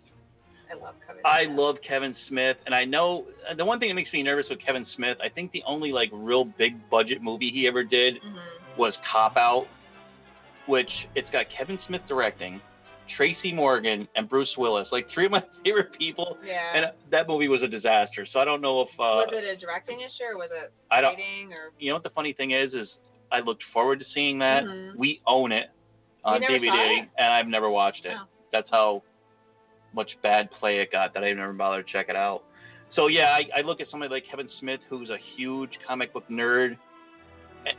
I 0.71 0.75
love 0.83 0.95
Kevin. 1.07 1.21
I 1.25 1.45
Smith. 1.45 1.57
love 1.57 1.75
Kevin 1.87 2.15
Smith, 2.27 2.57
and 2.65 2.75
I 2.75 2.85
know 2.85 3.25
the 3.57 3.65
one 3.65 3.79
thing 3.79 3.89
that 3.89 3.95
makes 3.95 4.11
me 4.13 4.21
nervous 4.23 4.45
with 4.49 4.59
Kevin 4.63 4.85
Smith. 4.95 5.17
I 5.23 5.29
think 5.29 5.51
the 5.51 5.63
only 5.65 5.91
like 5.91 6.09
real 6.11 6.45
big 6.45 6.73
budget 6.89 7.21
movie 7.23 7.49
he 7.51 7.67
ever 7.67 7.83
did 7.83 8.15
Mhm. 8.21 8.77
was 8.77 8.93
Cop 9.11 9.37
Out, 9.37 9.67
which 10.67 10.89
it's 11.15 11.29
got 11.31 11.45
Kevin 11.49 11.79
Smith 11.87 12.01
directing, 12.07 12.61
Tracy 13.15 13.53
Morgan, 13.53 14.07
and 14.15 14.29
Bruce 14.29 14.53
Willis, 14.57 14.87
like 14.91 15.07
three 15.13 15.25
of 15.25 15.31
my 15.31 15.43
favorite 15.63 15.91
people. 15.97 16.37
Yeah. 16.45 16.75
And 16.75 16.85
that 17.11 17.27
movie 17.27 17.47
was 17.47 17.61
a 17.61 17.67
disaster. 17.67 18.27
So 18.31 18.39
I 18.39 18.45
don't 18.45 18.61
know 18.61 18.81
if 18.81 18.89
uh, 18.95 19.25
was 19.25 19.29
it 19.33 19.43
a 19.43 19.57
directing 19.59 20.01
issue 20.01 20.23
or 20.33 20.37
was 20.37 20.49
it 20.51 20.71
I 20.91 21.01
don't. 21.01 21.13
or? 21.13 21.71
You 21.79 21.89
know 21.89 21.95
what 21.95 22.03
the 22.03 22.09
funny 22.09 22.33
thing 22.33 22.51
is? 22.51 22.73
Is 22.73 22.87
I 23.31 23.39
looked 23.39 23.63
forward 23.73 23.99
to 23.99 24.05
seeing 24.13 24.39
that. 24.39 24.63
Mhm. 24.63 24.95
We 24.95 25.21
own 25.27 25.51
it 25.51 25.67
on 26.23 26.41
DVD, 26.41 27.03
it? 27.03 27.09
and 27.17 27.27
I've 27.33 27.47
never 27.47 27.69
watched 27.69 28.05
it. 28.05 28.15
Oh. 28.19 28.25
That's 28.51 28.69
how 28.71 29.03
much 29.93 30.09
bad 30.21 30.49
play 30.59 30.79
it 30.79 30.91
got 30.91 31.13
that 31.13 31.23
I 31.23 31.31
never 31.33 31.53
bothered 31.53 31.87
to 31.87 31.91
check 31.91 32.07
it 32.09 32.15
out. 32.15 32.43
So 32.95 33.07
yeah, 33.07 33.35
I, 33.35 33.59
I 33.59 33.61
look 33.61 33.81
at 33.81 33.87
somebody 33.89 34.11
like 34.13 34.23
Kevin 34.29 34.49
Smith, 34.59 34.79
who's 34.89 35.09
a 35.09 35.17
huge 35.35 35.71
comic 35.87 36.13
book 36.13 36.23
nerd, 36.29 36.77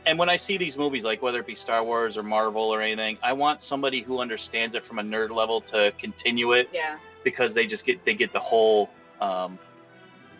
and 0.05 0.17
when 0.19 0.29
I 0.29 0.39
see 0.47 0.57
these 0.57 0.73
movies, 0.77 1.03
like 1.03 1.21
whether 1.21 1.39
it 1.39 1.47
be 1.47 1.57
Star 1.63 1.83
Wars 1.83 2.15
or 2.17 2.23
Marvel 2.23 2.63
or 2.63 2.81
anything, 2.81 3.17
I 3.23 3.33
want 3.33 3.59
somebody 3.69 4.01
who 4.03 4.19
understands 4.19 4.75
it 4.75 4.83
from 4.87 4.99
a 4.99 5.03
nerd 5.03 5.35
level 5.35 5.61
to 5.73 5.91
continue 6.01 6.53
it 6.53 6.67
Yeah. 6.73 6.97
because 7.23 7.53
they 7.55 7.67
just 7.67 7.85
get 7.85 8.03
they 8.05 8.13
get 8.13 8.33
the 8.33 8.39
whole 8.39 8.89
um, 9.21 9.57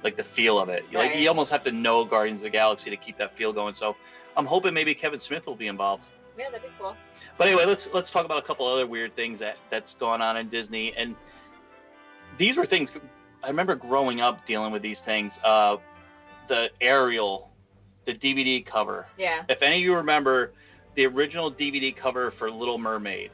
like 0.04 0.18
the 0.18 0.26
feel 0.36 0.60
of 0.60 0.70
it. 0.70 0.84
Like 0.94 1.12
you 1.16 1.28
almost 1.30 1.52
have 1.52 1.64
to 1.64 1.72
know 1.72 2.06
Guardians 2.06 2.40
of 2.40 2.44
the 2.44 2.50
Galaxy 2.50 2.90
to 2.90 2.98
keep 2.98 3.18
that 3.18 3.38
feel 3.38 3.52
going. 3.54 3.76
So 3.80 3.94
I'm 4.36 4.46
hoping 4.46 4.74
maybe 4.74 4.94
Kevin 4.94 5.20
Smith 5.28 5.44
will 5.48 5.56
be 5.56 5.68
involved. 5.68 6.04
Yeah, 6.38 6.46
that'd 6.52 6.62
be 6.62 6.68
cool. 6.80 6.96
But 7.38 7.48
anyway, 7.48 7.66
let's 7.66 7.82
let's 7.94 8.12
talk 8.12 8.26
about 8.26 8.44
a 8.44 8.48
couple 8.48 8.72
other 8.72 8.86
weird 8.88 9.16
things 9.16 9.40
that 9.40 9.56
that's 9.72 9.90
going 10.00 10.22
on 10.22 10.38
in 10.38 10.50
Disney, 10.50 10.94
and 10.98 11.16
these 12.40 12.56
were 12.58 12.66
things 12.66 12.90
I 13.44 13.48
remember 13.48 13.76
growing 13.76 14.22
up 14.22 14.46
dealing 14.48 14.72
with 14.72 14.82
these 14.82 14.98
things. 15.06 15.32
Uh, 15.46 15.78
the 16.50 16.68
Ariel, 16.82 17.50
the 18.08 18.14
DVD 18.14 18.66
cover. 18.66 19.06
Yeah. 19.20 19.44
If 19.50 19.62
any 19.62 19.76
of 19.76 19.82
you 19.82 19.94
remember 19.96 20.54
the 20.96 21.06
original 21.06 21.52
DVD 21.52 21.94
cover 21.96 22.34
for 22.40 22.50
Little 22.50 22.80
Mermaid, 22.80 23.30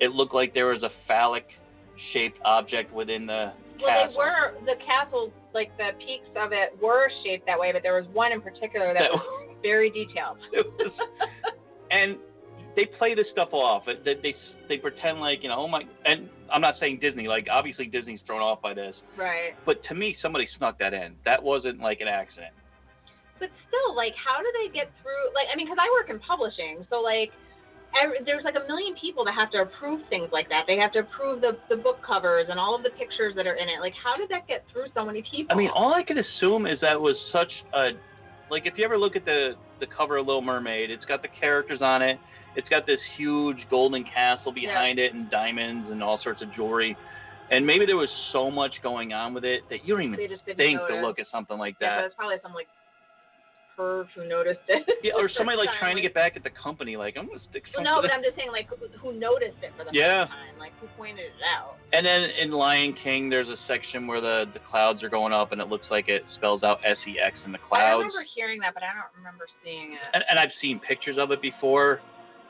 it 0.00 0.12
looked 0.12 0.32
like 0.34 0.54
there 0.54 0.66
was 0.68 0.82
a 0.82 0.90
phallic-shaped 1.06 2.38
object 2.44 2.92
within 2.94 3.26
the 3.26 3.52
Well, 3.82 3.88
castle. 3.88 4.12
they 4.12 4.16
were 4.18 4.54
the 4.74 4.84
castle, 4.84 5.32
like 5.52 5.76
the 5.76 5.90
peaks 5.98 6.28
of 6.36 6.52
it 6.52 6.76
were 6.82 7.10
shaped 7.24 7.46
that 7.46 7.58
way, 7.58 7.72
but 7.72 7.82
there 7.82 7.94
was 8.00 8.06
one 8.14 8.32
in 8.32 8.40
particular 8.40 8.92
that 8.94 9.00
That- 9.00 9.12
was 9.12 9.56
very 9.62 9.90
detailed. 9.90 10.38
Was- 10.52 10.92
and 11.90 12.16
they 12.76 12.84
play 12.98 13.14
this 13.14 13.26
stuff 13.32 13.48
off. 13.52 13.84
They, 14.04 14.14
they 14.14 14.34
they 14.68 14.76
pretend 14.76 15.18
like 15.20 15.42
you 15.42 15.48
know, 15.48 15.56
oh 15.60 15.68
my. 15.68 15.82
And 16.04 16.28
I'm 16.52 16.60
not 16.60 16.74
saying 16.78 16.98
Disney. 17.00 17.26
Like 17.26 17.46
obviously 17.50 17.86
Disney's 17.86 18.20
thrown 18.26 18.42
off 18.42 18.60
by 18.60 18.74
this, 18.74 18.94
Right. 19.16 19.52
but 19.64 19.82
to 19.84 19.94
me, 19.94 20.14
somebody 20.20 20.46
snuck 20.58 20.78
that 20.80 20.92
in. 20.92 21.14
That 21.24 21.42
wasn't 21.42 21.80
like 21.80 22.00
an 22.02 22.08
accident. 22.08 22.52
But 23.38 23.50
still, 23.68 23.94
like, 23.94 24.14
how 24.16 24.38
do 24.40 24.48
they 24.62 24.72
get 24.72 24.90
through? 25.02 25.34
Like, 25.34 25.46
I 25.52 25.56
mean, 25.56 25.66
because 25.66 25.78
I 25.80 25.88
work 25.92 26.08
in 26.10 26.18
publishing, 26.20 26.86
so 26.88 27.00
like, 27.00 27.30
every, 28.00 28.18
there's 28.24 28.44
like 28.44 28.56
a 28.56 28.66
million 28.66 28.94
people 29.00 29.24
that 29.24 29.34
have 29.34 29.50
to 29.52 29.62
approve 29.62 30.00
things 30.08 30.28
like 30.32 30.48
that. 30.48 30.64
They 30.66 30.76
have 30.76 30.92
to 30.92 31.00
approve 31.00 31.40
the 31.40 31.56
the 31.68 31.76
book 31.76 32.00
covers 32.06 32.46
and 32.48 32.58
all 32.58 32.74
of 32.74 32.82
the 32.82 32.90
pictures 32.90 33.34
that 33.36 33.46
are 33.46 33.54
in 33.54 33.68
it. 33.68 33.80
Like, 33.80 33.94
how 33.96 34.16
did 34.16 34.28
that 34.30 34.46
get 34.48 34.64
through 34.72 34.86
so 34.94 35.04
many 35.04 35.22
people? 35.22 35.54
I 35.54 35.54
mean, 35.56 35.70
all 35.74 35.94
I 35.94 36.02
could 36.02 36.18
assume 36.18 36.66
is 36.66 36.78
that 36.80 37.00
was 37.00 37.16
such 37.32 37.52
a 37.74 37.90
like 38.50 38.66
if 38.66 38.74
you 38.76 38.84
ever 38.84 38.98
look 38.98 39.16
at 39.16 39.24
the 39.24 39.54
the 39.80 39.86
cover 39.86 40.16
of 40.16 40.26
Little 40.26 40.42
Mermaid, 40.42 40.90
it's 40.90 41.04
got 41.04 41.22
the 41.22 41.28
characters 41.28 41.80
on 41.82 42.02
it. 42.02 42.18
It's 42.56 42.68
got 42.68 42.86
this 42.86 43.00
huge 43.18 43.58
golden 43.68 44.04
castle 44.04 44.50
behind 44.50 44.98
it 44.98 45.12
and 45.12 45.30
diamonds 45.30 45.90
and 45.90 46.02
all 46.02 46.18
sorts 46.22 46.40
of 46.40 46.48
jewelry. 46.54 46.96
And 47.50 47.64
maybe 47.66 47.86
there 47.86 47.98
was 47.98 48.08
so 48.32 48.50
much 48.50 48.72
going 48.82 49.12
on 49.12 49.34
with 49.34 49.44
it 49.44 49.62
that 49.68 49.84
you 49.84 49.94
don't 49.94 50.04
even 50.04 50.16
they 50.18 50.26
just 50.26 50.44
didn't 50.46 50.58
think 50.58 50.80
to 50.88 51.00
look 51.02 51.18
at 51.18 51.26
something 51.30 51.58
like 51.58 51.76
Yeah, 51.80 51.96
that. 51.96 52.00
so 52.00 52.06
it's 52.06 52.14
probably 52.16 52.36
some 52.42 52.54
like 52.54 52.66
perv 53.78 54.06
who 54.14 54.26
noticed 54.28 54.60
it. 54.68 54.86
Yeah, 55.02 55.12
or 55.16 55.28
somebody 55.36 55.58
like 55.58 55.68
Time, 55.68 55.76
trying 55.78 55.96
to 55.96 56.02
get 56.02 56.14
back 56.14 56.36
at 56.36 56.42
the 56.44 56.50
company, 56.50 56.96
like 56.96 57.16
I'm 57.16 57.26
gonna 57.26 57.40
stick 57.50 57.64
Well, 57.74 57.84
no, 57.84 58.00
but 58.02 58.10
I'm 58.12 58.22
just 58.22 58.36
saying, 58.36 58.50
like, 58.52 58.68
who, 59.00 59.12
noticed 59.12 59.58
it 59.62 59.72
for 59.76 59.84
the 59.84 59.90
Yeah. 59.92 60.24
first 60.24 60.32
time? 60.32 60.58
Like, 60.58 60.72
who 60.80 60.86
pointed 60.96 61.26
it 61.26 61.32
out? 61.56 61.76
And 61.92 62.04
then 62.04 62.30
in 62.40 62.50
Lion 62.50 62.94
King, 63.02 63.28
there's 63.30 63.48
a 63.48 63.56
section 63.68 64.06
where 64.06 64.20
the 64.20 64.46
the 64.52 64.60
clouds 64.70 65.02
are 65.02 65.08
going 65.08 65.32
up, 65.32 65.52
and 65.52 65.60
it 65.60 65.68
looks 65.68 65.86
like 65.90 66.08
it 66.08 66.24
spells 66.36 66.62
out 66.62 66.78
S 66.84 66.96
E 67.06 67.18
X 67.18 67.36
in 67.44 67.52
the 67.52 67.58
clouds. 67.58 67.84
I 67.84 67.90
remember 67.92 68.24
hearing 68.34 68.60
that, 68.60 68.74
but 68.74 68.82
I 68.82 68.92
don't 68.94 69.12
remember 69.16 69.46
seeing 69.64 69.92
it. 69.94 70.00
and, 70.14 70.24
and 70.28 70.38
I've 70.38 70.52
seen 70.60 70.80
pictures 70.80 71.16
of 71.18 71.30
it 71.30 71.40
before. 71.42 72.00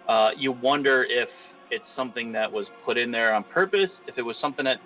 Uh, 0.09 0.31
you 0.37 0.53
wonder 0.53 1.05
if 1.05 1.29
it's 1.71 1.85
something 1.97 2.31
that 2.33 2.51
was 2.51 2.67
put 2.85 2.97
in 2.97 3.11
there 3.11 3.35
on 3.35 3.43
purpose, 3.45 3.91
if 4.07 4.19
it 4.19 4.23
was 4.23 4.37
something 4.41 4.65
that 4.65 4.79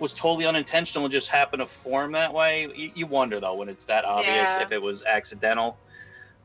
was 0.00 0.10
totally 0.20 0.46
unintentional 0.46 1.04
and 1.04 1.12
just 1.12 1.28
happened 1.28 1.60
to 1.60 1.66
form 1.82 2.12
that 2.12 2.32
way. 2.32 2.68
You, 2.74 2.90
you 2.94 3.06
wonder 3.06 3.40
though 3.40 3.54
when 3.54 3.68
it's 3.68 3.80
that 3.88 4.04
obvious 4.04 4.34
Yeah. 4.34 4.64
if 4.66 4.72
it 4.72 4.78
was 4.78 4.96
accidental. 5.08 5.76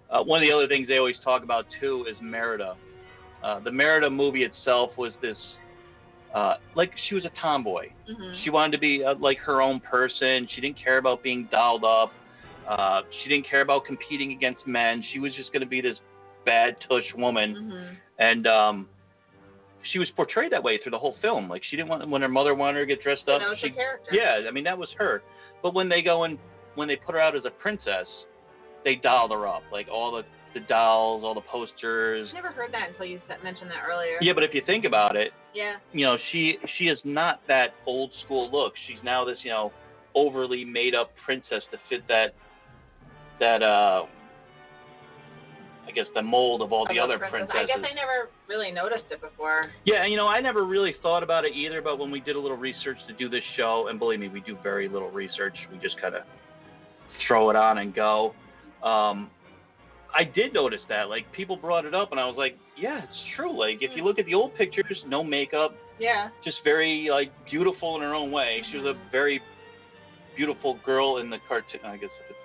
Uh, 0.10 0.24
one 0.24 0.42
of 0.42 0.48
the 0.48 0.52
other 0.54 0.68
things 0.68 0.88
they 0.88 0.98
always 0.98 1.16
talk 1.24 1.44
about 1.44 1.66
too 1.80 2.06
is 2.10 2.16
Merida. 2.22 2.76
Uh, 3.44 3.60
the 3.60 3.72
Merida 3.72 4.10
movie 4.10 4.44
itself 4.44 4.92
was 4.98 5.14
this, 5.22 5.38
uh, 6.34 6.56
like 6.76 6.92
she 7.08 7.16
was 7.16 7.26
a 7.26 7.32
tomboy. 7.42 7.88
hmm 8.08 8.36
She 8.44 8.50
wanted 8.50 8.72
to 8.74 8.78
be 8.78 9.04
uh, 9.04 9.16
like 9.20 9.38
her 9.40 9.62
own 9.62 9.80
person. 9.80 10.48
She 10.54 10.62
didn't 10.62 10.78
care 10.84 10.98
about 10.98 11.24
being 11.24 11.48
dolled 11.52 11.84
up. 11.84 12.12
Uh, 12.68 13.02
she 13.22 13.30
didn't 13.30 13.50
care 13.50 13.62
about 13.62 13.86
competing 13.86 14.32
against 14.32 14.66
men. 14.68 15.04
She 15.12 15.20
was 15.20 15.34
just 15.36 15.52
going 15.52 15.62
to 15.62 15.68
be 15.68 15.82
this 15.82 15.98
bad 16.46 16.76
tush 16.88 17.04
woman, 17.16 17.56
hmm 17.56 17.94
and 18.20 18.46
um, 18.48 18.88
she 19.92 20.00
was 20.00 20.08
portrayed 20.16 20.52
that 20.52 20.64
way 20.64 20.78
through 20.82 20.92
the 20.92 21.00
whole 21.00 21.16
film. 21.22 21.50
Like 21.50 21.62
she 21.70 21.76
didn't 21.76 21.90
want 21.90 22.08
when 22.10 22.22
her 22.22 22.28
mother 22.30 22.56
wanted 22.56 22.80
her 22.80 22.86
to 22.86 22.96
get 22.96 23.04
dressed 23.04 23.28
up. 23.28 23.42
she, 23.62 23.74
yeah, 24.12 24.42
I 24.48 24.52
mean 24.52 24.64
that 24.66 24.78
was 24.78 24.90
her. 24.98 25.22
But 25.64 25.74
when 25.74 25.90
they 25.90 26.02
go 26.02 26.24
and 26.24 26.38
when 26.76 26.88
they 26.88 26.96
put 26.96 27.16
her 27.16 27.22
out 27.22 27.36
as 27.36 27.44
a 27.46 27.50
princess, 27.50 28.08
they 28.84 28.96
dolled 28.96 29.32
her 29.32 29.48
up. 29.48 29.64
Like 29.72 29.88
all 29.92 30.12
the 30.12 30.24
the 30.54 30.60
dolls, 30.68 31.24
all 31.24 31.34
the 31.34 31.42
posters. 31.42 32.28
I 32.32 32.34
never 32.36 32.50
heard 32.52 32.74
that 32.74 32.90
until 32.90 33.06
you 33.06 33.22
said, 33.28 33.38
mentioned 33.42 33.72
that 33.72 33.84
earlier. 33.90 34.18
Yeah, 34.20 34.34
but 34.34 34.44
if 34.44 34.54
you 34.54 34.62
think 34.66 34.84
about 34.84 35.16
it, 35.16 35.32
Yeah. 35.54 35.78
you 35.94 36.06
know, 36.06 36.18
she 36.32 36.58
she 36.78 36.86
is 36.90 37.00
not 37.06 37.40
that 37.48 37.70
old 37.86 38.12
school 38.26 38.52
look. 38.52 38.74
She's 38.88 38.98
now 39.04 39.24
this, 39.24 39.38
you 39.44 39.50
know, 39.52 39.72
overly 40.14 40.66
made 40.66 40.94
up 40.94 41.12
princess 41.26 41.64
to 41.72 41.78
fit 41.90 42.06
that 42.10 42.34
that 43.40 43.64
uh 43.64 44.04
I 45.88 45.92
guess 45.92 46.06
the 46.14 46.22
mold 46.22 46.62
of 46.62 46.72
all 46.72 46.86
the 46.88 47.00
other 47.00 47.18
princess. 47.18 47.50
princesses. 47.50 47.62
I 47.64 47.66
guess 47.66 47.90
I 47.92 47.94
never 47.94 48.30
really 48.48 48.72
noticed 48.72 49.06
it 49.10 49.20
before. 49.20 49.72
Yeah, 49.86 50.06
you 50.06 50.16
know, 50.16 50.28
I 50.28 50.40
never 50.40 50.64
really 50.64 50.96
thought 51.02 51.24
about 51.24 51.44
it 51.44 51.54
either, 51.56 51.82
but 51.82 51.98
when 52.00 52.12
we 52.12 52.20
did 52.20 52.36
a 52.36 52.40
little 52.40 52.58
research 52.58 52.98
to 53.08 53.14
do 53.14 53.28
this 53.30 53.44
show, 53.58 53.88
and 53.90 53.98
believe 54.00 54.20
me, 54.20 54.30
we 54.30 54.42
do 54.42 54.58
very 54.64 54.88
little 54.88 55.10
research. 55.10 55.56
We 55.72 55.78
just 55.80 56.00
kind 56.00 56.16
of 56.16 56.22
throw 57.28 57.50
it 57.50 57.56
on 57.56 57.80
and 57.80 57.94
go. 57.94 58.34
Um, 58.84 59.30
I 60.16 60.24
did 60.24 60.54
notice 60.54 60.82
that. 60.90 61.10
Like, 61.10 61.32
people 61.32 61.56
brought 61.56 61.86
it 61.86 61.94
up, 61.96 62.12
and 62.12 62.20
I 62.20 62.26
was 62.26 62.36
like, 62.38 62.58
yeah, 62.78 63.00
it's 63.04 63.18
true. 63.36 63.58
Like, 63.58 63.78
if 63.82 63.92
you 63.96 64.04
look 64.04 64.20
at 64.20 64.26
the 64.26 64.34
old 64.34 64.56
pictures, 64.56 64.98
no 65.08 65.24
makeup, 65.24 65.74
Yeah. 66.00 66.30
just 66.44 66.58
very, 66.64 67.08
like, 67.10 67.32
beautiful 67.50 67.96
in 67.96 68.02
her 68.02 68.14
own 68.14 68.32
way. 68.32 68.62
She 68.72 68.78
was 68.78 68.86
a 68.86 69.12
very 69.12 69.42
beautiful 70.36 70.80
girl 70.86 71.18
in 71.18 71.30
the 71.30 71.38
cartoon. 71.48 71.82
I 71.84 71.98
guess 71.98 72.10
it's 72.30 72.38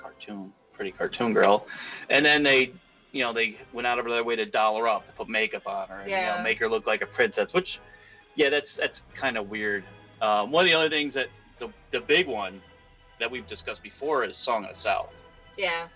cartoon, 0.00 0.52
pretty 0.74 0.92
cartoon 0.92 1.32
girl. 1.32 1.66
And 2.10 2.24
then 2.24 2.42
they, 2.42 2.72
you 3.12 3.22
know, 3.22 3.32
they 3.32 3.56
went 3.72 3.86
out 3.86 3.98
of 3.98 4.04
their 4.06 4.24
way 4.24 4.36
to 4.36 4.46
doll 4.46 4.78
her 4.78 4.88
up, 4.88 5.06
to 5.06 5.12
put 5.12 5.28
makeup 5.28 5.66
on 5.66 5.88
her, 5.88 6.00
and 6.00 6.10
you 6.10 6.16
Yeah. 6.16 6.36
know, 6.38 6.42
make 6.42 6.58
her 6.58 6.68
look 6.68 6.86
like 6.86 7.02
a 7.02 7.06
princess. 7.06 7.48
Which, 7.52 7.68
yeah, 8.36 8.50
that's 8.50 8.66
that's 8.78 8.94
kind 9.20 9.36
of 9.36 9.48
weird. 9.48 9.84
Um, 10.20 10.50
one 10.52 10.64
of 10.64 10.70
the 10.70 10.74
other 10.74 10.88
things 10.90 11.14
that 11.14 11.26
the 11.60 11.68
the 11.92 12.00
big 12.06 12.26
one 12.26 12.60
that 13.20 13.30
we've 13.30 13.46
discussed 13.48 13.82
before 13.82 14.24
is 14.24 14.32
Song 14.44 14.64
of 14.64 14.70
the 14.74 14.82
South. 14.82 15.10
Yeah. 15.56 15.88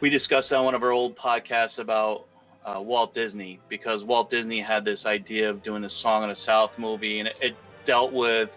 We 0.00 0.10
discussed 0.10 0.50
on 0.50 0.64
one 0.64 0.74
of 0.74 0.82
our 0.82 0.90
old 0.90 1.16
podcasts 1.16 1.78
about 1.78 2.24
uh, 2.66 2.80
Walt 2.80 3.14
Disney 3.14 3.60
because 3.68 4.02
Walt 4.04 4.30
Disney 4.30 4.60
had 4.60 4.84
this 4.84 4.98
idea 5.06 5.48
of 5.48 5.62
doing 5.62 5.82
the 5.82 5.90
Song 6.02 6.28
of 6.28 6.34
the 6.36 6.42
South 6.44 6.70
movie, 6.78 7.20
and 7.20 7.28
it, 7.28 7.34
it 7.40 7.52
dealt 7.86 8.12
with 8.12 8.48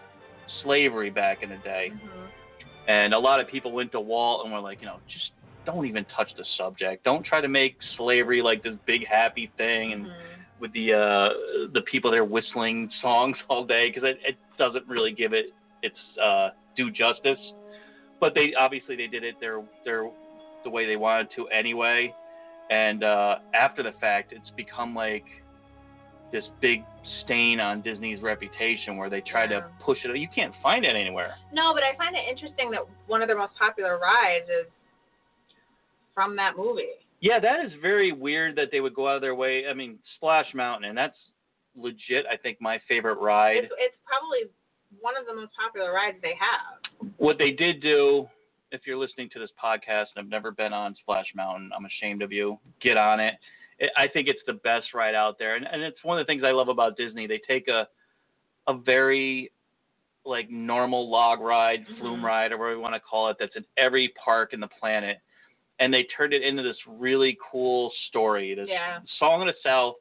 slavery 0.62 1.10
back 1.10 1.42
in 1.42 1.50
the 1.50 1.58
day. 1.58 1.90
hmm 1.90 2.25
And 2.88 3.14
a 3.14 3.18
lot 3.18 3.40
of 3.40 3.48
people 3.48 3.72
went 3.72 3.92
to 3.92 4.00
Walt 4.00 4.44
and 4.44 4.52
were 4.52 4.60
like, 4.60 4.80
you 4.80 4.86
know, 4.86 4.98
just 5.12 5.30
don't 5.64 5.86
even 5.86 6.06
touch 6.16 6.28
the 6.36 6.44
subject. 6.56 7.04
Don't 7.04 7.24
try 7.24 7.40
to 7.40 7.48
make 7.48 7.76
slavery 7.96 8.40
like 8.42 8.62
this 8.62 8.74
big 8.86 9.06
happy 9.06 9.50
thing 9.56 9.92
and 9.92 10.06
with 10.60 10.72
the 10.72 10.92
uh, 10.92 11.68
the 11.74 11.82
people 11.82 12.10
there 12.10 12.24
whistling 12.24 12.90
songs 13.02 13.36
all 13.48 13.66
day 13.66 13.90
because 13.90 14.08
it, 14.08 14.18
it 14.26 14.36
doesn't 14.58 14.86
really 14.86 15.12
give 15.12 15.32
it 15.32 15.46
its 15.82 15.96
uh, 16.22 16.50
due 16.76 16.90
justice. 16.90 17.38
But 18.20 18.34
they 18.34 18.54
obviously 18.58 18.96
they 18.96 19.08
did 19.08 19.24
it 19.24 19.34
their 19.40 19.62
their 19.84 20.10
the 20.64 20.70
way 20.70 20.86
they 20.86 20.96
wanted 20.96 21.28
to 21.36 21.48
anyway. 21.48 22.14
And 22.70 23.04
uh, 23.04 23.36
after 23.54 23.82
the 23.82 23.92
fact, 24.00 24.32
it's 24.32 24.50
become 24.56 24.94
like 24.94 25.24
this 26.32 26.44
big 26.60 26.84
stain 27.24 27.60
on 27.60 27.82
Disney's 27.82 28.20
reputation 28.20 28.96
where 28.96 29.08
they 29.08 29.20
try 29.20 29.44
Yeah. 29.44 29.60
to 29.60 29.70
push 29.80 29.98
it. 30.04 30.16
You 30.16 30.28
can't 30.28 30.54
find 30.62 30.84
it 30.84 30.96
anywhere. 30.96 31.34
No, 31.52 31.72
but 31.72 31.82
I 31.82 31.94
find 31.96 32.16
it 32.16 32.24
interesting 32.28 32.70
that 32.72 32.82
one 33.06 33.22
of 33.22 33.28
their 33.28 33.38
most 33.38 33.54
popular 33.56 33.98
rides 33.98 34.48
is 34.48 34.66
from 36.14 36.36
that 36.36 36.56
movie. 36.56 36.90
Yeah, 37.20 37.38
that 37.40 37.64
is 37.64 37.72
very 37.80 38.12
weird 38.12 38.56
that 38.56 38.70
they 38.70 38.80
would 38.80 38.94
go 38.94 39.08
out 39.08 39.16
of 39.16 39.22
their 39.22 39.34
way. 39.34 39.66
I 39.68 39.74
mean, 39.74 39.98
Splash 40.16 40.52
Mountain, 40.54 40.88
and 40.88 40.98
that's 40.98 41.16
legit. 41.74 42.26
I 42.30 42.36
think 42.36 42.60
my 42.60 42.78
favorite 42.88 43.18
ride. 43.18 43.56
It's, 43.64 43.72
it's 43.78 43.96
probably 44.04 44.50
one 45.00 45.16
of 45.16 45.26
the 45.26 45.34
most 45.34 45.52
popular 45.56 45.92
rides 45.92 46.18
they 46.22 46.34
have. 46.38 47.10
What 47.18 47.38
they 47.38 47.52
did 47.52 47.80
do, 47.80 48.28
if 48.72 48.82
you're 48.86 48.96
listening 48.98 49.30
to 49.30 49.38
this 49.38 49.50
podcast 49.62 50.06
and 50.14 50.24
have 50.24 50.28
never 50.28 50.50
been 50.50 50.72
on 50.72 50.94
Splash 50.96 51.26
Mountain, 51.34 51.70
I'm 51.76 51.84
ashamed 51.86 52.22
of 52.22 52.32
you. 52.32 52.58
Get 52.80 52.96
on 52.96 53.20
it. 53.20 53.34
It 53.78 53.90
I 53.96 54.08
think 54.08 54.28
it's 54.28 54.40
the 54.46 54.54
best 54.54 54.94
ride 54.94 55.14
out 55.14 55.38
there, 55.38 55.56
and, 55.56 55.66
and 55.66 55.82
it's 55.82 56.02
one 56.02 56.18
of 56.18 56.26
the 56.26 56.30
things 56.30 56.42
I 56.44 56.50
love 56.52 56.68
about 56.68 56.96
Disney. 56.96 57.26
They 57.26 57.40
take 57.46 57.68
a 57.68 57.88
a 58.66 58.74
very 58.76 59.52
like 60.24 60.50
normal 60.50 61.08
log 61.08 61.40
ride, 61.40 61.86
flume 62.00 62.20
Mhm. 62.20 62.24
ride, 62.24 62.52
or 62.52 62.58
whatever 62.58 62.74
you 62.76 62.80
want 62.80 62.94
to 62.94 63.00
call 63.00 63.28
it, 63.28 63.36
that's 63.38 63.54
in 63.54 63.64
every 63.76 64.08
park 64.22 64.52
in 64.54 64.58
the 64.60 64.66
planet, 64.66 65.18
and 65.78 65.94
they 65.94 66.02
turned 66.16 66.32
it 66.32 66.42
into 66.42 66.64
this 66.64 66.76
really 66.86 67.38
cool 67.50 67.92
story. 68.08 68.52
This 68.54 68.68
Yeah. 68.68 68.98
Song 69.20 69.40
of 69.42 69.46
the 69.46 69.54
South 69.62 69.94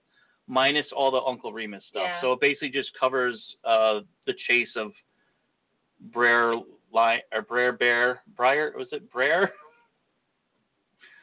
minus 0.48 0.92
all 0.92 1.12
the 1.12 1.22
Uncle 1.22 1.54
Remus 1.54 1.84
stuff. 1.86 2.04
Yeah. 2.06 2.22
So 2.22 2.32
it 2.34 2.40
basically 2.40 2.70
just 2.70 2.90
covers 3.00 3.56
uh, 3.64 4.02
the 4.26 4.34
chase 4.48 4.76
of 4.76 4.94
Brer 6.12 6.60
Lion 6.92 7.22
or 7.32 7.42
Brer 7.42 7.72
Bear 7.74 8.22
Briar 8.36 8.74
was 8.76 8.88
it 8.94 9.10
Brer? 9.12 9.52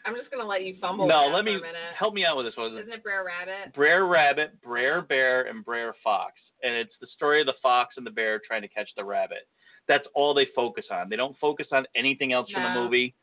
I'm 0.04 0.14
just 0.16 0.30
gonna 0.30 0.46
let 0.46 0.64
you 0.64 0.76
fumble. 0.80 1.06
no, 1.06 1.26
let 1.32 1.44
me 1.44 1.58
help 1.98 2.14
me 2.14 2.24
out 2.24 2.36
with 2.36 2.46
this 2.46 2.56
one. 2.56 2.76
Isn't 2.76 2.92
it 2.92 3.02
Brer 3.02 3.24
Rabbit? 3.24 3.74
Brer 3.74 4.06
Rabbit, 4.06 4.60
Brer 4.62 5.02
Bear, 5.02 5.42
and 5.44 5.64
Brer 5.64 5.94
Fox. 6.02 6.34
And 6.62 6.74
it's 6.74 6.92
the 7.00 7.06
story 7.14 7.40
of 7.40 7.46
the 7.46 7.54
fox 7.62 7.94
and 7.96 8.06
the 8.06 8.10
bear 8.10 8.40
trying 8.44 8.62
to 8.62 8.68
catch 8.68 8.88
the 8.96 9.04
rabbit. 9.04 9.48
That's 9.88 10.06
all 10.14 10.32
they 10.32 10.46
focus 10.54 10.86
on. 10.90 11.08
They 11.08 11.16
don't 11.16 11.36
focus 11.40 11.66
on 11.72 11.86
anything 11.96 12.32
else 12.32 12.48
from 12.50 12.62
the 12.62 12.80
movie, 12.80 13.14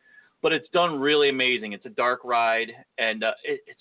but 0.41 0.51
it's 0.51 0.67
done 0.73 0.99
really 0.99 1.29
amazing. 1.29 1.71
It's 1.73 1.85
a 1.85 1.89
dark 1.89 2.19
ride, 2.25 2.71
and 2.97 3.23
uh, 3.23 3.31
it, 3.43 3.61
it's 3.65 3.79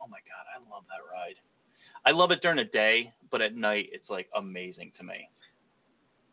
oh 0.00 0.08
my 0.08 0.18
god, 0.18 0.44
I 0.54 0.58
love 0.74 0.84
that 0.88 1.02
ride. 1.12 1.36
I 2.04 2.10
love 2.12 2.30
it 2.30 2.42
during 2.42 2.58
the 2.58 2.64
day, 2.64 3.12
but 3.30 3.40
at 3.40 3.54
night 3.56 3.88
it's 3.92 4.08
like 4.08 4.28
amazing 4.36 4.92
to 4.98 5.04
me. 5.04 5.28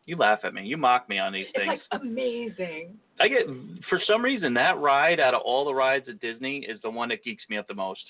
You 0.06 0.18
laugh 0.18 0.40
at 0.44 0.54
me. 0.54 0.64
You 0.66 0.76
mock 0.78 1.08
me 1.08 1.18
on 1.18 1.32
these 1.32 1.46
It's 1.54 1.58
things. 1.58 1.82
like 1.92 2.02
amazing. 2.02 2.98
I 3.20 3.28
get 3.28 3.46
for 3.90 4.02
some 4.06 4.24
reason 4.24 4.54
that 4.56 4.78
ride 4.80 5.20
out 5.20 5.34
of 5.34 5.42
all 5.44 5.64
the 5.66 5.74
rides 5.74 6.10
at 6.10 6.20
Disney 6.20 6.60
is 6.60 6.82
the 6.82 6.90
one 6.90 7.10
that 7.10 7.24
geeks 7.24 7.44
me 7.50 7.58
up 7.58 7.68
the 7.68 7.74
most. 7.74 8.02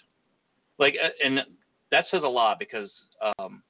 Like, 0.80 0.96
uh, 1.04 1.10
and 1.24 1.40
that 1.92 2.06
says 2.10 2.22
a 2.24 2.28
lot 2.28 2.58
because, 2.58 2.90
um, 3.38 3.62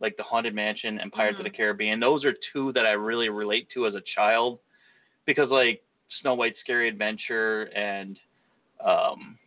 like 0.00 0.16
the 0.16 0.22
Haunted 0.22 0.54
Mansion 0.54 0.98
and 1.00 1.10
Pirates 1.10 1.38
of 1.38 1.44
the 1.44 1.50
Caribbean, 1.50 1.98
those 2.00 2.24
are 2.24 2.34
two 2.52 2.72
that 2.74 2.84
I 2.84 2.90
really 2.90 3.30
relate 3.30 3.68
to 3.74 3.86
as 3.86 3.94
a 3.94 4.02
child, 4.14 4.58
because 5.24 5.48
like 5.48 5.82
Snow 6.20 6.34
White's 6.34 6.58
Scary 6.60 6.88
Adventure 6.88 7.64
and 7.74 8.18
um, 8.84 9.38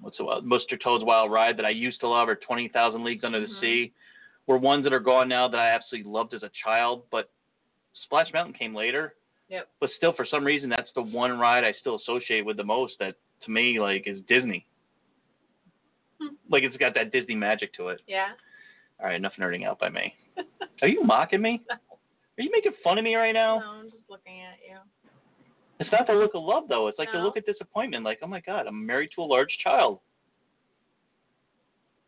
what's 0.00 0.18
the 0.18 0.24
Mr. 0.24 0.78
Toad's 0.82 1.04
Wild 1.04 1.30
Ride 1.30 1.56
that 1.56 1.64
I 1.64 1.70
used 1.70 2.00
to 2.00 2.08
love, 2.08 2.28
or 2.28 2.34
Twenty 2.34 2.68
Thousand 2.68 3.04
Leagues 3.04 3.22
Under 3.24 3.40
the 3.40 3.46
Mhm. 3.46 3.60
Sea, 3.60 3.92
were 4.46 4.58
ones 4.58 4.82
that 4.84 4.92
are 4.92 5.00
gone 5.00 5.28
now 5.28 5.46
that 5.48 5.58
I 5.58 5.68
absolutely 5.70 6.10
loved 6.10 6.34
as 6.34 6.42
a 6.42 6.50
child, 6.64 7.04
but 7.10 7.30
Splash 8.04 8.32
Mountain 8.32 8.54
came 8.54 8.74
later. 8.74 9.14
Yep. 9.48 9.68
But 9.80 9.90
still, 9.96 10.12
for 10.14 10.26
some 10.28 10.44
reason, 10.44 10.68
that's 10.68 10.88
the 10.94 11.02
one 11.02 11.38
ride 11.38 11.64
I 11.64 11.74
still 11.80 11.96
associate 11.96 12.44
with 12.44 12.56
the 12.56 12.64
most. 12.64 12.94
That 12.98 13.14
to 13.44 13.50
me, 13.50 13.78
like, 13.78 14.04
is 14.06 14.20
Disney. 14.28 14.66
Hmm. 16.20 16.34
Like 16.50 16.62
it's 16.62 16.76
got 16.76 16.94
that 16.94 17.12
Disney 17.12 17.34
magic 17.34 17.72
to 17.74 17.88
it. 17.88 18.00
Yeah. 18.06 18.28
All 19.00 19.06
right, 19.06 19.16
enough 19.16 19.32
nerding 19.38 19.66
out 19.66 19.78
by 19.78 19.90
me. 19.90 20.14
Are 20.82 20.88
you 20.88 21.02
mocking 21.04 21.42
me? 21.42 21.62
Are 21.70 22.42
you 22.42 22.50
making 22.52 22.72
fun 22.82 22.98
of 22.98 23.04
me 23.04 23.14
right 23.16 23.32
No, 23.32 23.58
now? 23.58 23.72
I'm 23.80 23.84
just 23.90 24.02
looking 24.08 24.40
at 24.40 24.58
you. 24.68 24.76
It's 25.80 25.90
not 25.90 26.06
the 26.06 26.12
look 26.12 26.34
of 26.34 26.42
love 26.42 26.64
though. 26.68 26.86
It's 26.88 26.98
like 26.98 27.10
the 27.12 27.18
look 27.18 27.36
of 27.36 27.44
disappointment. 27.44 28.04
Like, 28.04 28.20
oh 28.22 28.26
my 28.28 28.40
God, 28.40 28.66
I'm 28.66 28.86
married 28.86 29.10
to 29.16 29.22
a 29.22 29.24
large 29.24 29.50
child. 29.62 29.98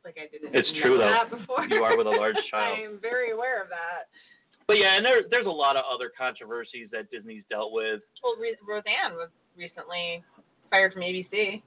Like 0.04 0.16
I 0.22 0.28
didn't 0.30 0.54
It's 0.54 0.68
true, 0.80 0.98
though. 0.98 1.36
before. 1.36 1.64
You 1.66 1.82
are 1.82 1.96
with 1.96 2.06
a 2.06 2.10
large 2.10 2.36
child. 2.50 2.78
I'm 2.80 3.00
very 3.00 3.32
aware 3.32 3.60
of 3.60 3.68
that. 3.70 4.06
But 4.68 4.78
yeah, 4.78 4.96
and 4.96 5.04
there, 5.04 5.22
there's 5.30 5.46
a 5.46 5.50
lot 5.50 5.76
of 5.76 5.84
other 5.92 6.10
controversies 6.16 6.88
that 6.92 7.10
Disney's 7.10 7.44
dealt 7.48 7.72
with, 7.72 8.00
Well, 8.22 8.34
Re- 8.40 8.56
Roseanne 8.66 9.14
was 9.16 9.28
recently 9.56 10.22
fired 10.70 10.92
from 10.92 11.02
ABC. 11.02 11.62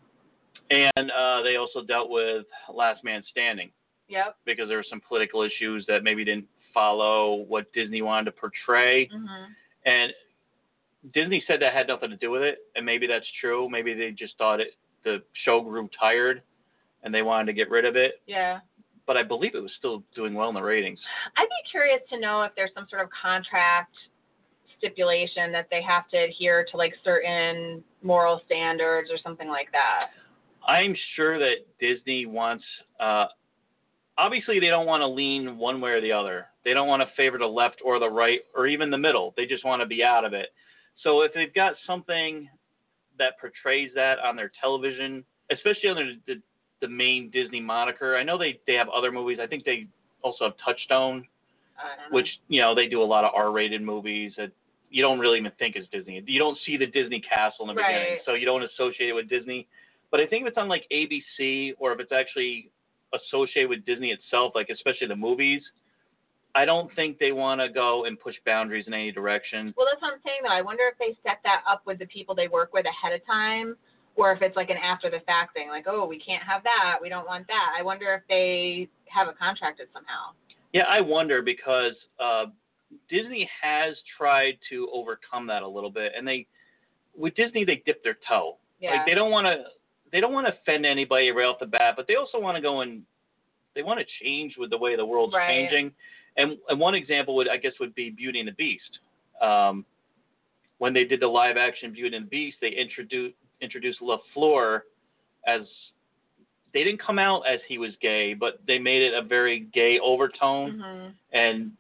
and 0.70 1.12
uh, 1.12 1.42
they 1.42 1.56
also 1.56 1.82
dealt 1.84 2.10
with 2.10 2.46
Last 2.74 3.04
Man 3.04 3.24
Standing 3.32 3.72
Yep. 4.10 4.36
because 4.46 4.68
there 4.68 4.78
were 4.78 4.86
some 4.90 5.02
political 5.08 5.44
issues 5.44 5.86
that 5.88 6.04
maybe 6.04 6.26
didn't 6.26 6.48
follow 6.74 7.46
what 7.48 7.72
Disney 7.74 8.02
wanted 8.02 8.26
to 8.26 8.32
portray. 8.34 9.08
Mhm. 9.08 9.48
And 9.86 10.14
Disney 11.14 11.44
said 11.48 11.62
that 11.62 11.74
had 11.74 11.88
nothing 11.88 12.10
to 12.10 12.18
do 12.18 12.30
with 12.32 12.42
it, 12.42 12.60
and 12.76 12.86
maybe 12.86 13.08
that's 13.08 13.26
true. 13.40 13.70
Maybe 13.70 13.94
they 13.94 14.12
just 14.12 14.38
thought 14.38 14.60
it 14.60 14.76
the 15.06 15.24
show 15.46 15.62
grew 15.62 15.90
tired, 15.98 16.44
and 17.04 17.14
they 17.16 17.22
wanted 17.22 17.46
to 17.46 17.54
get 17.54 17.70
rid 17.70 17.86
of 17.86 17.96
it. 17.96 18.22
Yeah. 18.28 18.60
But 19.10 19.18
I 19.18 19.24
believe 19.24 19.56
it 19.56 19.64
was 19.64 19.72
still 19.80 20.04
doing 20.14 20.36
well 20.36 20.50
in 20.50 20.54
the 20.54 20.62
ratings. 20.62 21.00
I'd 21.36 21.50
be 21.50 21.72
curious 21.72 22.00
to 22.12 22.20
know 22.20 22.44
if 22.44 22.52
there's 22.56 22.70
some 22.76 22.86
sort 22.92 23.02
of 23.02 23.10
contract 23.10 23.96
stipulation 24.78 25.52
that 25.52 25.66
they 25.72 25.82
have 25.82 26.08
to 26.10 26.18
adhere 26.18 26.64
to 26.70 26.78
like 26.78 26.94
certain 27.04 27.84
moral 28.04 28.40
standards 28.46 29.10
or 29.12 29.18
something 29.24 29.48
like 29.48 29.72
that. 29.72 30.10
I'm 30.68 30.96
sure 31.16 31.40
that 31.40 31.66
Disney 31.80 32.28
wants. 32.28 32.64
Uh, 33.00 33.26
obviously, 34.16 34.60
they 34.60 34.68
don't 34.68 34.86
want 34.86 35.02
to 35.02 35.08
lean 35.08 35.58
one 35.58 35.82
way 35.82 35.90
or 35.90 36.02
the 36.02 36.12
other. 36.12 36.46
They 36.64 36.76
don't 36.76 36.88
want 36.88 37.02
to 37.02 37.08
favor 37.18 37.40
the 37.40 37.48
left 37.48 37.82
or 37.84 37.98
the 37.98 38.12
right 38.12 38.42
or 38.56 38.68
even 38.68 38.92
the 38.92 38.98
middle. 39.00 39.34
They 39.36 39.48
just 39.48 39.66
want 39.66 39.82
to 39.82 39.88
be 39.88 40.04
out 40.04 40.24
of 40.24 40.34
it. 40.34 40.50
So 41.02 41.24
if 41.24 41.34
they've 41.34 41.52
got 41.56 41.74
something 41.88 42.48
that 43.18 43.40
portrays 43.42 43.90
that 43.96 44.20
on 44.20 44.36
their 44.36 44.52
television, 44.62 45.24
especially 45.52 45.90
on 45.90 45.96
the, 45.96 46.36
the, 46.36 46.42
the 46.82 46.88
main 46.88 47.30
Disney 47.30 47.60
moniker, 47.62 48.18
I 48.18 48.24
know 48.24 48.38
they 48.38 48.60
they 48.68 48.74
have 48.74 48.90
other 48.90 49.12
movies. 49.12 49.40
I 49.42 49.48
think 49.48 49.66
they 49.66 49.88
also 50.22 50.46
have 50.46 50.54
Touchstone, 50.64 51.26
I 51.78 51.96
don't 51.96 52.12
know. 52.12 52.16
which 52.16 52.28
you 52.48 52.62
know 52.62 52.76
they 52.76 52.88
do 52.88 53.02
a 53.02 53.06
lot 53.06 53.24
of 53.24 53.32
R-rated 53.36 53.82
movies 53.82 54.34
that 54.38 54.52
you 54.90 55.02
don't 55.02 55.20
really 55.20 55.40
even 55.40 55.52
think 55.60 55.76
is 55.76 55.86
Disney. 55.92 56.24
You 56.26 56.40
don't 56.40 56.58
see 56.66 56.78
the 56.78 56.88
Disney 56.88 57.22
castle 57.22 57.70
in 57.70 57.76
the 57.76 57.82
beginning, 57.82 58.20
so 58.26 58.34
you 58.34 58.46
don't 58.46 58.64
associate 58.64 59.10
it 59.10 59.14
with 59.14 59.30
Disney. 59.30 59.68
But 60.12 60.20
I 60.20 60.26
think 60.26 60.44
if 60.44 60.50
it's 60.50 60.58
on 60.58 60.68
like 60.68 60.88
ABC 60.92 61.74
or 61.78 61.94
if 61.94 62.00
it's 62.00 62.12
actually 62.12 62.72
associated 63.14 63.70
with 63.70 63.86
Disney 63.86 64.12
itself, 64.12 64.54
like 64.56 64.70
especially 64.70 65.08
the 65.08 65.16
movies, 65.16 65.62
I 66.56 66.66
don't 66.66 66.94
think 66.96 67.20
they 67.20 67.32
want 67.32 67.62
to 67.62 67.70
go 67.70 68.06
and 68.06 68.20
push 68.20 68.36
boundaries 68.46 68.86
in 68.88 68.94
any 68.94 69.12
direction. 69.12 69.74
Well, 69.78 69.86
that's 69.92 70.02
what 70.02 70.14
I'm 70.14 70.20
saying 70.26 70.40
though. 70.44 70.50
I 70.54 70.62
wonder 70.62 70.84
if 70.92 70.98
they 70.98 71.16
set 71.24 71.40
that 71.44 71.62
up 71.70 71.84
with 71.86 72.00
the 72.00 72.08
people 72.08 72.34
they 72.34 72.48
work 72.48 72.74
with 72.74 72.86
ahead 72.88 73.14
of 73.14 73.26
time, 73.26 73.76
or 74.20 74.34
if 74.34 74.42
it's 74.42 74.56
like 74.56 74.70
an 74.70 74.78
after 74.78 75.10
the 75.10 75.22
fact 75.26 75.54
thing, 75.54 75.70
like, 75.70 75.86
oh, 75.88 76.06
we 76.06 76.20
can't 76.20 76.44
have 76.44 76.62
that, 76.64 76.98
we 77.02 77.08
don't 77.08 77.26
want 77.26 77.48
that. 77.48 77.70
I 77.78 77.82
wonder 77.82 78.14
if 78.14 78.22
they 78.28 78.90
have 79.06 79.28
it 79.30 79.40
contracted 79.40 79.88
somehow. 79.94 80.34
Yeah, 80.74 80.84
I 80.84 81.00
wonder 81.02 81.42
because 81.42 81.94
uh, 82.20 82.46
Disney 83.10 83.50
has 83.62 83.96
tried 84.18 84.58
to 84.70 84.90
overcome 84.94 85.48
that 85.48 85.64
a 85.64 85.68
little 85.68 85.90
bit, 85.90 86.12
and 86.16 86.28
they 86.28 86.46
with 87.18 87.36
Disney 87.36 87.64
they 87.66 87.82
dip 87.86 88.04
their 88.04 88.18
toe. 88.28 88.58
Yeah. 88.80 88.92
Like 88.92 89.06
they 89.06 89.16
don't 89.16 89.32
want 89.32 89.48
to 89.48 89.64
they 90.12 90.20
don't 90.20 90.34
want 90.34 90.48
to 90.48 90.54
offend 90.54 90.86
anybody 90.86 91.32
right 91.32 91.46
off 91.46 91.60
the 91.60 91.66
bat, 91.66 91.94
but 91.96 92.08
they 92.08 92.16
also 92.16 92.40
want 92.40 92.56
to 92.56 92.62
go 92.62 92.82
and 92.82 93.04
they 93.76 93.84
want 93.84 94.00
to 94.00 94.06
change 94.24 94.56
with 94.58 94.70
the 94.70 94.78
way 94.78 94.96
the 94.96 95.06
world's 95.06 95.34
Right. 95.34 95.48
changing. 95.48 95.92
And 96.38 96.58
and 96.68 96.80
one 96.80 96.94
example 96.94 97.36
would 97.36 97.48
I 97.48 97.58
guess 97.58 97.74
would 97.80 97.96
be 97.96 98.10
Beauty 98.10 98.40
and 98.40 98.48
the 98.48 98.54
Beast. 98.54 99.00
Um, 99.42 99.86
when 100.78 100.94
they 100.94 101.04
did 101.04 101.20
the 101.20 101.28
live 101.28 101.58
action 101.58 101.94
Beauty 101.94 102.16
and 102.16 102.26
the 102.26 102.30
Beast, 102.30 102.58
they 102.62 102.70
introduced 102.70 103.36
introduced 103.62 104.00
LaFleur 104.02 104.82
as 105.48 105.62
they 106.74 106.84
didn't 106.84 107.02
come 107.02 107.18
out 107.20 107.42
as 107.48 107.60
he 107.68 107.78
was 107.78 107.92
gay, 108.02 108.34
but 108.34 108.60
they 108.68 108.78
made 108.78 109.02
it 109.02 109.14
a 109.14 109.22
very 109.22 109.62
gay 109.74 110.00
overtone 110.00 110.78
Mhm. 110.80 111.14
and 111.32 111.72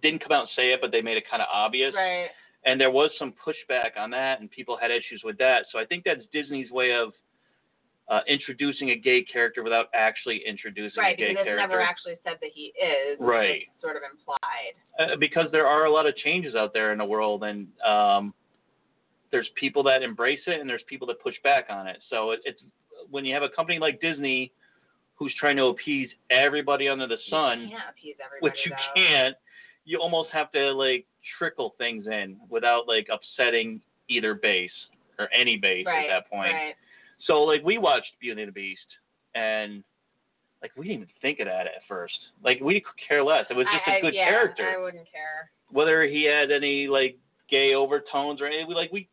didn't 0.00 0.20
come 0.20 0.32
out 0.32 0.42
and 0.42 0.50
say 0.50 0.72
it, 0.72 0.80
but 0.80 0.92
they 0.92 1.02
made 1.02 1.16
it 1.16 1.24
kind 1.28 1.42
of 1.42 1.48
obvious 1.52 1.92
Right. 1.94 2.30
and 2.64 2.80
there 2.80 2.90
was 2.90 3.10
some 3.18 3.32
pushback 3.32 3.96
on 3.96 4.10
that, 4.10 4.40
and 4.40 4.50
people 4.50 4.76
had 4.76 4.90
issues 4.90 5.22
with 5.24 5.38
that. 5.38 5.66
So 5.70 5.78
I 5.78 5.84
think 5.86 6.04
that's 6.04 6.24
Disney's 6.26 6.70
way 6.70 6.92
of 6.92 7.14
uh, 8.08 8.22
introducing 8.26 8.88
a 8.90 8.96
gay 8.96 9.22
character 9.22 9.62
without 9.62 9.90
actually 9.92 10.38
introducing 10.46 10.98
Right, 11.02 11.12
a 11.12 11.16
gay 11.16 11.28
because 11.28 11.40
it's 11.42 11.44
character. 11.46 11.68
never 11.68 11.82
actually 11.82 12.16
said 12.24 12.38
that 12.40 12.50
he 12.54 12.72
is. 12.80 13.18
Right. 13.20 13.68
Sort 13.82 13.96
of 13.96 14.02
implied. 14.02 14.74
uh, 14.98 15.16
because 15.16 15.50
there 15.52 15.66
are 15.66 15.84
a 15.84 15.90
lot 15.90 16.06
of 16.06 16.16
changes 16.16 16.54
out 16.54 16.72
there 16.72 16.90
in 16.92 16.96
the 16.98 17.04
world, 17.04 17.44
and 17.44 17.68
um, 17.84 18.32
there's 19.30 19.48
people 19.56 19.82
that 19.84 20.02
embrace 20.02 20.40
it, 20.46 20.60
and 20.60 20.68
there's 20.68 20.82
people 20.86 21.06
that 21.08 21.20
push 21.22 21.34
back 21.44 21.66
on 21.68 21.86
it. 21.86 21.98
So 22.10 22.30
it, 22.32 22.40
it's 22.44 22.60
when 23.10 23.24
you 23.24 23.34
have 23.34 23.42
a 23.42 23.48
company 23.50 23.78
like 23.78 24.00
Disney 24.00 24.52
who's 25.16 25.34
trying 25.38 25.56
to 25.56 25.64
appease 25.66 26.08
everybody 26.30 26.88
under 26.88 27.06
the 27.06 27.16
sun. 27.28 27.62
You 27.62 27.68
can't 27.70 27.82
appease 27.90 28.16
everybody. 28.24 28.40
which 28.42 28.54
you 28.64 28.70
though. 28.70 29.00
can't 29.02 29.36
you 29.84 29.98
almost 29.98 30.28
have 30.30 30.52
to 30.52 30.72
like 30.72 31.06
trickle 31.38 31.74
things 31.78 32.06
in 32.06 32.36
without 32.50 32.86
like 32.86 33.08
upsetting 33.12 33.80
either 34.08 34.34
base 34.34 34.70
or 35.18 35.28
any 35.32 35.56
base 35.56 35.86
Right. 35.86 36.04
at 36.04 36.08
that 36.08 36.30
point 36.30 36.52
Right. 36.52 36.74
so 37.26 37.42
like 37.42 37.62
we 37.64 37.78
watched 37.78 38.12
beauty 38.20 38.42
and 38.42 38.48
the 38.48 38.52
beast 38.52 38.80
and 39.34 39.82
like 40.62 40.70
we 40.76 40.84
didn't 40.86 40.96
even 41.02 41.08
think 41.22 41.40
of 41.40 41.46
that 41.46 41.66
at 41.66 41.82
first 41.88 42.14
like 42.44 42.60
we 42.60 42.80
could 42.80 42.94
care 43.08 43.24
less 43.24 43.46
it 43.50 43.56
was 43.56 43.66
just 43.72 43.88
I- 43.88 43.94
a 43.94 43.96
I- 43.96 44.00
good 44.02 44.14
yeah, 44.14 44.24
character 44.28 44.68
I 44.68 44.80
wouldn't 44.80 45.10
care. 45.10 45.50
whether 45.70 46.04
he 46.04 46.24
had 46.24 46.50
any 46.50 46.86
like 46.86 47.16
gay 47.50 47.74
overtones 47.74 48.40
or 48.42 48.46
anything 48.46 48.68
we 48.68 48.74
like 48.74 48.92
we 48.92 49.08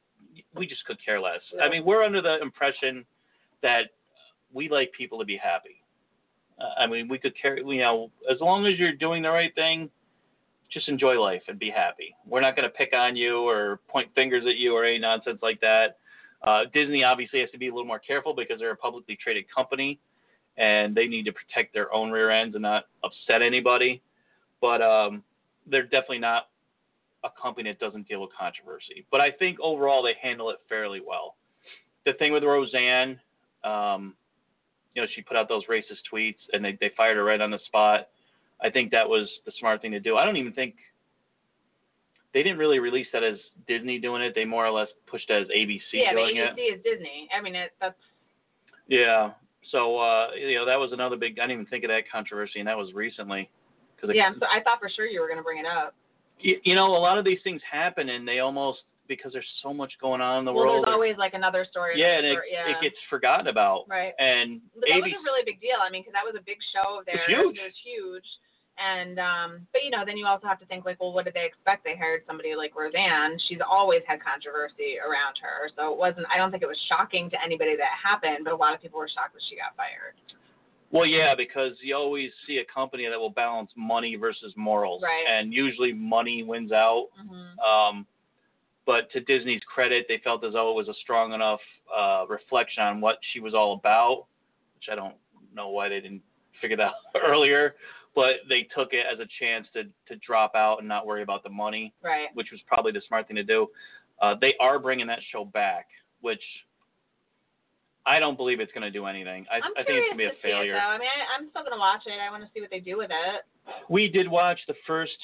we 0.56 0.68
just 0.68 0.86
could 0.86 0.98
care 1.04 1.20
less. 1.20 1.42
I 1.62 1.70
mean 1.70 1.86
we're 1.86 2.04
under 2.04 2.22
the 2.22 2.42
impression 2.42 3.06
that 3.62 3.92
we 4.54 4.70
like 4.70 4.92
people 4.94 5.20
to 5.20 5.26
be 5.26 5.38
happy. 5.38 5.82
Uh, 6.60 6.82
i 6.82 6.88
mean 6.88 7.08
we 7.10 7.18
could 7.18 7.34
care 7.40 7.58
you 7.58 7.80
know 7.82 8.10
as 8.32 8.40
long 8.40 8.66
as 8.66 8.80
you're 8.80 8.94
doing 8.94 9.22
the 9.22 9.30
right 9.30 9.54
thing 9.56 9.90
just 10.72 10.90
enjoy 10.90 11.20
life 11.22 11.44
and 11.48 11.60
be 11.60 11.70
happy. 11.70 12.16
We're 12.26 12.42
not 12.42 12.56
going 12.56 12.68
to 12.68 12.76
pick 12.76 12.94
on 12.94 13.16
you 13.16 13.48
or 13.48 13.80
point 13.88 14.10
fingers 14.16 14.46
at 14.48 14.58
you 14.58 14.76
or 14.76 14.84
any 14.86 15.00
nonsense 15.00 15.40
like 15.42 15.62
that. 15.62 15.98
Uh, 16.44 16.64
disney 16.74 17.04
obviously 17.04 17.40
has 17.40 17.50
to 17.52 17.58
be 17.58 17.70
a 17.70 17.72
little 17.72 17.88
more 17.88 18.00
careful 18.00 18.34
because 18.36 18.60
they're 18.60 18.72
a 18.72 18.76
publicly 18.76 19.18
traded 19.22 19.46
company 19.54 20.00
and 20.58 20.94
they 20.94 21.08
need 21.08 21.24
to 21.24 21.32
protect 21.32 21.74
their 21.74 21.92
own 21.94 22.12
rear 22.12 22.30
ends 22.30 22.56
and 22.56 22.62
not 22.62 22.86
upset 23.04 23.42
anybody. 23.42 24.02
But 24.62 24.82
um, 24.82 25.24
they're 25.66 25.84
definitely 25.84 26.20
not 26.20 26.50
a 27.26 27.42
company 27.42 27.70
that 27.72 27.80
doesn't 27.80 28.08
deal 28.08 28.22
with 28.22 28.30
controversy. 28.38 29.06
But 29.12 29.22
I 29.22 29.32
think 29.32 29.60
overall 29.62 30.04
they 30.04 30.14
handle 30.22 30.50
it 30.50 30.58
fairly 30.70 31.02
well. 31.06 31.36
The 32.06 32.14
thing 32.14 32.32
with 32.32 32.44
Roseanne, 32.44 33.20
um, 33.64 34.14
you 34.94 35.02
know 35.02 35.08
she 35.16 35.22
put 35.22 35.36
out 35.36 35.50
those 35.50 35.66
racist 35.66 36.02
tweets 36.12 36.38
and 36.54 36.64
they 36.64 36.78
they 36.80 36.92
fired 36.96 37.18
her 37.18 37.24
right 37.24 37.42
on 37.42 37.52
the 37.52 37.60
spot. 37.66 38.08
I 38.64 38.70
think 38.70 38.92
that 38.92 39.08
was 39.08 39.28
the 39.46 39.52
smart 39.60 39.82
thing 39.82 39.92
to 39.92 40.00
do. 40.00 40.16
I 40.18 40.24
don't 40.24 40.38
even 40.38 40.54
think 40.54 40.76
they 42.34 42.44
didn't 42.44 42.58
really 42.58 42.80
release 42.80 43.08
that 43.14 43.24
as 43.24 43.38
Disney 43.68 44.00
doing 44.00 44.22
it. 44.22 44.34
They 44.36 44.46
more 44.46 44.66
or 44.66 44.72
less 44.72 44.90
pushed 45.08 45.30
it 45.30 45.42
as 45.42 45.48
ABC 45.48 45.80
yeah, 45.94 46.14
doing 46.14 46.36
ABC 46.36 46.54
it. 46.58 46.62
is 46.62 46.84
Disney. 46.84 47.30
I 47.38 47.42
mean, 47.42 47.56
it, 47.56 47.72
that's 47.82 47.96
Yeah. 48.88 49.32
So 49.72 49.98
uh, 49.98 50.30
you 50.38 50.56
know 50.56 50.66
that 50.66 50.80
was 50.80 50.92
another 50.92 51.16
big. 51.16 51.40
I 51.40 51.44
didn't 51.44 51.52
even 51.52 51.66
think 51.66 51.84
of 51.84 51.90
that 51.90 52.04
controversy, 52.12 52.60
and 52.60 52.68
that 52.68 52.78
was 52.78 52.94
recently. 52.94 53.50
Cause 54.00 54.10
it- 54.10 54.16
yeah. 54.16 54.32
So 54.40 54.46
I 54.46 54.62
thought 54.62 54.80
for 54.80 54.90
sure 54.90 55.06
you 55.06 55.22
were 55.22 55.28
going 55.28 55.40
to 55.40 55.44
bring 55.44 55.60
it 55.60 55.66
up. 55.66 55.96
You, 56.40 56.58
you 56.64 56.76
know, 56.76 56.96
a 56.96 57.00
lot 57.00 57.18
of 57.18 57.26
these 57.26 57.40
things 57.44 57.62
happen, 57.70 58.10
and 58.10 58.28
they 58.28 58.40
almost 58.40 58.80
because 59.08 59.34
there's 59.34 59.46
so 59.62 59.74
much 59.74 59.94
going 60.02 60.22
on 60.22 60.40
in 60.40 60.46
the 60.46 60.52
well, 60.52 60.66
world. 60.66 60.86
there's 60.86 60.94
always 60.94 61.18
like 61.18 61.34
another 61.34 61.66
story. 61.70 61.94
yeah, 62.00 62.18
and 62.18 62.26
it, 62.26 62.40
yeah. 62.50 62.70
it 62.70 62.82
gets 62.82 62.96
forgotten 63.10 63.48
about. 63.48 63.86
right. 63.88 64.14
And 64.18 64.62
But 64.74 64.90
that 64.90 64.98
ABC, 64.98 65.14
was 65.14 65.22
a 65.22 65.26
really 65.30 65.46
big 65.46 65.62
deal. 65.62 65.78
I 65.78 65.90
mean, 65.90 66.02
because 66.02 66.14
that 66.18 66.26
was 66.26 66.34
a 66.34 66.44
big 66.44 66.58
show 66.74 67.00
of 67.00 67.08
It 67.08 67.14
was 67.14 67.22
theirs. 67.30 67.30
huge. 67.30 67.58
It 67.58 67.70
was 67.70 67.80
huge. 67.86 68.30
And 68.76 69.16
um, 69.24 69.50
but 69.72 69.88
you 69.88 69.90
know, 69.90 70.04
then 70.04 70.18
you 70.18 70.28
also 70.28 70.48
have 70.52 70.60
to 70.60 70.68
think 70.68 70.84
like, 70.84 71.00
well, 71.00 71.14
what 71.16 71.24
did 71.24 71.34
they 71.34 71.48
expect? 71.48 71.88
They 71.88 71.96
hired 71.96 72.28
somebody 72.28 72.60
like 72.60 72.76
Roseanne. 72.76 73.40
She's 73.48 73.64
always 73.64 74.04
had 74.04 74.20
controversy 74.20 75.00
around 75.00 75.40
her, 75.40 75.72
so 75.80 75.96
it 75.96 75.98
wasn't. 75.98 76.28
I 76.28 76.36
don't 76.36 76.52
think 76.52 76.60
it 76.60 76.68
was 76.68 76.80
shocking 76.92 77.32
to 77.32 77.38
anybody 77.40 77.80
that 77.80 77.96
happened, 77.96 78.44
but 78.44 78.52
a 78.52 78.60
lot 78.60 78.76
of 78.76 78.84
people 78.84 79.00
were 79.00 79.08
shocked 79.08 79.32
that 79.32 79.44
she 79.48 79.56
got 79.56 79.80
fired. 79.80 80.20
Well, 80.92 81.06
yeah, 81.06 81.34
because 81.36 81.74
you 81.82 81.96
always 81.96 82.32
see 82.48 82.58
a 82.58 82.66
company 82.66 83.08
that 83.10 83.20
will 83.20 83.30
balance 83.30 83.72
money 83.76 84.16
versus 84.16 84.54
morals, 84.56 85.02
Right. 85.04 85.26
and 85.28 85.54
usually 85.54 85.94
money 85.94 86.44
wins 86.44 86.72
out. 86.72 87.08
hmm 87.18 87.60
Um, 87.60 88.08
but 88.86 89.10
to 89.12 89.20
Disney's 89.22 89.64
credit, 89.64 90.06
they 90.08 90.20
felt 90.20 90.44
as 90.44 90.54
though 90.54 90.70
it 90.72 90.76
was 90.76 90.88
a 90.90 90.94
strong 91.02 91.34
enough 91.34 91.60
uh, 91.94 92.26
reflection 92.30 92.84
on 92.84 93.02
what 93.02 93.18
she 93.34 93.40
was 93.40 93.54
all 93.56 93.74
about, 93.74 94.26
which 94.76 94.90
I 94.92 94.96
don't 94.96 95.16
know 95.54 95.70
why 95.70 95.90
they 95.90 96.00
didn't 96.00 96.22
figure 96.62 96.78
that 96.78 96.84
out 96.94 96.94
earlier. 97.26 97.76
But 98.14 98.36
they 98.48 98.64
took 98.76 98.94
it 98.94 99.06
as 99.12 99.20
a 99.20 99.26
chance 99.40 99.68
to 99.74 99.84
to 100.08 100.16
drop 100.18 100.54
out 100.56 100.80
and 100.80 100.88
not 100.88 101.06
worry 101.06 101.24
about 101.24 101.44
the 101.44 101.50
money, 101.50 101.94
Right. 102.02 102.28
which 102.36 102.52
was 102.52 102.62
probably 102.68 102.92
the 102.94 103.02
smart 103.08 103.28
thing 103.28 103.36
to 103.38 103.44
do. 103.44 103.68
Uh, 104.22 104.36
they 104.40 104.54
are 104.62 104.78
bringing 104.80 105.08
that 105.08 105.20
show 105.32 105.44
back, 105.44 105.88
which 106.22 106.44
I 108.06 108.20
don't 108.20 108.38
believe 108.38 108.60
it's 108.60 108.72
going 108.72 108.84
to 108.84 108.92
do 108.92 109.06
anything. 109.06 109.46
I, 109.52 109.56
I'm 109.58 109.74
think 109.74 109.76
it's 109.78 109.90
going 109.90 110.12
to 110.12 110.18
be 110.18 110.24
a 110.26 110.30
it, 110.30 110.38
failure. 110.42 110.74
though. 110.74 110.80
I 110.94 110.98
mean, 110.98 111.08
I, 111.10 111.36
I'm 111.38 111.50
still 111.50 111.64
gonna 111.64 111.78
watch 111.80 112.04
it. 112.06 112.14
I 112.22 112.30
want 112.30 112.44
to 112.44 112.50
see 112.54 112.62
what 112.62 112.70
they 112.70 112.80
do 112.80 112.98
with 112.98 113.10
it. 113.12 113.42
We 113.90 114.08
did 114.10 114.30
watch 114.30 114.60
the 114.68 114.76
first. 114.86 115.18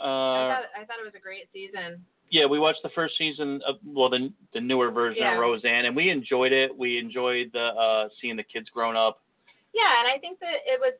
I 0.00 0.04
Uh, 0.04 0.54
thought 0.54 0.64
I 0.80 0.84
thought 0.86 0.96
it 1.00 1.04
was 1.04 1.14
a 1.16 1.20
great 1.20 1.48
season. 1.52 2.04
yeah, 2.30 2.46
we 2.46 2.58
watched 2.58 2.82
the 2.82 2.88
first 2.94 3.16
season 3.18 3.60
of 3.66 3.76
well 3.84 4.08
the 4.08 4.32
the 4.54 4.60
newer 4.60 4.90
version 4.90 5.22
Yeah. 5.22 5.34
of 5.34 5.40
Roseanne, 5.40 5.84
and 5.84 5.94
we 5.94 6.10
enjoyed 6.10 6.52
it. 6.52 6.74
We 6.76 6.98
enjoyed 6.98 7.50
the 7.52 7.66
uh 7.76 8.08
seeing 8.20 8.36
the 8.36 8.42
kids 8.42 8.68
grown 8.70 8.96
up. 8.96 9.20
Yeah, 9.74 9.92
and 10.00 10.08
I 10.08 10.18
think 10.18 10.38
that 10.40 10.62
it 10.66 10.78
was, 10.80 10.94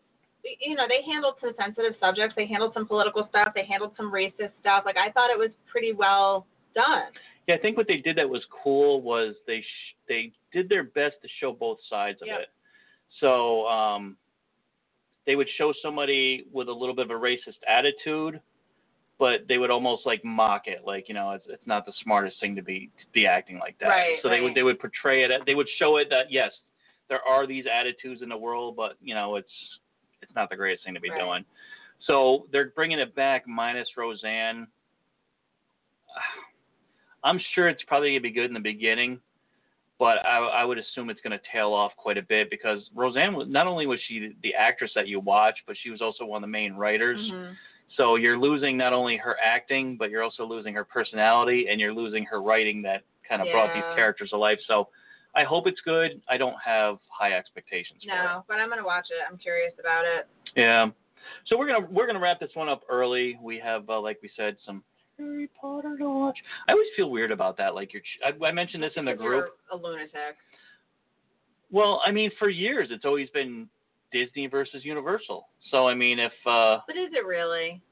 you 0.60 0.74
know, 0.74 0.86
they 0.88 1.00
handled 1.10 1.36
some 1.40 1.52
sensitive 1.58 1.94
subjects. 2.00 2.34
They 2.36 2.46
handled 2.46 2.72
some 2.74 2.86
political 2.86 3.26
stuff. 3.30 3.48
They 3.54 3.64
handled 3.64 3.92
some 3.96 4.12
racist 4.12 4.50
stuff. 4.60 4.82
Like 4.84 4.96
I 4.96 5.10
thought 5.12 5.30
it 5.30 5.38
was 5.38 5.50
pretty 5.70 5.92
well 5.92 6.46
done. 6.74 7.04
Yeah, 7.46 7.56
I 7.56 7.58
think 7.58 7.76
what 7.76 7.86
they 7.86 7.98
did 7.98 8.16
that 8.16 8.28
was 8.28 8.42
cool 8.62 9.02
was 9.02 9.34
they 9.46 9.60
sh- 9.60 9.94
they 10.08 10.32
did 10.52 10.68
their 10.68 10.84
best 10.84 11.16
to 11.22 11.28
show 11.40 11.52
both 11.52 11.78
sides 11.90 12.22
of 12.22 12.28
Yep. 12.28 12.40
it. 12.40 12.48
So 13.20 13.66
um, 13.66 14.16
they 15.26 15.36
would 15.36 15.48
show 15.56 15.72
somebody 15.82 16.46
with 16.52 16.68
a 16.68 16.72
little 16.72 16.94
bit 16.94 17.04
of 17.04 17.10
a 17.10 17.20
racist 17.20 17.58
attitude, 17.68 18.40
but 19.18 19.46
they 19.46 19.58
would 19.58 19.70
almost 19.70 20.06
like 20.06 20.24
mock 20.24 20.66
it, 20.66 20.84
like 20.84 21.08
you 21.08 21.14
know, 21.14 21.32
it's 21.32 21.46
it's 21.48 21.66
not 21.66 21.84
the 21.86 21.92
smartest 22.02 22.40
thing 22.40 22.56
to 22.56 22.62
be 22.62 22.90
to 22.98 23.04
be 23.12 23.26
acting 23.26 23.58
like 23.58 23.78
that. 23.78 23.88
Right, 23.88 24.18
so 24.22 24.28
they 24.28 24.40
would 24.40 24.54
they 24.54 24.62
would 24.62 24.78
portray 24.80 25.22
it. 25.24 25.30
They 25.46 25.54
would 25.54 25.68
show 25.78 25.98
it 25.98 26.08
that 26.10 26.30
yes, 26.32 26.52
there 27.08 27.20
are 27.28 27.46
these 27.46 27.66
attitudes 27.72 28.22
in 28.22 28.28
the 28.28 28.36
world, 28.36 28.74
but 28.74 28.96
you 29.02 29.14
know, 29.14 29.36
it's 29.36 29.52
it's 30.22 30.34
not 30.34 30.48
the 30.48 30.56
greatest 30.56 30.84
thing 30.84 30.94
to 30.94 31.00
be 31.00 31.10
Right. 31.10 31.20
doing. 31.20 31.44
So 32.06 32.46
they're 32.52 32.70
bringing 32.70 32.98
it 32.98 33.14
back 33.14 33.46
minus 33.46 33.88
Roseanne. 33.96 34.66
I'm 37.24 37.40
sure 37.54 37.68
it's 37.68 37.82
probably 37.84 38.10
gonna 38.10 38.20
be 38.20 38.30
good 38.30 38.44
in 38.46 38.54
the 38.54 38.60
beginning, 38.60 39.18
but 39.98 40.24
I, 40.26 40.38
I 40.38 40.64
would 40.64 40.78
assume 40.78 41.10
it's 41.10 41.20
gonna 41.22 41.40
tail 41.52 41.72
off 41.72 41.92
quite 41.96 42.18
a 42.18 42.22
bit 42.22 42.50
because 42.50 42.88
Roseanne 42.94 43.34
was 43.34 43.48
not 43.48 43.66
only 43.66 43.86
was 43.86 43.98
she 44.06 44.34
the 44.42 44.54
actress 44.54 44.92
that 44.94 45.08
you 45.08 45.20
watch, 45.20 45.56
but 45.66 45.76
she 45.82 45.90
was 45.90 46.02
also 46.02 46.24
one 46.24 46.38
of 46.44 46.48
the 46.48 46.52
main 46.52 46.74
writers. 46.74 47.18
Mhm. 47.18 47.54
So 47.96 48.16
you're 48.16 48.38
losing 48.38 48.76
not 48.76 48.92
only 48.92 49.16
her 49.16 49.36
acting, 49.42 49.96
but 49.96 50.10
you're 50.10 50.22
also 50.22 50.44
losing 50.44 50.74
her 50.74 50.84
personality, 50.84 51.68
and 51.68 51.80
you're 51.80 51.92
losing 51.94 52.24
her 52.24 52.42
writing 52.42 52.82
that 52.82 53.02
kind 53.28 53.40
of 53.40 53.48
brought 53.52 53.72
these 53.72 53.84
characters 53.94 54.30
to 54.30 54.36
life. 54.36 54.58
So 54.66 54.88
I 55.34 55.44
hope 55.44 55.66
it's 55.66 55.80
good. 55.80 56.20
I 56.28 56.36
don't 56.36 56.56
have 56.64 56.98
high 57.08 57.32
expectations 57.32 58.02
for 58.04 58.12
it. 58.12 58.14
No, 58.14 58.44
but 58.48 58.58
I'm 58.58 58.68
gonna 58.68 58.84
watch 58.84 59.06
it. 59.10 59.24
I'm 59.30 59.38
curious 59.38 59.72
about 59.80 60.04
it. 60.04 60.28
Yeah. 60.56 60.90
So 61.46 61.56
we're 61.56 61.66
gonna 61.66 61.86
we're 61.90 62.06
gonna 62.06 62.20
wrap 62.20 62.38
this 62.40 62.54
one 62.54 62.68
up 62.68 62.82
early. 62.88 63.38
We 63.40 63.58
have, 63.60 63.88
uh, 63.88 64.00
like 64.00 64.20
we 64.22 64.30
said, 64.36 64.56
some 64.64 64.82
Harry 65.18 65.48
Potter 65.60 65.96
to 65.98 66.08
watch. 66.08 66.38
I 66.68 66.72
always 66.72 66.86
feel 66.96 67.10
weird 67.10 67.30
about 67.30 67.56
that. 67.58 67.74
Like 67.74 67.92
you're, 67.92 68.02
I, 68.24 68.46
I 68.46 68.52
mentioned 68.52 68.82
this 68.82 68.92
in 68.96 69.04
the 69.04 69.14
group. 69.14 69.46
You're 69.70 69.78
a 69.78 69.82
lunatic. 69.82 70.36
Well, 71.70 72.02
I 72.06 72.10
mean, 72.10 72.30
for 72.38 72.48
years 72.48 72.88
it's 72.90 73.04
always 73.04 73.28
been 73.30 73.68
Disney 74.12 74.46
versus 74.46 74.84
Universal. 74.84 75.48
So 75.70 75.88
I 75.88 75.94
mean, 75.94 76.18
if 76.18 76.32
uh, 76.46 76.78
But 76.86 76.96
is 76.96 77.10
it 77.12 77.26
really? 77.26 77.82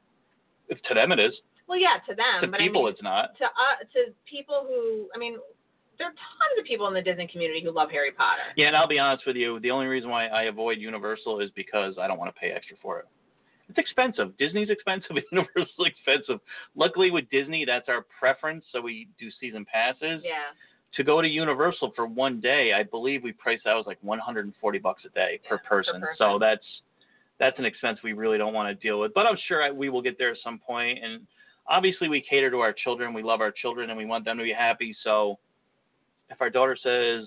if 0.69 0.81
to 0.89 0.95
them 0.95 1.13
it 1.13 1.19
is, 1.19 1.33
Well, 1.69 1.79
yeah, 1.79 1.99
to 2.09 2.15
them. 2.15 2.41
to 2.43 2.47
but 2.49 2.59
people 2.61 2.83
I 2.83 2.85
mean, 2.85 2.93
it's 2.95 3.03
not. 3.03 3.37
to 3.39 3.45
uh, 3.45 3.49
to 3.95 4.13
people 4.31 4.65
who, 4.67 5.09
I 5.15 5.19
mean, 5.19 5.37
there 5.99 6.07
are 6.07 6.11
tons 6.11 6.59
of 6.59 6.65
people 6.65 6.87
in 6.89 6.95
the 6.95 7.03
Disney 7.03 7.27
community 7.27 7.63
who 7.63 7.71
love 7.73 7.91
Harry 7.91 8.13
Potter. 8.13 8.43
Yeah, 8.57 8.69
and 8.69 8.77
I'll 8.77 8.89
be 8.89 8.99
honest 8.99 9.27
with 9.27 9.37
you. 9.37 9.61
The 9.61 9.71
only 9.71 9.87
reason 9.87 10.09
why 10.11 10.27
I 10.29 10.45
avoid 10.45 10.79
Universal 10.79 11.41
is 11.41 11.51
because 11.55 11.95
I 12.01 12.07
don't 12.07 12.19
want 12.19 12.35
to 12.35 12.41
pay 12.41 12.51
extra 12.51 12.77
for 12.81 13.01
it. 13.01 13.07
It's 13.73 13.79
expensive. 13.79 14.37
Disney's 14.37 14.69
expensive. 14.69 15.17
Universal's 15.33 15.87
expensive. 15.87 16.41
Luckily 16.77 17.11
with 17.11 17.25
Disney, 17.31 17.65
that's 17.65 17.89
our 17.89 18.05
preference. 18.19 18.67
So 18.71 18.83
we 18.83 19.09
do 19.19 19.29
season 19.41 19.65
passes. 19.65 20.21
Yeah. 20.23 20.53
To 20.97 21.03
go 21.03 21.23
to 21.23 21.29
Universal 21.29 21.95
for 21.97 22.07
one 22.07 22.39
day, 22.39 22.75
I 22.75 22.83
believe 22.83 23.23
we 23.23 23.33
priced 23.33 23.65
that 23.65 23.73
was 23.73 23.87
like 23.87 23.97
140 24.03 24.79
bucks 24.79 25.05
a 25.07 25.09
day 25.09 25.41
per, 25.49 25.55
Yeah, 25.55 25.61
per 25.63 25.69
person. 25.69 26.01
person. 26.03 26.15
So 26.19 26.39
that's 26.39 26.65
that's 27.39 27.59
an 27.59 27.65
expense 27.65 28.01
we 28.05 28.13
really 28.13 28.37
don't 28.37 28.53
want 28.53 28.69
to 28.69 28.87
deal 28.87 29.01
with. 29.01 29.15
But 29.15 29.25
I'm 29.27 29.39
sure 29.49 29.63
I, 29.63 29.71
we 29.71 29.89
will 29.89 30.03
get 30.03 30.19
there 30.19 30.31
at 30.33 30.37
some 30.45 30.59
point. 30.59 30.99
And 31.03 31.27
obviously, 31.67 32.11
we 32.11 32.21
cater 32.21 32.51
to 32.51 32.59
our 32.59 32.75
children. 32.75 33.15
We 33.15 33.23
love 33.23 33.41
our 33.41 33.51
children, 33.51 33.89
and 33.89 33.97
we 33.97 34.05
want 34.05 34.27
them 34.27 34.37
to 34.37 34.45
be 34.45 34.53
happy. 34.53 34.95
So 35.03 35.39
if 36.29 36.43
our 36.43 36.51
daughter 36.51 36.77
says, 36.81 37.27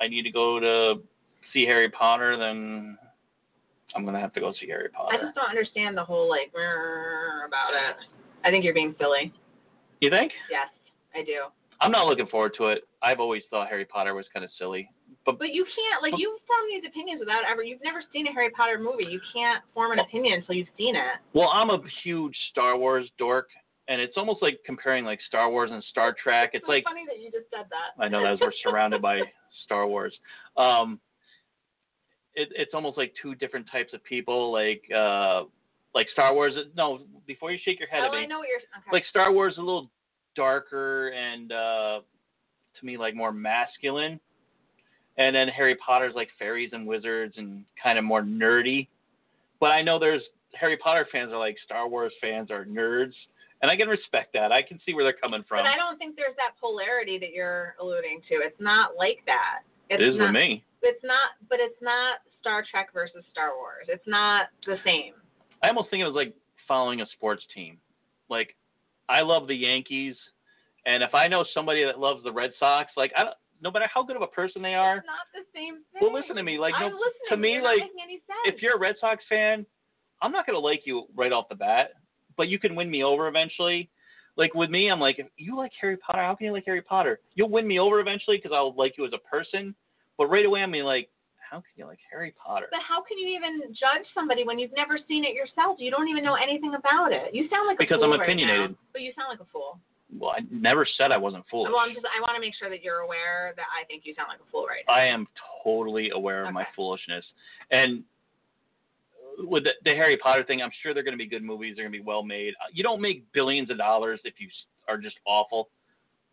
"I 0.00 0.08
need 0.08 0.24
to 0.24 0.32
go 0.32 0.58
to 0.58 1.00
see 1.52 1.64
Harry 1.66 1.88
Potter," 1.88 2.36
then 2.36 2.98
I'm 3.94 4.04
gonna 4.04 4.20
have 4.20 4.32
to 4.34 4.40
go 4.40 4.52
see 4.58 4.66
Harry 4.68 4.88
Potter. 4.88 5.16
I 5.16 5.22
just 5.22 5.34
don't 5.34 5.48
understand 5.48 5.96
the 5.96 6.04
whole 6.04 6.28
like 6.28 6.50
about 7.46 7.72
it. 7.72 7.96
I 8.44 8.50
think 8.50 8.64
you're 8.64 8.74
being 8.74 8.94
silly. 8.98 9.32
You 10.00 10.10
think? 10.10 10.32
Yes, 10.50 10.68
I 11.14 11.24
do. 11.24 11.50
I'm 11.80 11.92
not 11.92 12.06
looking 12.06 12.26
forward 12.26 12.52
to 12.58 12.68
it. 12.68 12.88
I've 13.02 13.20
always 13.20 13.42
thought 13.50 13.68
Harry 13.68 13.84
Potter 13.84 14.14
was 14.14 14.26
kind 14.32 14.44
of 14.44 14.50
silly. 14.58 14.88
But 15.24 15.38
But 15.38 15.54
you 15.54 15.64
can't 15.64 16.02
like 16.02 16.18
you 16.18 16.38
form 16.46 16.60
these 16.70 16.88
opinions 16.88 17.20
without 17.20 17.42
ever. 17.50 17.62
You've 17.62 17.82
never 17.84 18.02
seen 18.12 18.26
a 18.26 18.32
Harry 18.32 18.50
Potter 18.50 18.78
movie. 18.78 19.04
You 19.10 19.20
can't 19.32 19.62
form 19.74 19.92
an 19.92 20.00
opinion 20.00 20.40
until 20.40 20.56
you've 20.56 20.68
seen 20.76 20.96
it. 20.96 21.02
Well, 21.34 21.48
I'm 21.48 21.70
a 21.70 21.78
huge 22.02 22.36
Star 22.50 22.76
Wars 22.76 23.08
dork, 23.18 23.48
and 23.88 24.00
it's 24.00 24.14
almost 24.16 24.42
like 24.42 24.58
comparing 24.66 25.04
like 25.04 25.20
Star 25.28 25.50
Wars 25.50 25.70
and 25.72 25.82
Star 25.90 26.14
Trek. 26.20 26.50
It's 26.52 26.66
so 26.66 26.72
like 26.72 26.84
funny 26.84 27.04
that 27.06 27.20
you 27.22 27.30
just 27.30 27.46
said 27.50 27.66
that. 27.70 28.02
I 28.02 28.08
know 28.08 28.22
that 28.22 28.34
as 28.34 28.40
we're 28.40 28.52
surrounded 28.62 29.00
by 29.00 29.20
Star 29.64 29.86
Wars. 29.86 30.14
Um, 30.56 31.00
it, 32.38 32.48
it's 32.54 32.74
almost 32.74 32.96
like 32.96 33.12
two 33.20 33.34
different 33.34 33.66
types 33.70 33.92
of 33.92 34.02
people. 34.04 34.52
Like 34.52 34.82
uh, 34.94 35.42
like 35.94 36.06
Star 36.12 36.32
Wars. 36.34 36.54
No, 36.76 37.00
before 37.26 37.50
you 37.50 37.58
shake 37.64 37.78
your 37.80 37.88
head 37.88 38.00
oh, 38.02 38.06
at 38.06 38.12
me, 38.12 38.18
I 38.18 38.26
know 38.26 38.38
what 38.38 38.48
you're. 38.48 38.58
Okay. 38.58 38.90
like 38.92 39.04
Star 39.10 39.32
Wars 39.32 39.54
is 39.54 39.58
a 39.58 39.62
little 39.62 39.90
darker 40.36 41.08
and 41.08 41.50
uh, 41.50 42.00
to 42.78 42.86
me 42.86 42.96
like 42.96 43.14
more 43.14 43.32
masculine, 43.32 44.20
and 45.18 45.34
then 45.34 45.48
Harry 45.48 45.76
Potter's 45.76 46.14
like 46.14 46.28
fairies 46.38 46.70
and 46.72 46.86
wizards 46.86 47.34
and 47.36 47.64
kind 47.82 47.98
of 47.98 48.04
more 48.04 48.22
nerdy. 48.22 48.88
But 49.60 49.72
I 49.72 49.82
know 49.82 49.98
there's 49.98 50.22
Harry 50.54 50.76
Potter 50.76 51.06
fans 51.10 51.32
are 51.32 51.38
like 51.38 51.56
Star 51.64 51.88
Wars 51.88 52.12
fans 52.20 52.50
are 52.50 52.64
nerds, 52.64 53.14
and 53.60 53.70
I 53.70 53.76
can 53.76 53.88
respect 53.88 54.32
that. 54.34 54.52
I 54.52 54.62
can 54.62 54.78
see 54.86 54.94
where 54.94 55.04
they're 55.04 55.12
coming 55.12 55.44
from. 55.48 55.64
But 55.64 55.66
I 55.66 55.76
don't 55.76 55.98
think 55.98 56.14
there's 56.14 56.36
that 56.36 56.52
polarity 56.60 57.18
that 57.18 57.32
you're 57.32 57.74
alluding 57.80 58.20
to. 58.28 58.34
It's 58.36 58.60
not 58.60 58.90
like 58.96 59.18
that. 59.26 59.66
It's 59.90 60.00
it 60.00 60.06
is 60.06 60.16
not, 60.16 60.26
with 60.26 60.34
me. 60.34 60.64
It's 60.82 61.02
not, 61.02 61.34
but 61.48 61.58
it's 61.60 61.80
not 61.82 62.20
Star 62.40 62.64
Trek 62.70 62.88
versus 62.92 63.24
Star 63.30 63.50
Wars. 63.56 63.86
It's 63.88 64.06
not 64.06 64.46
the 64.66 64.76
same. 64.84 65.12
I 65.62 65.68
almost 65.68 65.90
think 65.90 66.00
it 66.02 66.06
was 66.06 66.14
like 66.14 66.34
following 66.66 67.00
a 67.00 67.06
sports 67.14 67.42
team. 67.54 67.78
Like, 68.28 68.54
I 69.08 69.22
love 69.22 69.48
the 69.48 69.54
Yankees, 69.54 70.14
and 70.86 71.02
if 71.02 71.14
I 71.14 71.28
know 71.28 71.44
somebody 71.54 71.84
that 71.84 71.98
loves 71.98 72.22
the 72.24 72.32
Red 72.32 72.52
Sox, 72.58 72.90
like 72.96 73.12
I 73.16 73.24
don't, 73.24 73.34
no 73.60 73.70
matter 73.70 73.86
how 73.92 74.02
good 74.04 74.16
of 74.16 74.22
a 74.22 74.26
person 74.28 74.62
they 74.62 74.74
are, 74.74 74.98
It's 74.98 75.06
not 75.06 75.26
the 75.34 75.44
same 75.58 75.76
thing. 75.92 76.00
Well, 76.02 76.12
listen 76.12 76.36
to 76.36 76.42
me, 76.42 76.58
like, 76.58 76.74
I'm 76.76 76.92
no- 76.92 76.98
to 77.30 77.36
me, 77.36 77.54
You're 77.54 77.62
like, 77.62 77.78
not 77.78 77.86
making 77.86 78.00
any 78.04 78.14
sense. 78.18 78.54
if 78.56 78.62
you're 78.62 78.76
a 78.76 78.78
Red 78.78 78.96
Sox 79.00 79.24
fan, 79.28 79.66
I'm 80.22 80.30
not 80.32 80.46
gonna 80.46 80.58
like 80.58 80.82
you 80.84 81.06
right 81.16 81.32
off 81.32 81.48
the 81.48 81.54
bat, 81.54 81.92
but 82.36 82.48
you 82.48 82.58
can 82.58 82.74
win 82.74 82.90
me 82.90 83.02
over 83.02 83.26
eventually. 83.28 83.90
Like 84.36 84.54
with 84.54 84.70
me, 84.70 84.88
I'm 84.88 85.00
like, 85.00 85.18
if 85.18 85.26
you 85.36 85.56
like 85.56 85.72
Harry 85.80 85.96
Potter, 85.96 86.22
how 86.22 86.34
can 86.36 86.46
you 86.46 86.52
like 86.52 86.64
Harry 86.66 86.82
Potter? 86.82 87.18
You'll 87.34 87.48
win 87.50 87.66
me 87.66 87.80
over 87.80 87.98
eventually 87.98 88.36
because 88.36 88.52
I'll 88.54 88.74
like 88.76 88.96
you 88.96 89.04
as 89.04 89.12
a 89.12 89.18
person. 89.28 89.74
But 90.16 90.26
right 90.26 90.46
away, 90.46 90.62
I'm 90.62 90.70
like, 90.72 91.08
how 91.50 91.58
can 91.58 91.72
you 91.76 91.86
like 91.86 91.98
Harry 92.10 92.34
Potter? 92.36 92.66
But 92.70 92.80
how 92.86 93.02
can 93.02 93.18
you 93.18 93.28
even 93.28 93.60
judge 93.72 94.04
somebody 94.14 94.44
when 94.44 94.58
you've 94.58 94.74
never 94.76 94.98
seen 95.08 95.24
it 95.24 95.34
yourself? 95.34 95.76
You 95.80 95.90
don't 95.90 96.08
even 96.08 96.22
know 96.24 96.34
anything 96.34 96.74
about 96.74 97.12
it. 97.12 97.34
You 97.34 97.48
sound 97.48 97.66
like 97.66 97.76
a 97.76 97.82
Because 97.82 97.96
fool 97.98 98.12
I'm 98.12 98.20
right 98.20 98.28
opinionated. 98.28 98.70
now, 98.72 98.76
but 98.92 99.02
you 99.02 99.12
sound 99.16 99.28
like 99.30 99.40
a 99.40 99.50
fool. 99.52 99.78
Well, 100.18 100.30
I 100.30 100.40
never 100.50 100.86
said 100.96 101.12
I 101.12 101.16
wasn't 101.18 101.44
foolish. 101.50 101.70
Well, 101.70 101.80
I'm 101.80 101.92
just. 101.94 102.06
I 102.06 102.20
want 102.20 102.34
to 102.34 102.40
make 102.40 102.54
sure 102.58 102.70
that 102.70 102.82
you're 102.82 103.00
aware 103.00 103.52
that 103.56 103.66
I 103.78 103.84
think 103.86 104.04
you 104.06 104.14
sound 104.14 104.28
like 104.30 104.40
a 104.40 104.50
fool 104.50 104.66
right 104.66 104.82
now. 104.88 104.94
I 104.94 105.04
am 105.04 105.26
totally 105.62 106.10
aware 106.10 106.46
of 106.46 106.54
my 106.54 106.66
foolishness. 106.74 107.24
And 107.70 108.02
with 109.38 109.64
the, 109.64 109.70
the 109.84 109.90
Harry 109.90 110.16
Potter 110.16 110.44
thing, 110.44 110.62
I'm 110.62 110.70
sure 110.82 110.94
they're 110.94 111.02
going 111.02 111.16
to 111.16 111.22
be 111.22 111.28
good 111.28 111.42
movies. 111.44 111.74
They're 111.76 111.84
going 111.84 111.92
to 111.92 111.98
be 111.98 112.04
well 112.04 112.22
made. 112.22 112.54
Uh, 112.54 112.68
You 112.72 112.82
don't 112.82 113.02
make 113.02 113.30
billions 113.32 113.70
of 113.70 113.76
dollars 113.76 114.18
if 114.24 114.34
you 114.38 114.48
are 114.88 114.96
just 114.96 115.16
awful. 115.26 115.68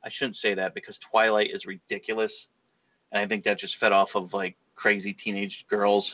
I 0.05 0.09
shouldn't 0.17 0.37
say 0.41 0.53
that 0.55 0.73
because 0.73 0.95
Twilight 1.11 1.49
is 1.53 1.65
ridiculous, 1.65 2.31
and 3.11 3.21
I 3.21 3.27
think 3.27 3.43
that 3.43 3.59
just 3.59 3.73
fed 3.79 3.91
off 3.91 4.09
of 4.15 4.31
like 4.33 4.55
crazy 4.75 5.15
teenage 5.23 5.53
girls. 5.69 6.05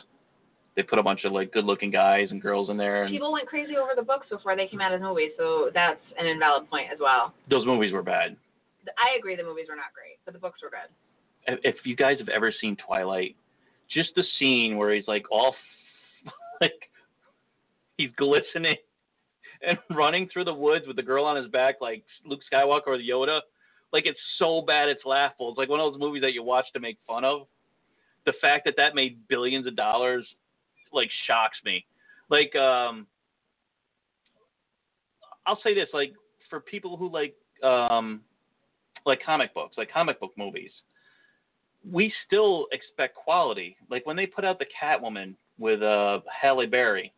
They 0.74 0.82
put 0.82 0.98
a 0.98 1.02
bunch 1.02 1.24
of 1.24 1.32
like 1.32 1.52
good-looking 1.52 1.90
guys 1.90 2.28
and 2.30 2.40
girls 2.40 2.70
in 2.70 2.76
there, 2.78 3.04
and 3.04 3.12
People 3.12 3.30
went 3.32 3.46
crazy 3.46 3.76
over 3.76 3.90
the 3.94 4.02
books 4.02 4.26
before 4.30 4.56
they 4.56 4.66
came 4.66 4.80
out 4.80 4.92
as 4.92 5.00
movies, 5.02 5.32
so 5.36 5.70
that's 5.74 6.00
an 6.18 6.26
invalid 6.26 6.68
point 6.70 6.86
as 6.92 6.98
well. 7.00 7.34
those 7.50 7.66
movies 7.66 7.92
were 7.92 8.02
bad. 8.02 8.36
I 8.98 9.16
agree 9.18 9.36
the 9.36 9.44
movies 9.44 9.66
were 9.68 9.76
not 9.76 9.92
great, 9.94 10.18
but 10.24 10.32
the 10.32 10.40
books 10.40 10.60
were 10.62 10.70
good. 10.70 10.90
if 11.46 11.76
if 11.76 11.86
you 11.86 11.94
guys 11.94 12.18
have 12.18 12.28
ever 12.30 12.52
seen 12.60 12.76
Twilight, 12.86 13.36
just 13.90 14.10
the 14.16 14.24
scene 14.38 14.76
where 14.78 14.94
he's 14.94 15.06
like 15.06 15.24
all 15.30 15.54
like 16.62 16.88
he's 17.98 18.10
glistening 18.16 18.76
and 19.66 19.78
running 19.90 20.28
through 20.32 20.44
the 20.44 20.54
woods 20.54 20.86
with 20.86 20.96
the 20.96 21.02
girl 21.02 21.24
on 21.26 21.36
his 21.36 21.46
back 21.48 21.76
like 21.82 22.02
Luke 22.24 22.40
Skywalker 22.50 22.86
or 22.88 22.98
Yoda, 22.98 23.40
like 23.92 24.06
it's 24.06 24.18
so 24.38 24.62
bad 24.62 24.88
it's 24.88 25.04
laughable. 25.04 25.50
It's 25.50 25.58
like 25.58 25.68
one 25.68 25.80
of 25.80 25.92
those 25.92 26.00
movies 26.00 26.22
that 26.22 26.32
you 26.32 26.42
watch 26.42 26.64
to 26.72 26.80
make 26.80 26.96
fun 27.06 27.24
of. 27.24 27.46
The 28.26 28.34
fact 28.40 28.64
that 28.64 28.74
that 28.76 28.94
made 28.94 29.26
billions 29.28 29.66
of 29.66 29.76
dollars 29.76 30.26
like 30.92 31.10
shocks 31.26 31.58
me. 31.64 31.84
Like 32.28 32.54
um 32.56 33.06
I'll 35.46 35.60
say 35.62 35.74
this 35.74 35.88
like 35.92 36.12
for 36.48 36.60
people 36.60 36.96
who 36.96 37.10
like 37.10 37.34
um 37.62 38.20
like 39.04 39.22
comic 39.24 39.52
books, 39.54 39.76
like 39.76 39.92
comic 39.92 40.20
book 40.20 40.32
movies 40.36 40.70
we 41.90 42.12
still 42.26 42.66
expect 42.72 43.16
quality. 43.16 43.76
Like 43.90 44.06
when 44.06 44.16
they 44.16 44.26
put 44.26 44.44
out 44.44 44.58
the 44.58 44.66
Catwoman 44.66 45.34
with 45.58 45.82
uh, 45.82 46.20
Halle 46.30 46.66
Berry, 46.66 47.12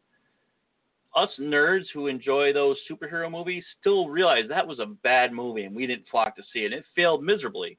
us 1.15 1.31
nerds 1.39 1.85
who 1.93 2.09
enjoy 2.09 2.53
those 2.53 2.77
superhero 2.91 3.31
movies 3.31 3.65
still 3.81 4.09
realize 4.09 4.45
that 4.49 4.67
was 4.67 4.81
a 4.81 4.87
bad 4.87 5.33
movie 5.33 5.65
and 5.65 5.75
we 5.75 5.87
didn't 5.87 6.09
flock 6.11 6.35
to 6.37 6.43
see 6.53 6.61
it. 6.61 6.73
It 6.73 6.85
failed 6.97 7.23
miserably. 7.23 7.79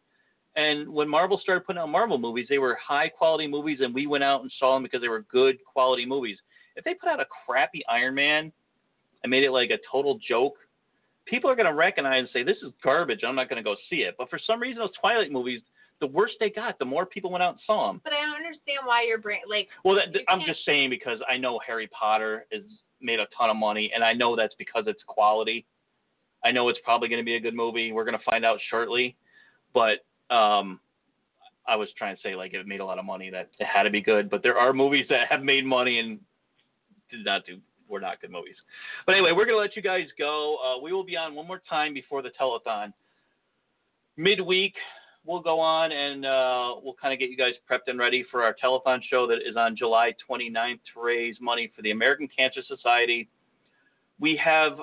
And 0.55 0.87
when 0.89 1.09
Marvel 1.09 1.37
started 1.37 1.65
putting 1.65 1.81
out 1.81 1.89
Marvel 1.89 2.17
movies, 2.17 2.47
they 2.49 2.57
were 2.59 2.77
high 2.85 3.09
quality 3.09 3.47
movies 3.47 3.79
and 3.81 3.93
we 3.93 4.07
went 4.07 4.23
out 4.23 4.41
and 4.41 4.51
saw 4.57 4.73
them 4.75 4.83
because 4.83 5.01
they 5.01 5.09
were 5.09 5.21
good 5.23 5.57
quality 5.65 6.05
movies. 6.05 6.37
If 6.75 6.83
they 6.85 6.93
put 6.93 7.09
out 7.09 7.19
a 7.19 7.25
crappy 7.45 7.83
Iron 7.89 8.15
Man 8.15 8.51
and 9.23 9.29
made 9.31 9.43
it 9.43 9.51
like 9.51 9.69
a 9.69 9.77
total 9.91 10.17
joke, 10.27 10.55
people 11.25 11.49
are 11.49 11.55
going 11.55 11.67
to 11.67 11.73
recognize 11.73 12.19
and 12.19 12.29
say, 12.31 12.43
this 12.43 12.57
is 12.63 12.71
garbage. 12.83 13.21
I'm 13.27 13.35
not 13.35 13.49
going 13.49 13.57
to 13.57 13.63
go 13.63 13.75
see 13.89 13.97
it. 14.03 14.15
But 14.17 14.29
for 14.29 14.39
some 14.45 14.59
reason, 14.61 14.79
those 14.79 14.91
Twilight 14.99 15.31
movies, 15.31 15.61
the 15.99 16.07
worse 16.07 16.31
they 16.39 16.49
got, 16.49 16.77
the 16.79 16.85
more 16.85 17.05
people 17.05 17.31
went 17.31 17.43
out 17.43 17.53
and 17.53 17.59
saw 17.65 17.87
them. 17.87 18.01
But 18.03 18.13
I 18.13 18.21
don't 18.25 18.35
understand 18.35 18.79
why 18.85 19.05
your 19.05 19.17
brain 19.17 19.39
like 19.49 19.67
Well, 19.83 19.95
that, 19.95 20.07
I'm 20.29 20.39
can't- 20.39 20.49
just 20.51 20.65
saying 20.65 20.89
because 20.89 21.19
I 21.29 21.37
know 21.37 21.59
Harry 21.65 21.87
Potter 21.87 22.45
has 22.53 22.61
made 23.01 23.19
a 23.19 23.27
ton 23.37 23.49
of 23.49 23.57
money, 23.57 23.91
and 23.93 24.03
I 24.03 24.13
know 24.13 24.35
that's 24.35 24.55
because 24.57 24.85
it's 24.87 25.01
quality. 25.05 25.65
I 26.43 26.51
know 26.51 26.69
it's 26.69 26.79
probably 26.83 27.09
going 27.09 27.21
to 27.21 27.25
be 27.25 27.35
a 27.35 27.39
good 27.39 27.55
movie. 27.55 27.91
We're 27.91 28.05
going 28.05 28.17
to 28.17 28.23
find 28.29 28.45
out 28.45 28.59
shortly, 28.69 29.15
but 29.73 29.99
um, 30.29 30.79
I 31.67 31.75
was 31.75 31.89
trying 31.97 32.15
to 32.15 32.21
say 32.21 32.35
like 32.35 32.53
it 32.53 32.67
made 32.67 32.79
a 32.79 32.85
lot 32.85 32.99
of 32.99 33.05
money 33.05 33.29
that 33.29 33.49
it 33.59 33.65
had 33.65 33.83
to 33.83 33.89
be 33.89 34.01
good. 34.01 34.29
But 34.29 34.43
there 34.43 34.57
are 34.57 34.73
movies 34.73 35.05
that 35.09 35.27
have 35.29 35.43
made 35.43 35.65
money 35.65 35.99
and 35.99 36.19
did 37.09 37.25
not 37.25 37.45
do 37.45 37.59
were 37.87 37.99
not 37.99 38.21
good 38.21 38.31
movies. 38.31 38.55
But 39.05 39.13
anyway, 39.13 39.31
we're 39.31 39.45
to 39.45 39.57
let 39.57 39.75
you 39.75 39.81
guys 39.81 40.07
go. 40.17 40.57
Uh, 40.57 40.81
we 40.81 40.91
will 40.91 41.03
be 41.03 41.17
on 41.17 41.35
one 41.35 41.47
more 41.47 41.61
time 41.69 41.93
before 41.93 42.21
the 42.21 42.31
telethon. 42.39 42.93
Midweek, 44.17 44.75
we'll 45.25 45.41
go 45.41 45.59
on 45.59 45.91
and 45.91 46.25
uh, 46.25 46.75
we'll 46.81 46.95
kind 46.99 47.13
of 47.13 47.19
get 47.19 47.29
you 47.29 47.37
guys 47.37 47.53
prepped 47.69 47.87
and 47.87 47.99
ready 47.99 48.25
for 48.31 48.43
our 48.43 48.55
telethon 48.63 48.99
show 49.09 49.27
that 49.27 49.39
is 49.47 49.55
on 49.55 49.75
July 49.75 50.13
29th 50.29 50.79
to 50.93 51.01
raise 51.01 51.35
money 51.41 51.71
for 51.75 51.81
the 51.81 51.91
American 51.91 52.27
Cancer 52.35 52.61
Society. 52.67 53.27
We 54.19 54.39
have 54.43 54.79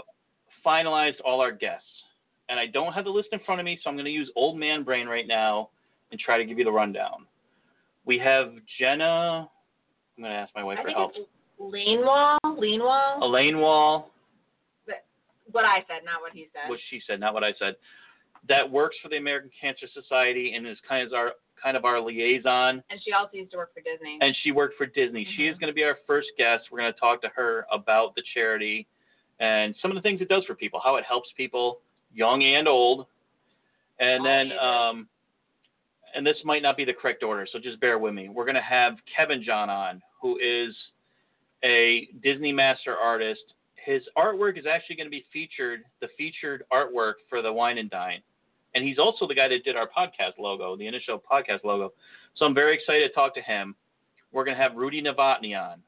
finalized 0.64 1.20
all 1.24 1.40
our 1.40 1.52
guests, 1.52 1.86
and 2.52 2.60
I 2.60 2.66
don't 2.66 2.92
have 2.92 3.04
the 3.04 3.10
list 3.10 3.30
in 3.32 3.38
front 3.46 3.60
of 3.60 3.64
me, 3.64 3.80
so 3.82 3.88
I'm 3.88 3.96
going 3.96 4.04
to 4.04 4.10
use 4.10 4.30
old 4.36 4.58
man 4.58 4.84
brain 4.84 5.06
right 5.06 5.26
now 5.26 5.70
and 6.10 6.20
try 6.20 6.36
to 6.36 6.44
give 6.44 6.58
you 6.58 6.64
the 6.64 6.70
rundown. 6.70 7.24
We 8.04 8.18
have 8.18 8.52
Jenna. 8.78 9.48
I'm 10.18 10.22
going 10.22 10.32
to 10.34 10.38
ask 10.38 10.54
my 10.54 10.62
wife 10.62 10.76
I 10.78 10.82
for 10.82 10.86
think 10.88 10.98
help. 10.98 11.12
it's 11.16 11.28
lean 11.58 12.04
wall, 12.04 12.38
Lane 12.58 12.80
wall. 12.82 13.18
Elaine 13.22 13.58
Wall, 13.58 14.10
What 15.50 15.64
I 15.64 15.78
said, 15.88 16.04
not 16.04 16.20
what 16.20 16.32
he 16.32 16.48
said. 16.52 16.68
what 16.68 16.78
she 16.90 17.00
said, 17.06 17.20
not 17.20 17.32
what 17.32 17.42
I 17.42 17.54
said. 17.58 17.76
That 18.48 18.70
works 18.70 18.96
for 19.02 19.08
the 19.08 19.16
American 19.16 19.50
Cancer 19.58 19.86
Society 19.94 20.54
and 20.54 20.66
is 20.66 20.76
kind 20.86 21.06
of 21.06 21.12
our 21.14 21.32
kind 21.62 21.76
of 21.76 21.84
our 21.86 22.00
liaison. 22.00 22.82
and 22.90 23.00
she 23.04 23.12
also 23.12 23.30
used 23.36 23.52
to 23.52 23.56
work 23.56 23.72
for 23.72 23.80
Disney. 23.80 24.18
and 24.20 24.36
she 24.42 24.50
worked 24.50 24.76
for 24.76 24.84
Disney. 24.84 25.24
She 25.36 25.46
is 25.46 25.56
Mhm. 25.56 25.60
going 25.60 25.68
to 25.70 25.74
be 25.74 25.84
our 25.84 25.94
first 26.06 26.28
guest. 26.36 26.64
We're 26.70 26.80
going 26.80 26.92
to 26.92 26.98
talk 26.98 27.22
to 27.22 27.28
her 27.28 27.66
about 27.70 28.14
the 28.16 28.22
charity 28.34 28.86
and 29.38 29.74
some 29.76 29.90
of 29.90 29.94
the 29.94 30.00
things 30.02 30.20
it 30.20 30.28
does 30.28 30.44
for 30.44 30.54
people, 30.56 30.80
how 30.80 30.96
it 30.96 31.04
helps 31.04 31.30
people, 31.36 31.80
young 32.14 32.42
and 32.42 32.68
old. 32.68 33.06
And 34.00 34.24
then, 34.24 34.52
um, 34.58 35.08
and 36.14 36.26
this 36.26 36.36
might 36.44 36.62
not 36.62 36.76
be 36.76 36.84
the 36.84 36.92
correct 36.92 37.22
order, 37.22 37.46
so 37.50 37.58
just 37.58 37.80
bear 37.80 37.98
with 37.98 38.14
me. 38.14 38.28
We're 38.28 38.44
going 38.44 38.56
to 38.56 38.60
have 38.60 38.94
Kevin 39.14 39.42
John 39.42 39.70
on, 39.70 40.02
who 40.20 40.38
is 40.38 40.74
a 41.64 42.08
Disney 42.22 42.52
master 42.52 42.96
artist. 42.96 43.54
His 43.76 44.02
artwork 44.16 44.58
is 44.58 44.66
actually 44.66 44.96
going 44.96 45.06
to 45.06 45.10
be 45.10 45.24
featured, 45.32 45.82
the 46.00 46.08
featured 46.18 46.64
artwork 46.72 47.14
for 47.28 47.42
the 47.42 47.52
Wine 47.52 47.78
and 47.78 47.90
Dine. 47.90 48.22
And 48.74 48.84
he's 48.84 48.98
also 48.98 49.26
the 49.26 49.34
guy 49.34 49.48
that 49.48 49.64
did 49.64 49.76
our 49.76 49.86
podcast 49.88 50.38
logo, 50.38 50.76
the 50.76 50.86
initial 50.86 51.20
podcast 51.30 51.64
logo. 51.64 51.92
So 52.36 52.46
I'm 52.46 52.54
very 52.54 52.74
excited 52.74 53.06
to 53.08 53.14
talk 53.14 53.34
to 53.34 53.42
him. 53.42 53.74
We're 54.32 54.44
going 54.44 54.56
to 54.56 54.62
have 54.62 54.74
Rudy 54.76 55.02
Novotny 55.02 55.58
on, 55.60 55.80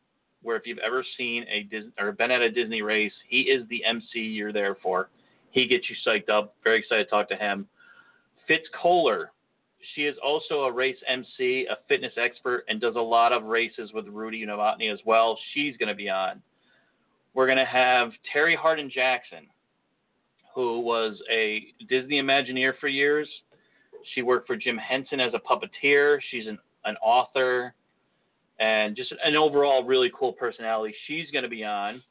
where 0.43 0.57
if 0.57 0.67
you've 0.67 0.79
ever 0.79 1.05
seen 1.17 1.47
a 1.51 1.63
Dis- 1.63 1.93
or 1.99 2.13
been 2.13 2.31
at 2.31 2.43
a 2.43 2.51
Disney 2.51 2.83
race, 2.83 3.13
he 3.29 3.43
is 3.43 3.67
the 3.69 3.85
MC 3.85 4.21
you're 4.21 4.53
there 4.53 4.77
for. 4.83 5.09
He 5.55 5.69
gets 5.69 5.89
you 5.89 5.95
psyched 6.05 6.29
up. 6.29 6.57
Very 6.65 6.81
excited 6.81 7.05
to 7.05 7.11
talk 7.11 7.29
to 7.29 7.37
him. 7.37 7.69
Fitz 8.49 8.65
Koehler. 8.83 9.27
She 9.95 10.03
is 10.03 10.17
also 10.25 10.63
a 10.63 10.73
race 10.73 10.97
MC, 11.07 11.67
a 11.71 11.77
fitness 11.89 12.13
expert, 12.17 12.65
and 12.69 12.81
does 12.81 12.97
a 12.97 13.01
lot 13.01 13.33
of 13.33 13.45
races 13.45 13.93
with 13.93 14.09
Rudy 14.09 14.45
Novotny 14.45 14.93
as 14.93 14.99
well. 15.07 15.39
She's 15.53 15.77
going 15.77 15.91
to 15.91 15.95
be 15.95 16.11
on. 16.11 16.43
We're 17.35 17.47
going 17.47 17.59
to 17.59 17.65
have 17.65 18.11
Terri 18.35 18.57
Hardin 18.57 18.91
Jackson, 18.91 19.47
who 20.55 20.81
was 20.81 21.21
a 21.31 21.67
Disney 21.89 22.21
Imagineer 22.21 22.73
for 22.81 22.89
years. 22.89 23.29
She 24.15 24.23
worked 24.23 24.49
for 24.49 24.57
Jim 24.57 24.77
Henson 24.77 25.21
as 25.21 25.35
a 25.35 25.39
puppeteer. 25.39 26.19
She's 26.31 26.49
an, 26.49 26.59
an 26.85 26.97
author 26.97 27.75
and 28.59 28.97
just 28.97 29.15
an 29.25 29.37
overall 29.37 29.85
really 29.85 30.11
cool 30.19 30.33
personality. 30.33 30.95
She's 31.07 31.31
going 31.31 31.45
to 31.45 31.51
be 31.51 31.63
on. 31.63 32.03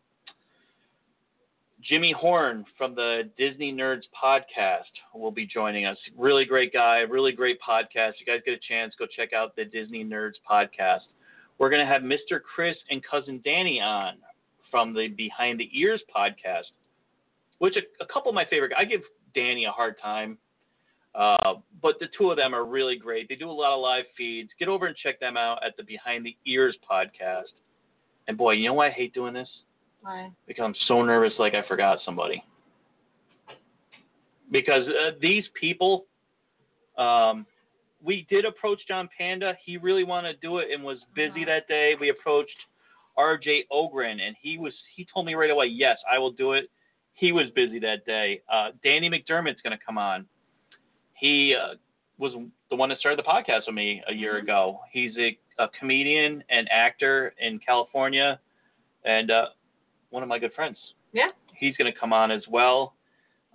Jimmy 1.83 2.13
Horn 2.13 2.63
from 2.77 2.95
the 2.95 3.29
Disney 3.37 3.73
Nerds 3.73 4.03
podcast 4.21 4.83
will 5.13 5.31
be 5.31 5.45
joining 5.45 5.85
us. 5.85 5.97
Really 6.17 6.45
great 6.45 6.71
guy, 6.71 6.99
really 6.99 7.33
great 7.33 7.59
podcast. 7.61 8.13
You 8.19 8.25
guys 8.25 8.39
get 8.45 8.53
a 8.53 8.67
chance, 8.67 8.93
go 8.97 9.05
check 9.05 9.33
out 9.33 9.55
the 9.55 9.65
Disney 9.65 10.05
Nerds 10.05 10.33
podcast. 10.49 11.01
We're 11.57 11.69
going 11.69 11.85
to 11.85 11.91
have 11.91 12.01
Mr. 12.01 12.41
Chris 12.41 12.77
and 12.89 13.03
cousin 13.03 13.41
Danny 13.43 13.81
on 13.81 14.15
from 14.71 14.93
the 14.93 15.09
Behind 15.09 15.59
the 15.59 15.69
Ears 15.77 16.01
podcast, 16.15 16.71
which 17.57 17.75
a, 17.75 18.03
a 18.03 18.07
couple 18.07 18.29
of 18.29 18.35
my 18.35 18.45
favorite. 18.45 18.71
I 18.77 18.85
give 18.85 19.01
Danny 19.35 19.65
a 19.65 19.71
hard 19.71 19.95
time, 20.01 20.37
uh, 21.15 21.55
but 21.81 21.99
the 21.99 22.07
two 22.17 22.31
of 22.31 22.37
them 22.37 22.55
are 22.55 22.65
really 22.65 22.95
great. 22.95 23.27
They 23.27 23.35
do 23.35 23.49
a 23.49 23.51
lot 23.51 23.75
of 23.75 23.81
live 23.81 24.05
feeds. 24.17 24.49
Get 24.57 24.69
over 24.69 24.85
and 24.85 24.95
check 24.95 25.19
them 25.19 25.35
out 25.35 25.59
at 25.65 25.75
the 25.75 25.83
Behind 25.83 26.25
the 26.25 26.38
Ears 26.45 26.77
podcast. 26.89 27.51
And 28.29 28.38
boy, 28.38 28.53
you 28.53 28.67
know 28.67 28.73
why 28.73 28.88
I 28.88 28.91
hate 28.91 29.13
doing 29.13 29.34
this? 29.34 29.49
Why? 30.04 30.32
because 30.47 30.64
I'm 30.64 30.76
so 30.88 31.01
nervous 31.04 31.34
like 31.39 31.54
I 31.56 31.66
forgot 31.68 31.99
somebody. 32.06 32.43
Because 34.51 34.88
uh, 34.88 35.12
these 35.22 35.45
people, 35.60 36.06
um, 36.97 37.45
we 38.04 38.28
did 38.30 38.45
approach 38.45 38.82
John 38.88 39.10
Panda. 39.18 39.54
He 39.66 39.78
really 39.78 40.04
wanted 40.04 40.34
to 40.34 40.39
do 40.39 40.58
it 40.58 40.68
and 40.72 40.84
was 40.84 40.99
busy 41.16 41.41
Mhm. 41.41 41.45
that 41.47 41.68
day. 41.68 41.95
We 41.99 42.10
approached 42.10 42.58
R.J. 43.16 43.66
Ogren, 43.72 44.20
and 44.20 44.36
he 44.41 44.58
was 44.58 44.74
he 44.95 45.06
told 45.12 45.26
me 45.26 45.34
right 45.36 45.49
away, 45.49 45.68
yes, 45.68 45.97
I 46.12 46.20
will 46.20 46.32
do 46.32 46.54
it. 46.54 46.70
He 47.14 47.32
was 47.32 47.49
busy 47.51 47.80
that 47.80 48.06
day. 48.06 48.41
Uh, 48.49 48.72
Danny 48.84 49.10
McDermott's 49.10 49.62
going 49.62 49.78
to 49.78 49.84
come 49.84 49.97
on. 49.97 50.26
He 51.14 51.56
uh, 51.56 51.76
was 52.18 52.34
the 52.70 52.76
one 52.76 52.89
that 52.89 52.99
started 52.99 53.18
the 53.20 53.24
podcast 53.30 53.68
with 53.68 53.76
me 53.76 54.04
a 54.08 54.14
year 54.14 54.34
Mhm. 54.36 54.43
ago. 54.43 54.82
He's 54.91 55.16
a, 55.18 55.38
a 55.60 55.70
comedian 55.70 56.43
and 56.49 56.70
actor 56.72 57.34
in 57.39 57.60
California, 57.60 58.39
and 59.06 59.32
uh, 59.32 59.49
one 60.14 60.22
of 60.22 60.30
my 60.30 60.38
good 60.38 60.53
friends. 60.53 60.78
Yeah. 61.11 61.30
He's 61.55 61.76
going 61.76 61.91
to 61.91 61.99
come 61.99 62.14
on 62.14 62.30
as 62.30 62.43
well. 62.47 62.93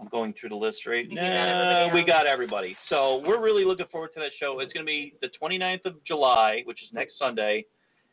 I'm 0.00 0.08
going 0.08 0.34
through 0.38 0.50
the 0.50 0.56
list 0.56 0.78
right 0.86 1.06
now. 1.08 1.92
We 1.94 2.04
got 2.04 2.26
everybody. 2.26 2.76
So 2.88 3.22
we're 3.26 3.40
really 3.40 3.64
looking 3.64 3.86
forward 3.90 4.10
to 4.14 4.20
that 4.20 4.30
show. 4.38 4.58
It's 4.60 4.72
going 4.72 4.84
to 4.84 4.90
be 4.90 5.14
the 5.22 5.28
29th 5.40 5.84
of 5.86 6.04
July, 6.04 6.62
which 6.64 6.82
is 6.82 6.88
next 6.92 7.14
Sunday. 7.18 7.64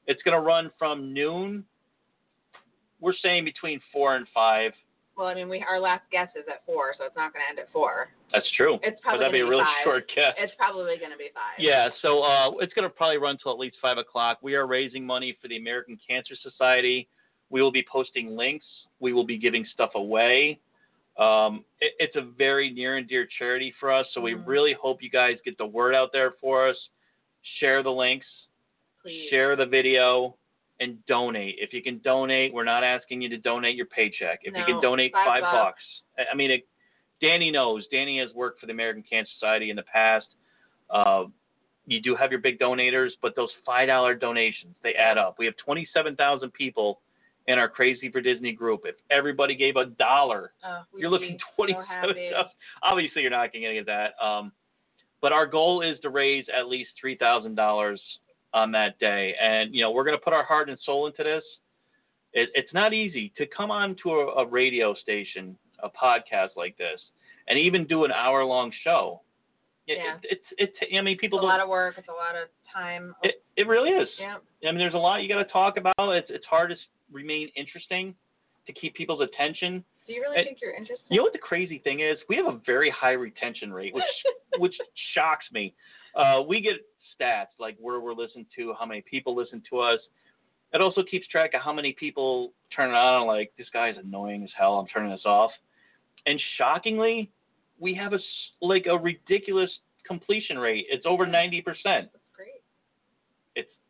It's 0.08 0.22
going 0.24 0.38
to 0.38 0.41
run 0.41 0.72
from 0.78 1.12
noon. 1.12 1.64
We're 3.00 3.14
saying 3.22 3.46
between 3.46 3.82
four 3.91 4.16
and 4.16 4.28
five. 4.34 4.72
Well, 5.18 5.28
I 5.28 5.34
mean, 5.34 5.48
we 5.48 5.64
our 5.68 5.80
last 5.80 6.04
guess 6.12 6.28
is 6.36 6.43
at 6.50 6.66
four, 6.66 6.93
so 6.98 7.06
it's 7.06 7.16
not 7.16 7.34
going 7.34 7.43
to 7.46 7.50
end 7.50 7.60
at 7.60 7.72
four. 7.72 8.10
That's 8.34 8.50
true. 8.58 8.80
It's 8.84 9.00
probably 9.02 9.20
that'd 9.20 9.32
be 9.32 9.39
a 9.39 9.46
be 9.46 9.50
really 9.50 9.64
five. 9.64 9.84
short 9.84 10.04
guess. 10.14 10.34
It's 10.38 10.54
probably 10.58 10.98
going 10.98 11.12
to 11.12 11.18
be 11.18 11.30
five. 11.34 11.58
Yeah, 11.58 11.89
so 12.02 12.22
uh, 12.22 12.52
it's 12.60 12.74
going 12.74 12.84
to 12.84 12.93
probably 12.93 13.18
run 13.18 13.38
till 13.41 13.52
at 13.52 13.60
least 13.60 13.78
five 13.82 13.98
o'clock. 13.98 14.39
We 14.41 14.56
are 14.56 14.68
raising 14.68 15.06
money 15.06 15.38
for 15.41 15.48
the 15.48 15.58
American 15.58 15.98
Cancer 16.06 16.36
Society. 16.41 17.08
We 17.50 17.62
will 17.62 17.72
be 17.72 17.86
posting 17.89 18.36
links. 18.36 18.66
We 19.00 19.14
will 19.14 19.26
be 19.26 19.38
giving 19.38 19.66
stuff 19.74 19.91
away. 19.96 20.60
Um, 21.18 21.64
it, 21.80 21.93
it's 22.00 22.16
a 22.16 22.22
very 22.38 22.70
near 22.72 22.98
and 22.98 23.08
dear 23.08 23.28
charity 23.38 23.74
for 23.80 23.91
us, 23.91 24.06
so 24.14 24.20
we 24.22 24.34
Mhm. 24.34 24.46
really 24.48 24.74
hope 24.74 25.02
you 25.02 25.10
guys 25.10 25.38
get 25.46 25.58
the 25.58 25.66
word 25.66 25.96
out 25.96 26.12
there 26.12 26.32
for 26.41 26.68
us. 26.68 26.76
Share 27.60 27.84
the 27.84 27.91
links, 27.91 28.26
Please. 29.02 29.30
share 29.30 29.56
the 29.56 29.66
video, 29.66 30.36
and 30.82 30.98
donate. 31.06 31.56
If 31.60 31.72
you 31.74 31.82
can 31.82 32.00
donate, 32.00 32.54
we're 32.54 32.66
not 32.66 32.84
asking 32.84 33.22
you 33.22 33.30
to 33.30 33.38
donate 33.38 33.78
your 33.78 33.86
paycheck. 33.86 34.39
If 34.43 34.58
you 34.58 34.66
can 34.66 34.82
donate 34.82 35.14
five 35.14 35.26
five, 35.26 35.41
bucks. 35.41 35.54
bucks, 35.54 36.02
I- 36.28 36.32
I 36.32 36.36
mean, 36.36 36.52
it, 36.52 36.68
Danny 37.22 37.50
knows. 37.50 37.88
Danny 37.88 38.18
has 38.20 38.34
worked 38.34 38.60
for 38.60 38.66
the 38.66 38.74
American 38.74 39.02
Cancer 39.04 39.32
Society 39.36 39.70
in 39.70 39.78
the 39.78 39.84
past. 39.84 40.28
Uh, 40.89 41.28
you 41.86 42.02
do 42.02 42.14
have 42.16 42.30
your 42.30 42.41
big 42.41 42.60
donators, 42.60 43.12
but 43.22 43.36
those 43.38 43.54
five 43.66 43.88
dollar 43.88 44.16
donations 44.16 44.76
they 44.82 44.96
add 44.96 45.18
up. 45.18 45.39
We 45.39 45.46
have 45.46 45.56
twenty 45.56 45.86
seven 45.93 46.16
thousand 46.18 46.52
people 46.52 47.00
in 47.48 47.60
our 47.60 47.70
Crazy 47.70 48.10
for 48.10 48.22
Disney 48.22 48.52
group. 48.54 48.82
If 48.86 48.96
everybody 49.12 49.56
gave 49.56 49.76
a 49.76 49.86
dollar, 49.86 50.52
Oh, 50.64 50.82
you're 50.98 51.10
looking 51.10 51.34
be 51.34 51.39
twenty 51.56 51.74
so 51.74 51.80
seven 51.82 51.88
happy. 52.16 52.30
thousand. 52.32 52.52
Obviously, 52.84 53.22
you're 53.22 53.32
not 53.32 53.52
getting 53.54 53.68
any 53.68 53.78
of 53.78 53.86
that. 53.86 54.14
Um, 54.24 54.52
but 55.22 55.32
our 55.32 55.46
goal 55.46 55.82
is 55.82 56.00
to 56.02 56.10
raise 56.10 56.46
at 56.56 56.68
least 56.68 56.91
three 57.00 57.16
thousand 57.16 57.56
dollars 57.56 58.02
on 58.54 58.72
that 58.72 58.98
day, 59.00 59.36
and 59.41 59.74
you 59.76 59.82
know 59.82 59.91
we're 59.91 60.04
going 60.06 60.18
to 60.18 60.24
put 60.24 60.34
our 60.34 60.43
heart 60.46 60.70
and 60.70 60.78
soul 60.86 61.08
into 61.08 61.24
this. 61.24 61.43
It, 62.34 62.50
it's 62.54 62.74
not 62.74 62.93
easy 62.93 63.32
to 63.38 63.46
come 63.46 63.72
on 63.72 63.96
to 64.04 64.12
a, 64.12 64.26
a 64.43 64.48
radio 64.48 64.93
station, 64.93 65.58
a 65.82 65.89
podcast 65.89 66.50
like 66.58 66.78
this, 66.78 67.00
and 67.48 67.58
even 67.58 67.86
do 67.86 68.04
an 68.06 68.12
hour 68.12 68.43
long 68.43 68.72
show. 68.84 69.22
It, 69.88 70.00
Yeah. 70.04 70.16
it, 70.24 70.39
it's 70.58 70.74
it's 70.82 70.91
I 70.98 71.02
mean 71.02 71.14
It's 71.14 71.22
people 71.22 71.39
a 71.39 71.41
don't. 71.43 71.50
lot 71.50 71.60
of 71.62 71.70
work. 71.70 71.96
It's 71.98 72.08
a 72.08 72.12
lot 72.12 72.36
of 72.41 72.50
time. 72.74 73.16
it, 73.24 73.43
it 73.56 73.68
really 73.68 73.91
is. 73.91 74.08
yeah. 74.20 74.36
I 74.68 74.72
mean, 74.72 74.80
there's 74.80 74.96
a 74.96 74.98
lot 74.98 75.22
you 75.24 75.30
got 75.30 75.38
to 75.43 75.52
talk 75.52 75.78
about. 75.78 75.93
It's 75.98 76.30
it's 76.30 76.46
hard 76.46 76.72
to 76.72 76.76
remain 77.12 77.49
interesting 77.56 78.16
to 78.68 78.74
keep 78.74 78.93
people's 78.95 79.22
attention. 79.22 79.84
Do 80.08 80.14
you 80.14 80.22
really 80.22 80.38
And- 80.38 80.45
think 80.45 80.60
you're 80.62 80.74
interested? 80.74 81.06
You 81.10 81.18
know 81.18 81.24
what 81.24 81.34
the 81.34 81.39
crazy 81.39 81.80
thing 81.80 81.99
is? 82.01 82.18
We 82.30 82.36
have 82.38 82.47
a 82.47 82.60
very 82.66 82.89
high 82.89 83.14
retention 83.14 83.72
rate, 83.74 83.93
which 83.93 84.03
which 84.58 84.76
shocks 85.14 85.45
me. 85.51 85.74
Uh, 86.16 86.43
we 86.47 86.62
get 86.62 86.76
stats 87.20 87.47
like 87.60 87.78
where 87.80 87.99
we're 87.99 88.14
listened 88.14 88.45
to, 88.56 88.74
how 88.80 88.86
many 88.86 89.01
people 89.01 89.36
listen 89.36 89.62
to 89.70 89.80
us. 89.80 89.99
It 90.74 90.82
also 90.82 91.03
keeps 91.03 91.28
track 91.28 91.53
of 91.53 91.62
how 91.62 91.72
many 91.74 91.93
people 91.93 92.51
turn 92.76 92.89
it 92.89 92.95
on. 92.95 93.28
Like 93.28 93.53
this 93.58 93.68
guy 93.72 93.89
is 93.89 93.97
annoying 93.97 94.43
as 94.43 94.49
hell. 94.58 94.80
I'm 94.80 94.88
turning 94.88 95.12
this 95.12 95.26
off. 95.26 95.51
And 96.26 96.41
shockingly, 96.58 97.32
we 97.80 97.93
have 97.95 98.14
a 98.14 98.20
like 98.62 98.86
a 98.88 98.97
ridiculous 98.97 99.70
completion 100.06 100.58
rate. 100.58 100.86
It's 100.89 101.06
over 101.06 101.26
ninety 101.26 101.62
percent. 101.62 102.10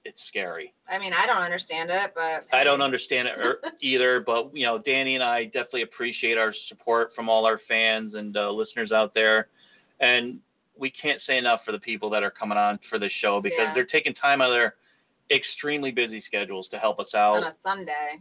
It's 0.06 0.18
scary. 0.30 0.72
I 0.88 1.00
mean, 1.00 1.14
I 1.14 1.26
don't 1.26 1.42
understand 1.42 1.90
it, 1.90 2.12
but 2.14 2.46
I 2.56 2.64
don't 2.64 2.82
understand 2.82 3.28
it 3.28 3.34
er- 3.40 3.60
either, 3.82 4.20
but 4.26 4.56
you 4.56 4.66
know, 4.66 4.78
Danny 4.78 5.16
and 5.16 5.24
I 5.24 5.46
definitely 5.46 5.82
appreciate 5.82 6.38
our 6.38 6.54
support 6.70 7.12
from 7.16 7.28
all 7.28 7.46
our 7.46 7.60
fans 7.68 8.14
and 8.14 8.38
uh, 8.38 8.52
listeners 8.52 8.92
out 8.92 9.16
there, 9.16 9.48
and 10.00 10.40
we 10.78 10.92
can't 10.92 11.20
say 11.26 11.38
enough 11.40 11.62
for 11.66 11.72
the 11.72 11.80
people 11.80 12.10
that 12.12 12.22
are 12.22 12.30
coming 12.30 12.58
on 12.58 12.78
for 12.90 13.00
this 13.00 13.12
show 13.22 13.42
because 13.42 13.58
Yeah. 13.60 13.74
they're 13.74 13.86
taking 13.86 14.14
time 14.14 14.42
out 14.42 14.52
of 14.52 14.56
their 14.56 14.76
extremely 15.32 15.90
busy 15.92 16.24
schedules 16.28 16.68
to 16.70 16.78
help 16.78 17.00
us 17.00 17.08
out 17.16 17.38
on 17.38 17.44
a 17.46 17.56
Sunday. 17.64 18.20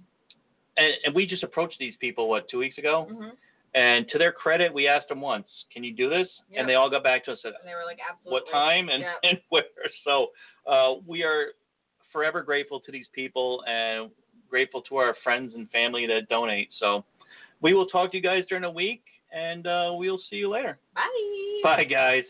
And, 0.78 0.93
and 1.05 1.14
we 1.14 1.26
just 1.26 1.43
approached 1.43 1.76
these 1.78 1.95
people 2.01 2.28
what 2.30 2.49
two 2.49 2.59
weeks 2.59 2.78
ago, 2.78 3.09
hmm 3.11 3.28
and 3.76 4.09
to 4.11 4.18
their 4.18 4.30
credit, 4.30 4.72
we 4.72 4.87
asked 4.87 5.09
them 5.09 5.20
once, 5.20 5.49
"Can 5.72 5.82
you 5.82 5.93
do 5.93 6.09
this?" 6.09 6.28
Yeah. 6.49 6.61
And 6.61 6.68
they 6.68 6.76
all 6.76 6.89
got 6.89 7.03
back 7.03 7.24
to 7.24 7.32
us 7.32 7.41
at 7.45 7.55
And 7.61 7.68
they 7.68 7.74
were 7.74 7.85
like, 7.85 7.99
absolutely. 8.09 8.30
what 8.32 8.53
time 8.53 8.89
and, 8.89 9.03
Yeah. 9.03 9.14
and 9.28 9.41
where. 9.49 9.64
So 10.05 10.28
uh, 10.64 11.01
we 11.09 11.24
are 11.24 11.47
forever 12.14 12.40
grateful 12.40 12.80
to 12.80 12.92
these 12.92 13.08
people 13.12 13.62
and 13.66 14.08
grateful 14.48 14.80
to 14.82 14.96
our 14.96 15.16
friends 15.24 15.52
and 15.54 15.68
family 15.70 16.06
that 16.06 16.28
donate. 16.30 16.70
So 16.78 17.04
we 17.60 17.74
will 17.74 17.86
talk 17.86 18.12
to 18.12 18.16
you 18.16 18.22
guys 18.22 18.44
during 18.48 18.62
the 18.62 18.70
week, 18.70 19.02
and 19.34 19.66
uh, 19.66 19.90
we'll 19.94 20.20
see 20.30 20.36
you 20.36 20.48
later. 20.48 20.78
Bye. 20.94 21.60
Bye, 21.62 21.84
guys. 21.84 22.24